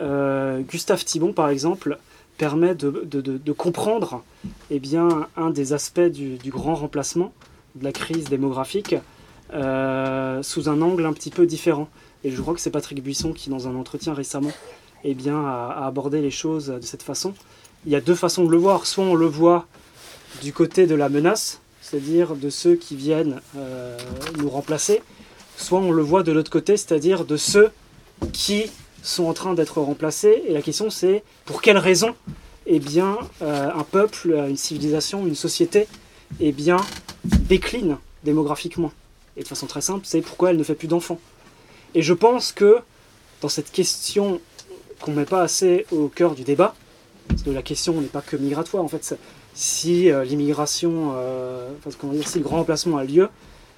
Gustave 0.69 1.05
Thibon, 1.05 1.33
par 1.33 1.49
exemple, 1.49 1.99
permet 2.39 2.75
de, 2.75 3.53
comprendre 3.53 4.23
eh 4.71 4.81
bien, 4.81 5.29
un 5.37 5.51
des 5.51 5.73
aspects 5.73 6.01
du, 6.01 6.39
grand 6.47 6.75
remplacement, 6.75 7.33
de 7.75 7.85
la 7.85 7.93
crise 7.93 8.25
démographique, 8.25 8.97
sous 9.51 10.69
un 10.69 10.83
angle 10.83 11.07
un 11.07 11.13
petit 11.13 11.31
peu 11.31 11.47
différent. 11.47 11.89
Et 12.25 12.31
je 12.31 12.41
crois 12.41 12.55
que 12.55 12.61
c'est 12.61 12.71
Patrick 12.71 13.03
Buisson 13.03 13.33
qui, 13.33 13.51
dans 13.51 13.69
un 13.69 13.75
entretien 13.75 14.15
récemment, 14.15 14.53
eh 15.05 15.15
bien, 15.15 15.45
a, 15.45 15.85
abordé 15.87 16.21
les 16.21 16.31
choses 16.31 16.69
de 16.69 16.85
cette 16.85 17.03
façon. 17.03 17.35
Il 17.87 17.93
y 17.93 17.97
a 17.97 18.01
deux 18.01 18.15
façons 18.15 18.45
de 18.45 18.51
le 18.51 18.57
voir. 18.57 18.87
Soit 18.87 19.05
on 19.05 19.15
le 19.15 19.27
voit 19.27 19.67
du 20.43 20.53
côté 20.53 20.87
de 20.87 20.95
la 20.95 21.09
menace, 21.09 21.61
c'est-à-dire 21.93 22.37
de 22.37 22.49
ceux 22.49 22.75
qui 22.75 22.97
viennent 22.97 23.43
euh, 23.55 23.99
nous 24.39 24.49
remplacer, 24.49 25.03
soit 25.59 25.79
on 25.79 25.93
le 25.93 26.03
voit 26.03 26.23
de 26.23 26.33
l'autre 26.33 26.51
côté, 26.51 26.79
c'est-à-dire 26.79 27.27
de 27.27 27.37
ceux 27.37 27.71
qui 28.33 28.71
sont 29.03 29.25
en 29.25 29.35
train 29.35 29.53
d'être 29.53 29.79
remplacés. 29.79 30.43
Et 30.49 30.55
la 30.55 30.63
question 30.63 30.89
c'est 30.89 31.23
pour 31.45 31.61
quelles 31.61 31.77
raisons 31.77 32.15
eh 32.65 32.79
bien, 32.79 33.19
euh, 33.43 33.71
un 33.75 33.83
peuple, 33.83 34.31
une 34.49 34.57
civilisation, 34.57 35.27
une 35.27 35.35
société 35.35 35.87
eh 36.41 36.53
bien, 36.53 36.79
décline 37.25 37.99
démographiquement. 38.25 38.93
Et 39.37 39.43
de 39.43 39.49
façon 39.49 39.67
très 39.67 39.83
simple, 39.83 40.07
c'est 40.07 40.23
pourquoi 40.23 40.51
elle 40.51 40.57
ne 40.57 40.65
fait 40.65 40.75
plus 40.75 40.89
d'enfants. 40.89 41.21
Et 41.95 42.01
je 42.01 42.15
pense 42.15 42.53
que 42.53 42.79
dans 43.43 43.51
cette 43.51 43.71
question 43.71 44.41
qu'on 45.01 45.11
ne 45.11 45.17
met 45.17 45.25
pas 45.27 45.43
assez 45.43 45.85
au 45.91 46.09
cœur 46.09 46.35
du 46.35 46.45
débat, 46.45 46.75
parce 47.29 47.43
que 47.43 47.51
la 47.51 47.63
question 47.63 48.01
n'est 48.01 48.07
pas 48.07 48.23
que 48.23 48.37
migratoire, 48.37 48.83
en 48.83 48.89
fait, 48.89 49.15
si 49.55 50.11
euh, 50.11 50.25
l'immigration, 50.25 51.13
euh, 51.17 51.71
dire, 52.13 52.29
si 52.29 52.39
le 52.39 52.45
grand 52.45 52.59
remplacement 52.59 52.97
a 52.97 53.05
lieu, 53.05 53.29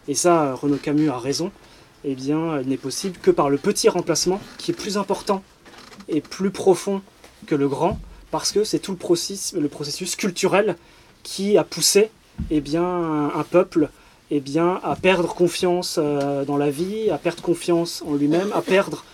et 0.09 0.15
ça, 0.15 0.55
Renaud 0.55 0.77
Camus 0.77 1.09
a 1.09 1.19
raison, 1.19 1.51
eh 2.05 2.15
bien, 2.15 2.61
il 2.61 2.69
n'est 2.69 2.77
possible 2.77 3.19
que 3.23 3.31
par 3.31 3.49
le 3.49 3.57
petit 3.57 3.89
remplacement, 3.89 4.41
qui 4.59 4.71
est 4.71 4.75
plus 4.75 4.99
important 4.99 5.43
et 6.09 6.21
plus 6.21 6.51
profond 6.51 7.01
que 7.47 7.55
le 7.55 7.69
grand, 7.69 7.99
parce 8.31 8.53
que 8.53 8.65
c'est 8.65 8.79
tout 8.79 8.93
le 8.93 8.99
processus, 9.69 10.17
culturel 10.17 10.77
qui 11.23 11.57
a 11.57 11.65
poussé 11.65 12.11
eh 12.51 12.61
bien, 12.61 12.85
un 12.85 13.45
peuple 13.45 13.89
eh 14.31 14.41
bien, 14.41 14.81
à 14.83 14.97
perdre 14.97 15.35
confiance 15.35 15.99
euh, 15.99 16.45
dans 16.45 16.57
la 16.57 16.71
vie, 16.71 17.11
à 17.11 17.19
perdre 17.19 17.43
confiance 17.43 18.03
en 18.07 18.15
lui-même, 18.15 18.53
à 18.53 18.63
perdre 18.63 19.05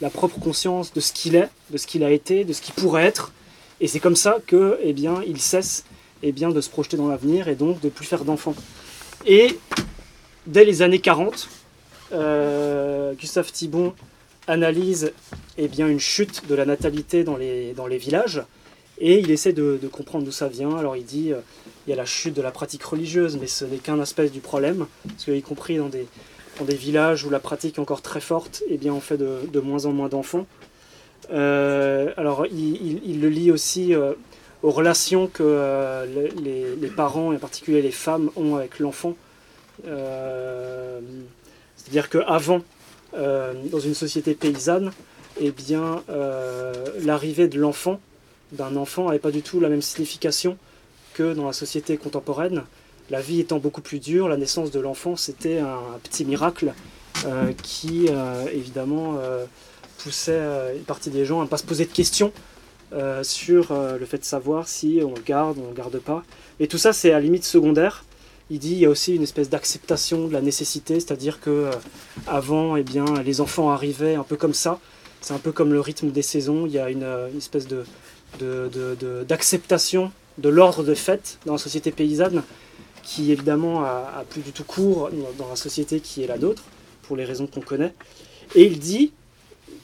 la 0.00 0.10
propre 0.10 0.38
conscience 0.38 0.92
de 0.92 1.00
ce 1.00 1.12
qu'il 1.12 1.36
est, 1.36 1.48
de 1.70 1.78
ce 1.78 1.86
qu'il 1.86 2.04
a 2.04 2.10
été, 2.10 2.44
de 2.44 2.52
ce 2.52 2.60
qu'il 2.60 2.74
pourrait 2.74 3.04
être. 3.04 3.32
Et 3.80 3.88
c'est 3.88 4.00
comme 4.00 4.16
ça 4.16 4.38
que, 4.46 4.78
eh 4.82 4.92
bien, 4.92 5.22
il 5.26 5.40
cesse 5.40 5.84
eh 6.22 6.32
bien, 6.32 6.50
de 6.50 6.60
se 6.60 6.70
projeter 6.70 6.96
dans 6.96 7.08
l'avenir 7.08 7.48
et 7.48 7.54
donc 7.54 7.80
de 7.80 7.88
plus 7.88 8.06
faire 8.06 8.24
d'enfants. 8.24 8.54
Et 9.26 9.58
dès 10.46 10.64
les 10.64 10.82
années 10.82 11.00
40, 11.00 11.48
euh, 12.12 13.12
Gustave 13.14 13.50
Thibon 13.50 13.94
analyse 14.46 15.12
eh 15.58 15.68
bien, 15.68 15.88
une 15.88 16.00
chute 16.00 16.46
de 16.48 16.54
la 16.54 16.64
natalité 16.64 17.24
dans 17.24 17.36
les, 17.36 17.72
dans 17.72 17.86
les 17.86 17.98
villages 17.98 18.42
et 18.98 19.18
il 19.18 19.30
essaie 19.30 19.52
de, 19.52 19.78
comprendre 19.90 20.24
d'où 20.24 20.32
ça 20.32 20.48
vient. 20.48 20.76
Alors 20.76 20.96
il 20.96 21.04
dit 21.04 21.32
euh, 21.32 21.40
il 21.86 21.90
y 21.90 21.92
a 21.92 21.96
la 21.96 22.04
chute 22.04 22.34
de 22.34 22.42
la 22.42 22.50
pratique 22.50 22.82
religieuse, 22.82 23.36
mais 23.40 23.46
ce 23.46 23.64
n'est 23.64 23.78
qu'un 23.78 24.00
aspect 24.00 24.28
du 24.28 24.40
problème, 24.40 24.86
parce 25.08 25.24
que 25.24 25.32
y 25.32 25.42
compris 25.42 25.76
dans 25.76 25.88
des, 25.88 26.06
dans 26.58 26.64
des 26.64 26.74
villages 26.74 27.24
où 27.24 27.30
la 27.30 27.40
pratique 27.40 27.76
est 27.76 27.80
encore 27.80 28.02
très 28.02 28.20
forte, 28.20 28.62
eh 28.68 28.78
bien 28.78 28.92
on 28.92 29.00
fait 29.00 29.18
de, 29.18 29.60
moins 29.60 29.86
en 29.86 29.92
moins 29.92 30.08
d'enfants. 30.08 30.46
Euh, 31.32 32.12
alors 32.16 32.46
il, 32.46 33.20
le 33.20 33.28
lit 33.28 33.50
aussi 33.50 33.94
aux 34.66 34.72
relations 34.72 35.28
que 35.28 36.04
les, 36.42 36.74
les, 36.74 36.88
parents, 36.88 37.32
et 37.32 37.36
en 37.36 37.38
particulier 37.38 37.82
les 37.82 37.92
femmes, 37.92 38.30
ont 38.34 38.56
avec 38.56 38.80
l'enfant. 38.80 39.14
C'est-à-dire 41.76 42.10
qu'avant, 42.10 42.62
dans 43.12 43.80
une 43.80 43.94
société 43.94 44.34
paysanne, 44.34 44.90
eh 45.40 45.52
bien 45.52 46.02
l'arrivée 47.04 47.46
de 47.46 47.60
l'enfant 47.60 48.00
d'un 48.52 48.76
enfant 48.76 49.06
n'avait 49.06 49.18
pas 49.18 49.30
du 49.30 49.42
tout 49.42 49.60
la 49.60 49.68
même 49.68 49.82
signification 49.82 50.56
que 51.14 51.32
dans 51.32 51.46
la 51.46 51.52
société 51.52 51.96
contemporaine. 51.96 52.64
La 53.10 53.20
vie 53.20 53.40
étant 53.40 53.58
beaucoup 53.58 53.80
plus 53.80 54.00
dure, 54.00 54.28
la 54.28 54.36
naissance 54.36 54.70
de 54.70 54.80
l'enfant 54.80 55.16
c'était 55.16 55.58
un 55.58 55.80
petit 56.02 56.24
miracle 56.24 56.72
euh, 57.24 57.52
qui 57.62 58.08
euh, 58.10 58.44
évidemment 58.52 59.16
euh, 59.18 59.44
poussait 59.98 60.40
une 60.76 60.82
partie 60.82 61.10
des 61.10 61.24
gens 61.24 61.40
à 61.40 61.44
ne 61.44 61.48
pas 61.48 61.56
se 61.56 61.64
poser 61.64 61.86
de 61.86 61.92
questions 61.92 62.32
sur 63.22 63.72
le 63.72 64.06
fait 64.06 64.18
de 64.18 64.24
savoir 64.24 64.68
si 64.68 65.00
on 65.04 65.14
le 65.14 65.22
garde 65.22 65.58
on 65.58 65.68
le 65.68 65.74
garde 65.74 65.98
pas. 65.98 66.22
Et 66.60 66.68
tout 66.68 66.78
ça 66.78 66.92
c'est 66.92 67.12
à 67.12 67.20
limite 67.20 67.44
secondaire. 67.44 68.04
Il 68.48 68.60
dit 68.60 68.72
il 68.72 68.78
y 68.78 68.86
a 68.86 68.90
aussi 68.90 69.16
une 69.16 69.24
espèce 69.24 69.50
d'acceptation 69.50 70.28
de 70.28 70.32
la 70.32 70.40
nécessité, 70.40 70.94
c'est-à-dire 71.00 71.40
que 71.40 71.70
avant, 72.28 72.76
eh 72.76 72.84
bien, 72.84 73.04
les 73.24 73.40
enfants 73.40 73.70
arrivaient 73.70 74.14
un 74.14 74.22
peu 74.22 74.36
comme 74.36 74.54
ça. 74.54 74.78
C'est 75.20 75.34
un 75.34 75.38
peu 75.38 75.50
comme 75.50 75.72
le 75.72 75.80
rythme 75.80 76.10
des 76.10 76.22
saisons. 76.22 76.66
Il 76.66 76.72
y 76.72 76.78
a 76.78 76.88
une 76.88 77.04
espèce 77.36 77.66
de, 77.66 77.84
d'acceptation 79.24 80.12
de, 80.38 80.48
l'ordre 80.48 80.84
de 80.84 80.94
fait 80.94 81.38
dans 81.46 81.54
la 81.54 81.58
société 81.58 81.90
paysanne, 81.90 82.44
qui 83.02 83.32
évidemment 83.32 83.82
a, 83.82 84.24
plus 84.30 84.42
du 84.42 84.52
tout 84.52 84.64
cours 84.64 85.10
dans 85.38 85.48
la 85.48 85.56
société 85.56 86.00
qui 86.00 86.22
est 86.22 86.26
la 86.28 86.38
nôtre, 86.38 86.62
pour 87.02 87.16
les 87.16 87.24
raisons 87.24 87.48
qu'on 87.48 87.60
connaît. 87.60 87.94
Et 88.54 88.64
il 88.64 88.78
dit 88.78 89.12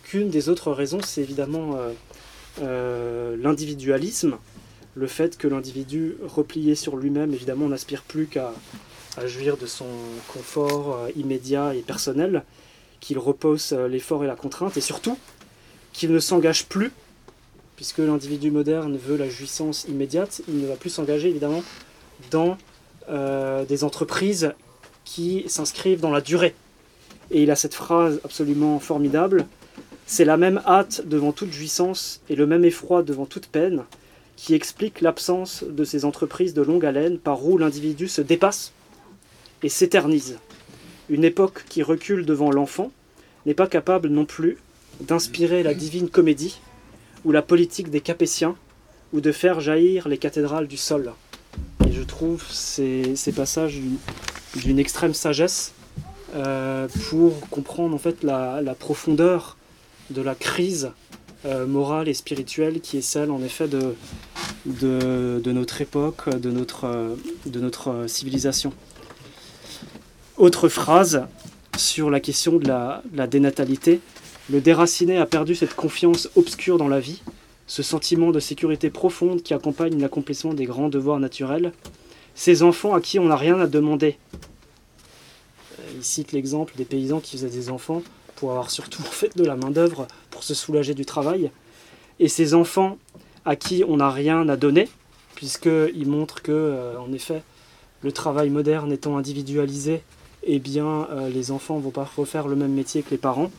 qu'une 0.05 0.30
des 0.30 0.48
autres 0.48 0.70
raisons, 0.70 1.00
c'est 1.05 1.22
évidemment 1.22 1.76
euh, 1.76 1.88
euh, 1.88 1.92
l'individualisme, 2.61 4.36
le 4.94 5.07
fait 5.07 5.38
que 5.38 5.48
l'individu 5.48 6.16
replié 6.22 6.74
sur 6.74 6.96
lui-même, 6.96 7.32
évidemment, 7.32 7.68
n'aspire 7.68 8.03
plus 8.03 8.26
qu'à 8.26 8.53
jouir 9.26 9.57
de 9.57 9.66
son 9.66 9.86
confort 10.28 10.94
euh, 10.94 11.09
immédiat 11.16 11.74
et 11.74 11.80
personnel, 11.80 12.44
qu'il 13.00 13.18
repose 13.18 13.72
l'effort 13.72 14.22
et 14.22 14.26
la 14.26 14.36
contrainte, 14.36 14.76
et 14.76 14.80
surtout 14.80 15.18
qu'il 15.92 16.12
ne 16.12 16.20
s'engage 16.20 16.66
plus 16.66 16.92
puisque 17.76 17.98
l'individu 17.98 18.53
moderne 18.53 18.96
veut 18.96 19.16
la 19.16 19.28
jouissance 19.28 19.86
immédiate, 19.88 20.42
il 20.46 20.59
ne 20.61 20.66
va 20.68 20.76
plus 20.76 20.90
s'engager 20.90 21.28
évidemment 21.28 21.64
dans 22.30 22.57
euh, 23.09 23.64
des 23.64 23.82
entreprises 23.82 24.53
qui 25.05 25.44
s'inscrivent 25.48 25.98
dans 25.98 26.12
la 26.12 26.20
durée. 26.20 26.55
Et 27.32 27.42
il 27.42 27.50
a 27.50 27.57
cette 27.57 27.74
phrase 27.74 28.20
absolument 28.24 28.78
formidable, 28.78 29.46
c'est 30.07 30.24
la 30.24 30.36
même 30.36 30.61
hâte 30.66 31.07
devant 31.07 31.32
toute 31.32 31.53
jouissance 31.53 32.20
et 32.28 32.36
le 32.36 32.46
même 32.46 32.64
effroi 32.64 33.03
devant 33.03 33.26
toute 33.26 33.46
peine 33.46 33.84
qui 34.36 34.55
explique 34.55 35.00
l'absence 35.00 35.62
de 35.62 35.84
ces 35.84 36.05
entreprises 36.05 36.55
de 36.55 36.62
longue 36.62 36.84
haleine 36.84 37.18
par 37.18 37.44
où 37.46 37.59
l'individu 37.59 38.09
se 38.09 38.22
dépasse 38.22 38.72
et 39.62 39.68
s'éternise. 39.68 40.38
Une 41.09 41.24
époque 41.24 41.64
qui 41.68 41.82
recule 41.82 42.26
devant 42.26 42.50
l'enfant 42.50 42.90
n'est 43.46 43.55
pas 43.55 43.66
capable 43.66 44.09
non 44.09 44.24
plus 44.24 44.59
d'inspirer 45.00 45.62
la 45.62 45.74
divine 45.74 46.09
comédie 46.09 46.61
ou 47.24 47.32
la 47.32 47.42
politique 47.42 47.90
des 47.90 48.00
Capétiens, 48.00 48.57
ou 49.12 49.20
de 49.20 49.32
faire 49.32 49.61
jaillir 49.61 50.09
les 50.09 50.18
cathédrales 50.18 50.66
du 50.66 50.76
sol. 50.76 51.12
Et 51.86 51.92
je 51.92 52.03
trouve 52.03 52.44
ces, 52.50 53.14
passages 53.34 53.78
d'une 54.57 54.78
extrême 54.78 55.14
sagesse 55.14 55.72
euh, 56.34 56.88
pour 57.11 57.48
comprendre 57.50 57.94
en 57.94 57.98
fait 57.98 58.22
la, 58.22 58.74
profondeur 58.78 59.57
de 60.13 60.23
la 60.23 60.35
crise 60.35 60.91
euh, 61.45 61.67
morale 61.67 62.09
et 62.09 62.15
spirituelle 62.15 62.81
qui 62.81 62.99
est 62.99 63.03
celle 63.03 63.31
en 63.31 63.43
effet 63.43 63.67
de, 63.67 63.95
notre 65.47 65.81
époque, 65.81 66.29
de 66.29 66.51
notre, 66.51 67.17
de 67.47 67.61
notre 67.61 68.07
civilisation. 68.07 68.73
Autre 70.37 70.69
phrase 70.69 71.27
sur 71.77 72.11
la 72.11 72.21
question 72.21 72.59
de 72.59 72.69
la, 72.69 73.03
la 73.13 73.27
dénatalité. 73.27 74.01
Le 74.51 74.61
déraciné 74.61 75.19
a 75.19 75.27
perdu 75.27 75.55
cette 75.55 75.75
confiance 75.75 76.29
obscure 76.37 76.79
dans 76.79 76.89
la 76.89 77.01
vie, 77.01 77.23
ce 77.67 77.83
sentiment 77.83 78.31
de 78.31 78.41
sécurité 78.41 78.91
profonde 78.91 79.43
qui 79.43 79.55
accompagne 79.55 80.01
l'accomplissement 80.01 80.55
des 80.55 80.65
grands 80.65 80.89
devoirs 80.89 81.19
naturels. 81.19 81.73
Ces 82.35 82.63
enfants 82.63 82.95
à 82.95 83.01
qui 83.01 83.19
on 83.19 83.27
n'a 83.27 83.37
rien 83.37 83.59
à 83.61 83.67
demander. 83.67 84.17
Euh, 85.79 85.93
Il 85.97 86.05
cite 86.05 86.33
l'exemple 86.33 86.75
des 86.77 86.85
paysans 86.85 87.21
qui 87.21 87.37
faisaient 87.37 87.51
des 87.51 87.69
enfants 87.69 88.03
avoir 88.51 88.70
surtout 88.70 89.03
en 89.07 89.11
fait 89.11 89.36
de 89.36 89.45
la 89.45 89.57
main-d'œuvre 89.57 90.07
pour 90.30 90.43
se 90.43 90.55
soulager 90.55 90.95
du 90.95 91.05
travail. 91.05 91.51
Et 92.20 92.28
ces 92.28 92.55
enfants 92.55 92.99
à 93.45 93.57
qui 93.57 93.84
on 93.86 93.97
n'a 93.97 94.11
rien 94.11 94.49
à 94.49 94.57
donner, 94.57 94.88
puisqu'il 95.34 96.07
montre 96.07 96.43
que, 96.43 96.53
euh, 96.53 96.99
en 96.99 97.12
effet, 97.12 97.43
le 98.03 98.12
travail 98.12 98.51
moderne 98.51 98.93
étant 98.93 99.16
individualisé, 99.16 100.03
eh 100.45 100.59
bien, 100.59 101.09
euh, 101.11 101.28
les 101.28 101.51
enfants 101.51 101.76
ne 101.76 101.82
vont 101.82 101.90
pas 101.90 102.09
refaire 102.16 102.49
le 102.49 102.57
même 102.57 102.72
métier 102.72 103.03
que 103.03 103.11
les 103.11 103.18
parents. 103.18 103.51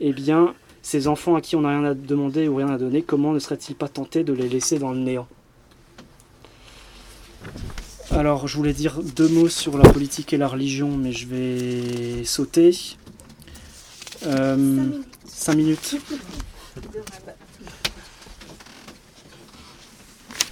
Eh 0.00 0.12
bien, 0.12 0.54
ces 0.82 1.08
enfants 1.08 1.34
à 1.34 1.40
qui 1.40 1.56
on 1.56 1.62
n'a 1.62 1.70
rien 1.70 1.84
à 1.84 1.94
demander 1.94 2.48
ou 2.48 2.56
rien 2.56 2.68
à 2.68 2.78
donner, 2.78 3.02
comment 3.02 3.32
ne 3.32 3.38
serait-il 3.38 3.74
pas 3.74 3.88
tenté 3.88 4.24
de 4.24 4.32
les 4.32 4.48
laisser 4.48 4.78
dans 4.78 4.92
le 4.92 4.98
néant? 4.98 5.26
Alors, 8.10 8.48
je 8.48 8.56
voulais 8.56 8.72
dire 8.72 9.00
deux 9.02 9.28
mots 9.28 9.48
sur 9.48 9.78
la 9.78 9.88
politique 9.88 10.32
et 10.32 10.36
la 10.36 10.48
religion, 10.48 10.96
mais 10.96 11.12
je 11.12 11.26
vais 11.26 12.24
sauter. 12.24 12.76
Euh, 14.26 14.86
Cinq 15.26 15.54
minutes. 15.54 15.96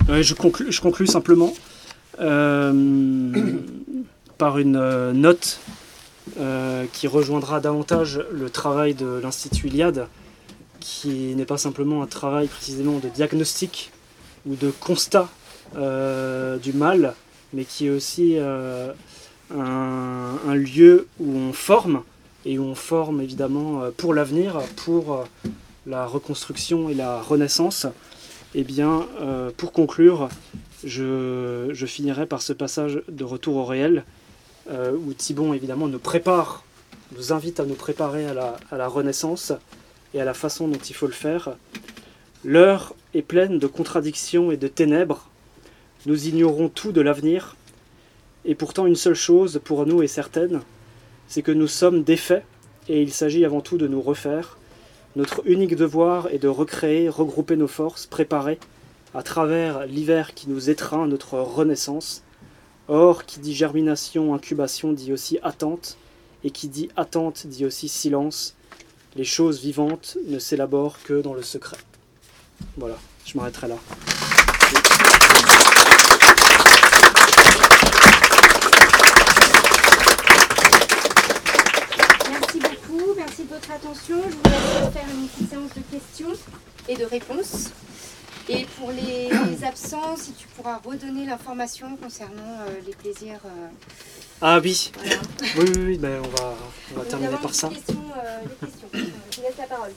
Ouais, 0.08 0.22
je, 0.22 0.34
conclus 0.80 1.06
simplement 1.06 1.52
euh, 2.20 3.22
par 4.38 4.58
une 4.58 4.76
euh, 4.76 5.12
note 5.12 5.60
euh, 6.40 6.86
qui 6.94 7.06
rejoindra 7.06 7.60
davantage 7.60 8.24
le 8.32 8.48
travail 8.48 8.94
de 8.94 9.20
l'Institut 9.22 9.66
Iliade, 9.66 10.06
qui 10.80 11.34
n'est 11.34 11.44
pas 11.44 11.58
simplement 11.58 12.02
un 12.02 12.06
travail 12.06 12.46
précisément 12.46 12.98
de 12.98 13.08
diagnostic 13.08 13.92
ou 14.46 14.54
de 14.54 14.70
constat 14.70 15.28
du 15.74 16.72
mal, 16.72 17.14
mais 17.52 17.64
qui 17.64 17.88
est 17.88 17.90
aussi 17.90 18.38
un, 18.38 18.94
un 19.54 20.54
lieu 20.54 21.08
où 21.20 21.36
on 21.36 21.52
forme, 21.52 22.02
et 22.48 22.58
où 22.58 22.64
on 22.64 22.74
forme 22.74 23.20
évidemment 23.20 23.82
euh, 23.82 23.90
pour 23.94 24.14
l'avenir, 24.14 24.60
pour 24.84 25.12
euh, 25.12 25.24
la 25.86 26.06
reconstruction 26.06 26.88
et 26.88 26.94
la 26.94 27.20
renaissance. 27.20 27.86
Eh 28.54 28.64
bien, 28.64 29.06
euh, 29.20 29.50
pour 29.54 29.70
conclure, 29.72 30.30
je, 30.82 31.84
finirai 31.86 32.24
par 32.24 32.40
ce 32.40 32.54
passage 32.54 33.02
de 33.06 33.24
retour 33.24 33.56
au 33.56 33.64
réel, 33.64 34.04
où 34.70 35.14
Thibon 35.14 35.54
évidemment 35.54 35.88
nous 35.88 35.98
prépare, 35.98 36.62
nous 37.16 37.32
invite 37.32 37.58
à 37.58 37.64
nous 37.64 37.74
préparer 37.74 38.26
à 38.26 38.76
la 38.76 38.86
renaissance 38.86 39.52
et 40.12 40.20
à 40.20 40.26
la 40.26 40.34
façon 40.34 40.68
dont 40.68 40.78
il 40.78 40.94
faut 40.94 41.06
le 41.06 41.12
faire. 41.12 41.56
L'heure 42.44 42.94
est 43.14 43.22
pleine 43.22 43.58
de 43.58 43.66
contradictions 43.66 44.52
et 44.52 44.58
de 44.58 44.68
ténèbres. 44.68 45.30
Nous 46.04 46.28
ignorons 46.28 46.68
tout 46.68 46.92
de 46.92 47.00
l'avenir. 47.00 47.56
Et 48.44 48.54
pourtant, 48.54 48.84
une 48.84 48.94
seule 48.94 49.14
chose 49.14 49.58
pour 49.64 49.86
nous 49.86 50.02
est 50.02 50.06
certaine, 50.06 50.60
c'est 51.28 51.42
que 51.42 51.52
nous 51.52 51.68
sommes 51.68 52.02
défaits 52.02 52.44
et 52.88 53.02
il 53.02 53.12
s'agit 53.12 53.44
avant 53.44 53.60
tout 53.60 53.78
de 53.78 53.86
nous 53.86 54.00
refaire. 54.00 54.58
Notre 55.14 55.42
unique 55.46 55.76
devoir 55.76 56.28
est 56.28 56.38
de 56.38 56.48
recréer, 56.48 57.08
regrouper 57.08 57.56
nos 57.56 57.68
forces, 57.68 58.06
préparer, 58.06 58.58
à 59.14 59.22
travers 59.22 59.86
l'hiver 59.86 60.34
qui 60.34 60.48
nous 60.48 60.70
étreint, 60.70 61.06
notre 61.06 61.38
renaissance. 61.38 62.22
Or, 62.88 63.26
qui 63.26 63.40
dit 63.40 63.54
germination, 63.54 64.34
incubation, 64.34 64.92
dit 64.92 65.12
aussi 65.12 65.38
attente, 65.42 65.98
et 66.44 66.50
qui 66.50 66.68
dit 66.68 66.88
attente 66.96 67.46
dit 67.46 67.66
aussi 67.66 67.88
silence. 67.88 68.54
Les 69.16 69.24
choses 69.24 69.60
vivantes 69.60 70.16
ne 70.26 70.38
s'élaborent 70.38 70.98
que 71.02 71.20
dans 71.20 71.34
le 71.34 71.42
secret. 71.42 71.76
Voilà, 72.76 72.96
je 73.26 73.36
m'arrêterai 73.36 73.68
là. 73.68 73.76
Merci 82.30 82.60
beaucoup, 82.60 83.14
merci 83.16 83.42
de 83.44 83.48
votre 83.48 83.67
attention. 83.82 84.20
Je 84.28 84.34
vous 84.34 84.42
laisse 84.44 84.92
faire 84.92 85.08
une 85.10 85.28
petite 85.28 85.50
séance 85.50 85.70
de 85.74 85.82
questions 85.90 86.32
et 86.88 86.96
de 86.96 87.04
réponses. 87.04 87.70
Et 88.48 88.64
pour 88.78 88.90
les, 88.92 89.28
les 89.50 89.64
absents, 89.64 90.16
si 90.16 90.32
tu 90.32 90.46
pourras 90.48 90.78
redonner 90.84 91.26
l'information 91.26 91.96
concernant 91.96 92.60
euh, 92.66 92.80
les 92.86 92.94
plaisirs. 92.94 93.40
euh, 93.44 93.68
Ah 94.40 94.58
oui, 94.62 94.90
voilà. 94.94 95.16
oui, 95.58 95.64
oui, 95.76 95.82
oui, 95.86 95.98
ben 95.98 96.20
on 96.24 96.28
va, 96.28 96.54
on 96.92 96.94
va 96.94 97.00
Donc, 97.00 97.08
terminer 97.08 97.28
d'abord, 97.30 97.42
par 97.42 97.54
ça. 97.54 97.68
les 97.68 97.74
questions, 97.76 98.04
euh, 98.24 98.40
les 98.42 98.66
questions. 98.68 98.88
Je 98.92 99.36
vous 99.36 99.42
laisse 99.42 99.58
la 99.58 99.66
parole. 99.66 99.92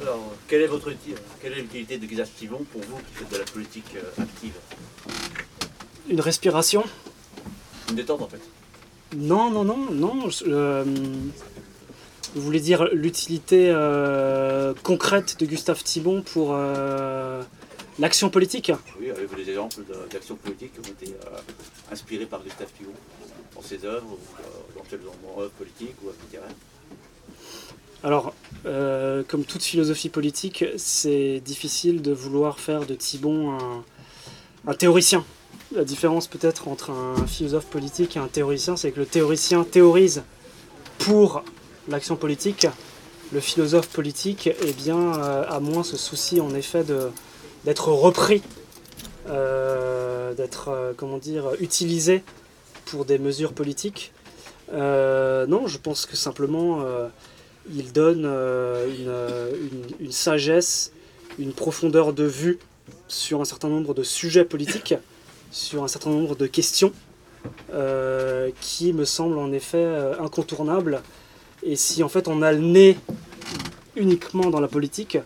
Alors, 0.00 0.32
quelle 0.48 0.62
est 0.62 0.66
votre 0.66 0.90
uti- 0.90 1.14
quelle 1.40 1.52
est 1.52 1.56
l'utilité 1.62 1.98
de 1.98 2.06
Xavier 2.06 2.32
Thibon 2.38 2.64
pour 2.70 2.80
vous 2.82 2.96
qui 2.98 3.14
faites 3.14 3.30
de 3.32 3.36
la 3.38 3.44
politique 3.44 3.94
euh, 3.96 4.22
active? 4.22 4.52
Une 6.08 6.20
respiration? 6.20 6.84
Une 7.90 7.96
détente 7.96 8.22
en 8.22 8.28
fait. 8.28 8.40
Non, 9.14 9.50
non, 9.50 9.64
non, 9.64 9.76
non. 9.92 10.28
je- 10.28 10.44
euh, 10.46 10.84
vous 12.34 12.42
voulez 12.42 12.60
dire 12.60 12.88
l'utilité 12.92 13.70
euh, 13.70 14.74
concrète 14.82 15.38
de 15.38 15.46
Gustave 15.46 15.82
Thibon 15.82 16.22
pour 16.22 16.50
euh, 16.54 17.42
l'action 17.98 18.28
politique 18.30 18.72
Oui, 19.00 19.10
avez-vous 19.10 19.36
des 19.36 19.48
exemples 19.50 19.76
d'actions 20.10 20.36
politiques 20.36 20.72
qui 20.74 20.80
ont 20.80 20.92
été 20.92 21.14
inspirées 21.90 22.26
par 22.26 22.42
Gustave 22.42 22.68
Thibon 22.76 22.90
dans 23.54 23.62
ses 23.62 23.84
œuvres, 23.86 24.06
ou 24.12 24.78
dans 24.78 24.84
ses 24.90 24.96
œuvres 24.96 25.50
politiques 25.56 25.94
ou 26.04 26.08
littéraires 26.24 26.48
Alors, 28.02 28.34
euh, 28.66 29.22
comme 29.26 29.44
toute 29.44 29.62
philosophie 29.62 30.10
politique, 30.10 30.64
c'est 30.76 31.40
difficile 31.40 32.02
de 32.02 32.12
vouloir 32.12 32.58
faire 32.60 32.84
de 32.84 32.94
Thibon 32.94 33.52
un, 33.58 33.84
un 34.66 34.74
théoricien. 34.74 35.24
La 35.76 35.84
différence 35.84 36.26
peut-être 36.26 36.68
entre 36.68 36.90
un 36.90 37.26
philosophe 37.26 37.66
politique 37.66 38.16
et 38.16 38.18
un 38.18 38.28
théoricien, 38.28 38.76
c'est 38.76 38.92
que 38.92 39.00
le 39.00 39.04
théoricien 39.04 39.62
théorise 39.62 40.22
pour 40.98 41.44
l'action 41.88 42.16
politique. 42.16 42.66
Le 43.32 43.40
philosophe 43.40 43.88
politique, 43.88 44.48
eh 44.64 44.72
bien, 44.72 44.96
euh, 45.18 45.44
a 45.46 45.60
moins 45.60 45.82
ce 45.82 45.98
souci 45.98 46.40
en 46.40 46.54
effet 46.54 46.82
d'être 47.64 47.88
repris, 47.92 48.40
euh, 49.28 50.32
d'être, 50.32 50.68
euh, 50.68 50.92
comment 50.96 51.18
dire, 51.18 51.44
utilisé 51.60 52.22
pour 52.86 53.04
des 53.04 53.18
mesures 53.18 53.52
politiques. 53.52 54.12
Non, 54.72 55.66
je 55.66 55.76
pense 55.78 56.06
que 56.06 56.16
simplement 56.16 56.84
il 57.70 57.92
donne 57.92 58.24
une- 58.24 59.86
une 60.00 60.12
sagesse, 60.12 60.92
une 61.38 61.52
profondeur 61.52 62.12
de 62.14 62.24
vue 62.24 62.58
sur 63.08 63.40
un 63.40 63.44
certain 63.44 63.68
nombre 63.68 63.92
de 63.94 64.02
sujets 64.02 64.44
politiques, 64.44 64.94
sur 65.56 65.82
un 65.82 65.88
certain 65.88 66.10
nombre 66.10 66.36
de 66.36 66.46
questions, 66.46 66.92
euh, 67.72 68.50
qui 68.60 68.92
me 68.92 69.06
semblent 69.06 69.38
en 69.38 69.52
effet 69.52 69.78
euh, 69.78 70.20
incontournables. 70.20 71.00
Et 71.62 71.76
si 71.76 72.02
en 72.02 72.10
fait 72.10 72.28
on 72.28 72.42
a 72.42 72.52
le 72.52 72.60
nez 72.60 72.98
uniquement 73.96 74.50
dans 74.50 74.60
la 74.60 74.68
politique, 74.68 75.16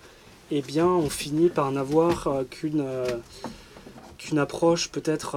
eh 0.53 0.63
bien 0.63 0.87
on 0.87 1.11
finit 1.11 1.49
par 1.49 1.73
n'avoir 1.73 2.29
euh, 2.29 2.45
qu'une 2.49 2.85
qu'une 4.19 4.39
approche 4.39 4.91
peut-être 4.91 5.37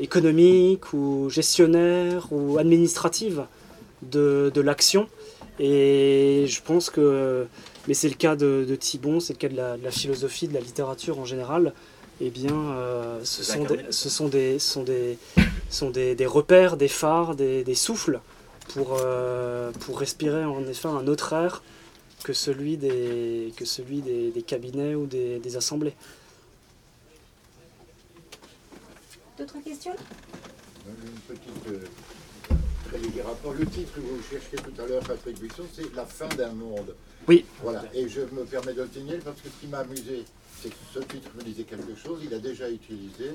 économique 0.00 0.92
ou 0.92 1.28
gestionnaire 1.28 2.32
ou 2.32 2.58
administrative 2.58 3.44
de, 4.00 4.50
de 4.52 4.60
l'action. 4.60 5.06
Et 5.60 6.46
je 6.48 6.62
pense 6.62 6.88
que, 6.88 7.46
mais 7.86 7.94
c'est 7.94 8.08
le 8.08 8.14
cas 8.14 8.34
de, 8.36 8.64
de 8.66 8.74
Thibon, 8.74 9.20
c'est 9.20 9.34
le 9.34 9.38
cas 9.38 9.50
de 9.50 9.84
la 9.84 9.90
philosophie, 9.90 10.48
de 10.48 10.54
la 10.54 10.60
littérature 10.60 11.18
en 11.18 11.26
général, 11.26 11.74
eh 12.24 12.30
bien, 12.30 12.54
euh, 12.54 13.20
ce, 13.24 13.42
sont 13.42 13.64
des, 13.64 13.84
ce 13.90 14.08
sont 14.08 14.28
des, 14.28 14.58
sont 14.60 14.84
des, 14.84 15.18
sont 15.68 15.90
des, 15.90 16.14
des 16.14 16.26
repères, 16.26 16.76
des 16.76 16.86
phares, 16.86 17.34
des, 17.34 17.64
des 17.64 17.74
souffles 17.74 18.20
pour, 18.74 18.96
euh, 19.00 19.72
pour 19.72 19.98
respirer 19.98 20.44
en 20.44 20.64
effet 20.68 20.86
un 20.86 21.08
autre 21.08 21.32
air 21.32 21.64
que 22.22 22.32
celui 22.32 22.76
des, 22.76 23.52
que 23.56 23.64
celui 23.64 24.02
des, 24.02 24.30
des 24.30 24.42
cabinets 24.42 24.94
ou 24.94 25.06
des, 25.06 25.40
des 25.40 25.56
assemblées. 25.56 25.94
D'autres 29.36 29.58
questions? 29.64 29.96
Une 30.86 31.36
petite 31.36 31.66
euh, 31.72 31.84
très 32.88 32.98
léger 32.98 33.22
rapport. 33.22 33.52
Le 33.52 33.66
titre 33.66 33.94
que 33.94 34.00
vous 34.00 34.22
cherchiez 34.30 34.58
tout 34.58 34.80
à 34.80 34.86
l'heure, 34.86 35.02
Patrick 35.02 35.40
Buisson, 35.40 35.64
c'est 35.74 35.92
La 35.96 36.06
fin 36.06 36.28
d'un 36.28 36.52
monde. 36.52 36.94
Oui. 37.26 37.44
Voilà. 37.62 37.82
Et 37.94 38.08
je 38.08 38.20
me 38.20 38.44
permets 38.44 38.74
de 38.74 38.82
le 38.82 38.88
signaler 38.94 39.18
parce 39.24 39.40
que 39.40 39.48
ce 39.48 39.60
qui 39.60 39.66
m'a 39.66 39.78
amusé, 39.78 40.24
ce 40.94 40.98
titre 41.00 41.30
me 41.36 41.42
disait 41.42 41.64
quelque 41.64 41.94
chose. 42.02 42.20
Il 42.24 42.32
a 42.34 42.38
déjà 42.38 42.68
utilisé, 42.70 43.30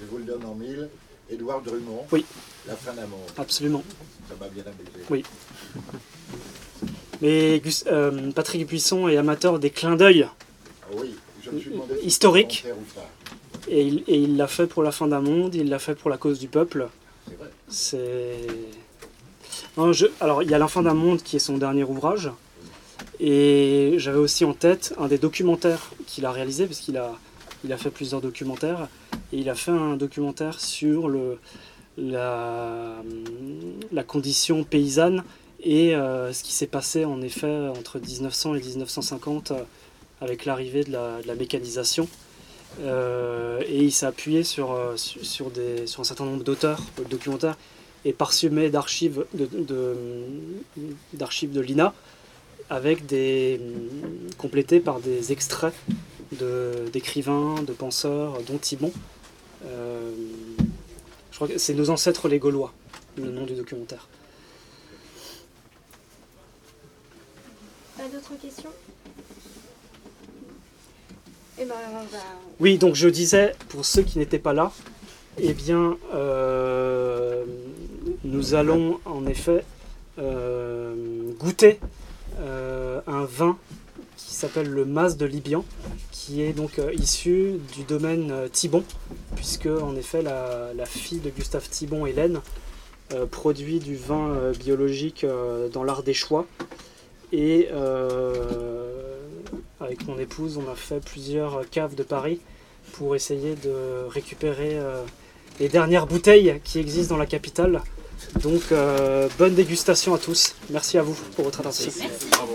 je 0.00 0.06
vous 0.10 0.18
le 0.18 0.24
donne 0.24 0.44
en 0.44 0.54
mille, 0.54 0.88
Édouard 1.30 1.62
Drummond. 1.62 2.06
Oui. 2.12 2.24
La 2.66 2.76
fin 2.76 2.92
d'un 2.92 3.06
monde. 3.06 3.20
Absolument. 3.36 3.82
Ça 4.28 4.34
m'a 4.40 4.48
bien 4.48 4.64
amusé. 4.64 5.04
Oui. 5.10 5.22
Mais 7.20 7.62
euh, 7.86 8.30
Patrick 8.32 8.66
Buisson 8.66 9.08
est 9.08 9.16
amateur 9.16 9.58
des 9.58 9.70
clins 9.70 9.96
d'œil 9.96 10.26
historique. 12.02 12.64
volontaire 12.64 12.76
ou 12.82 12.94
pas. 13.00 13.08
Et 13.68 13.82
il 13.86 14.04
et 14.08 14.18
il 14.18 14.36
l'a 14.36 14.48
fait 14.48 14.66
pour 14.66 14.82
la 14.82 14.90
fin 14.92 15.06
d'un 15.06 15.20
monde, 15.20 15.54
il 15.54 15.68
l'a 15.68 15.78
fait 15.78 15.94
pour 15.94 16.10
la 16.10 16.16
cause 16.18 16.38
du 16.40 16.48
peuple. 16.48 16.88
C'est 17.28 17.36
vrai. 17.36 17.50
C'est. 17.68 18.46
Non, 19.76 19.92
je- 19.92 20.06
Alors, 20.20 20.42
il 20.42 20.50
y 20.50 20.54
a 20.54 20.58
La 20.58 20.68
fin 20.68 20.82
d'un 20.82 20.94
monde 20.94 21.22
qui 21.22 21.36
est 21.36 21.38
son 21.38 21.56
dernier 21.58 21.84
ouvrage. 21.84 22.30
Et 23.24 23.94
j'avais 23.98 24.18
aussi 24.18 24.44
en 24.44 24.52
tête 24.52 24.94
un 24.98 25.06
des 25.06 25.16
documentaires 25.16 25.92
qu'il 26.08 26.26
a 26.26 26.32
réalisé, 26.32 26.66
parce 26.66 26.80
qu'il 26.80 26.96
a, 26.96 27.12
il 27.64 27.72
a 27.72 27.76
fait 27.76 27.90
plusieurs 27.90 28.20
documentaires. 28.20 28.88
Et 29.32 29.38
il 29.38 29.48
a 29.48 29.54
fait 29.54 29.70
un 29.70 29.96
documentaire 29.96 30.60
sur 30.60 31.08
le, 31.08 31.38
la, 31.96 32.96
la 33.92 34.02
condition 34.02 34.64
paysanne 34.64 35.22
et 35.62 35.94
euh, 35.94 36.32
ce 36.32 36.42
qui 36.42 36.52
s'est 36.52 36.66
passé 36.66 37.04
en 37.04 37.22
effet 37.22 37.68
entre 37.68 38.00
1900 38.00 38.56
et 38.56 38.60
1950 38.60 39.52
euh, 39.52 39.62
avec 40.20 40.44
l'arrivée 40.44 40.82
de 40.82 40.90
la, 40.90 41.22
de 41.22 41.32
mécanisation. 41.38 42.08
Euh, 42.80 43.60
et 43.68 43.84
il 43.84 43.92
s'est 43.92 44.06
appuyé 44.06 44.42
sur, 44.42 44.76
sur, 44.96 45.50
des, 45.50 45.86
sur 45.86 46.00
un 46.00 46.04
certain 46.04 46.24
nombre 46.24 46.42
d'auteurs. 46.42 46.80
Le 46.98 47.04
documentaire 47.04 47.56
est 48.04 48.12
parsemé 48.12 48.68
d'archives 48.70 49.24
de, 49.34 49.46
de, 49.46 49.94
d'archives 51.12 51.52
de 51.52 51.60
l'INA, 51.60 51.94
avec 52.70 53.06
des, 53.06 53.60
complétés 54.38 54.80
par 54.80 55.00
des 55.00 55.32
extraits 55.32 55.74
d'écrivains, 56.92 57.62
de 57.62 57.72
penseurs, 57.72 58.40
dont 58.42 58.58
Thibon. 58.58 58.92
Euh, 59.66 60.12
je 61.30 61.36
crois 61.36 61.48
que 61.48 61.58
c'est 61.58 61.74
Nos 61.74 61.90
ancêtres 61.90 62.28
les 62.28 62.38
Gaulois, 62.38 62.72
le 63.16 63.30
nom 63.30 63.44
du 63.44 63.54
documentaire. 63.54 64.08
Pas 67.96 68.08
d'autres 68.08 68.40
questions? 68.40 68.70
Eh 71.58 71.64
ben. 71.64 71.74
Oui, 72.60 72.78
donc 72.78 72.94
je 72.94 73.08
disais, 73.08 73.54
pour 73.68 73.84
ceux 73.84 74.02
qui 74.02 74.18
n'étaient 74.18 74.38
pas 74.38 74.54
là, 74.54 74.72
eh 75.38 75.52
bien, 75.52 75.96
euh, 76.14 77.44
nous 78.24 78.54
allons 78.54 79.00
en 79.04 79.26
effet 79.26 79.64
euh, 80.18 81.32
goûter 81.38 81.78
un 82.38 83.24
vin 83.24 83.56
qui 84.16 84.34
s'appelle 84.34 84.68
le 84.68 84.84
Mas 84.84 85.16
de 85.16 85.26
Libian, 85.26 85.64
qui 86.10 86.42
est 86.42 86.52
donc 86.52 86.78
euh, 86.78 86.92
issu 86.94 87.58
du 87.74 87.84
domaine 87.84 88.30
euh, 88.30 88.48
Thibon, 88.48 88.84
puisque 89.36 89.66
en 89.66 89.96
effet 89.96 90.22
la, 90.22 90.86
fille 90.86 91.20
de 91.20 91.30
Gustave 91.30 91.68
Thibon, 91.68 92.06
Hélène, 92.06 92.40
euh, 93.12 93.26
produit 93.26 93.78
du 93.78 93.96
vin 93.96 94.30
euh, 94.30 94.52
biologique 94.52 95.24
euh, 95.24 95.68
dans 95.68 95.84
l'art 95.84 96.02
des 96.02 96.14
choix. 96.14 96.46
Et 97.32 97.68
euh, 97.72 99.16
avec 99.80 100.06
mon 100.06 100.18
épouse, 100.18 100.58
on 100.58 100.70
a 100.70 100.74
fait 100.74 101.02
plusieurs 101.04 101.68
caves 101.70 101.94
de 101.94 102.02
Paris 102.02 102.40
pour 102.92 103.14
essayer 103.16 103.54
de 103.56 104.06
récupérer 104.08 104.78
euh, 104.78 105.02
les 105.60 105.68
dernières 105.68 106.06
bouteilles 106.06 106.60
qui 106.64 106.78
existent 106.78 107.14
dans 107.14 107.18
la 107.18 107.26
capitale. 107.26 107.82
Donc, 108.42 108.62
euh, 108.72 109.28
bonne 109.38 109.54
dégustation 109.54 110.14
à 110.14 110.18
tous. 110.18 110.54
Merci 110.70 110.98
à 110.98 111.02
vous 111.02 111.16
pour 111.36 111.44
votre 111.44 111.60
attention. 111.60 111.90
Bravo. 112.30 112.54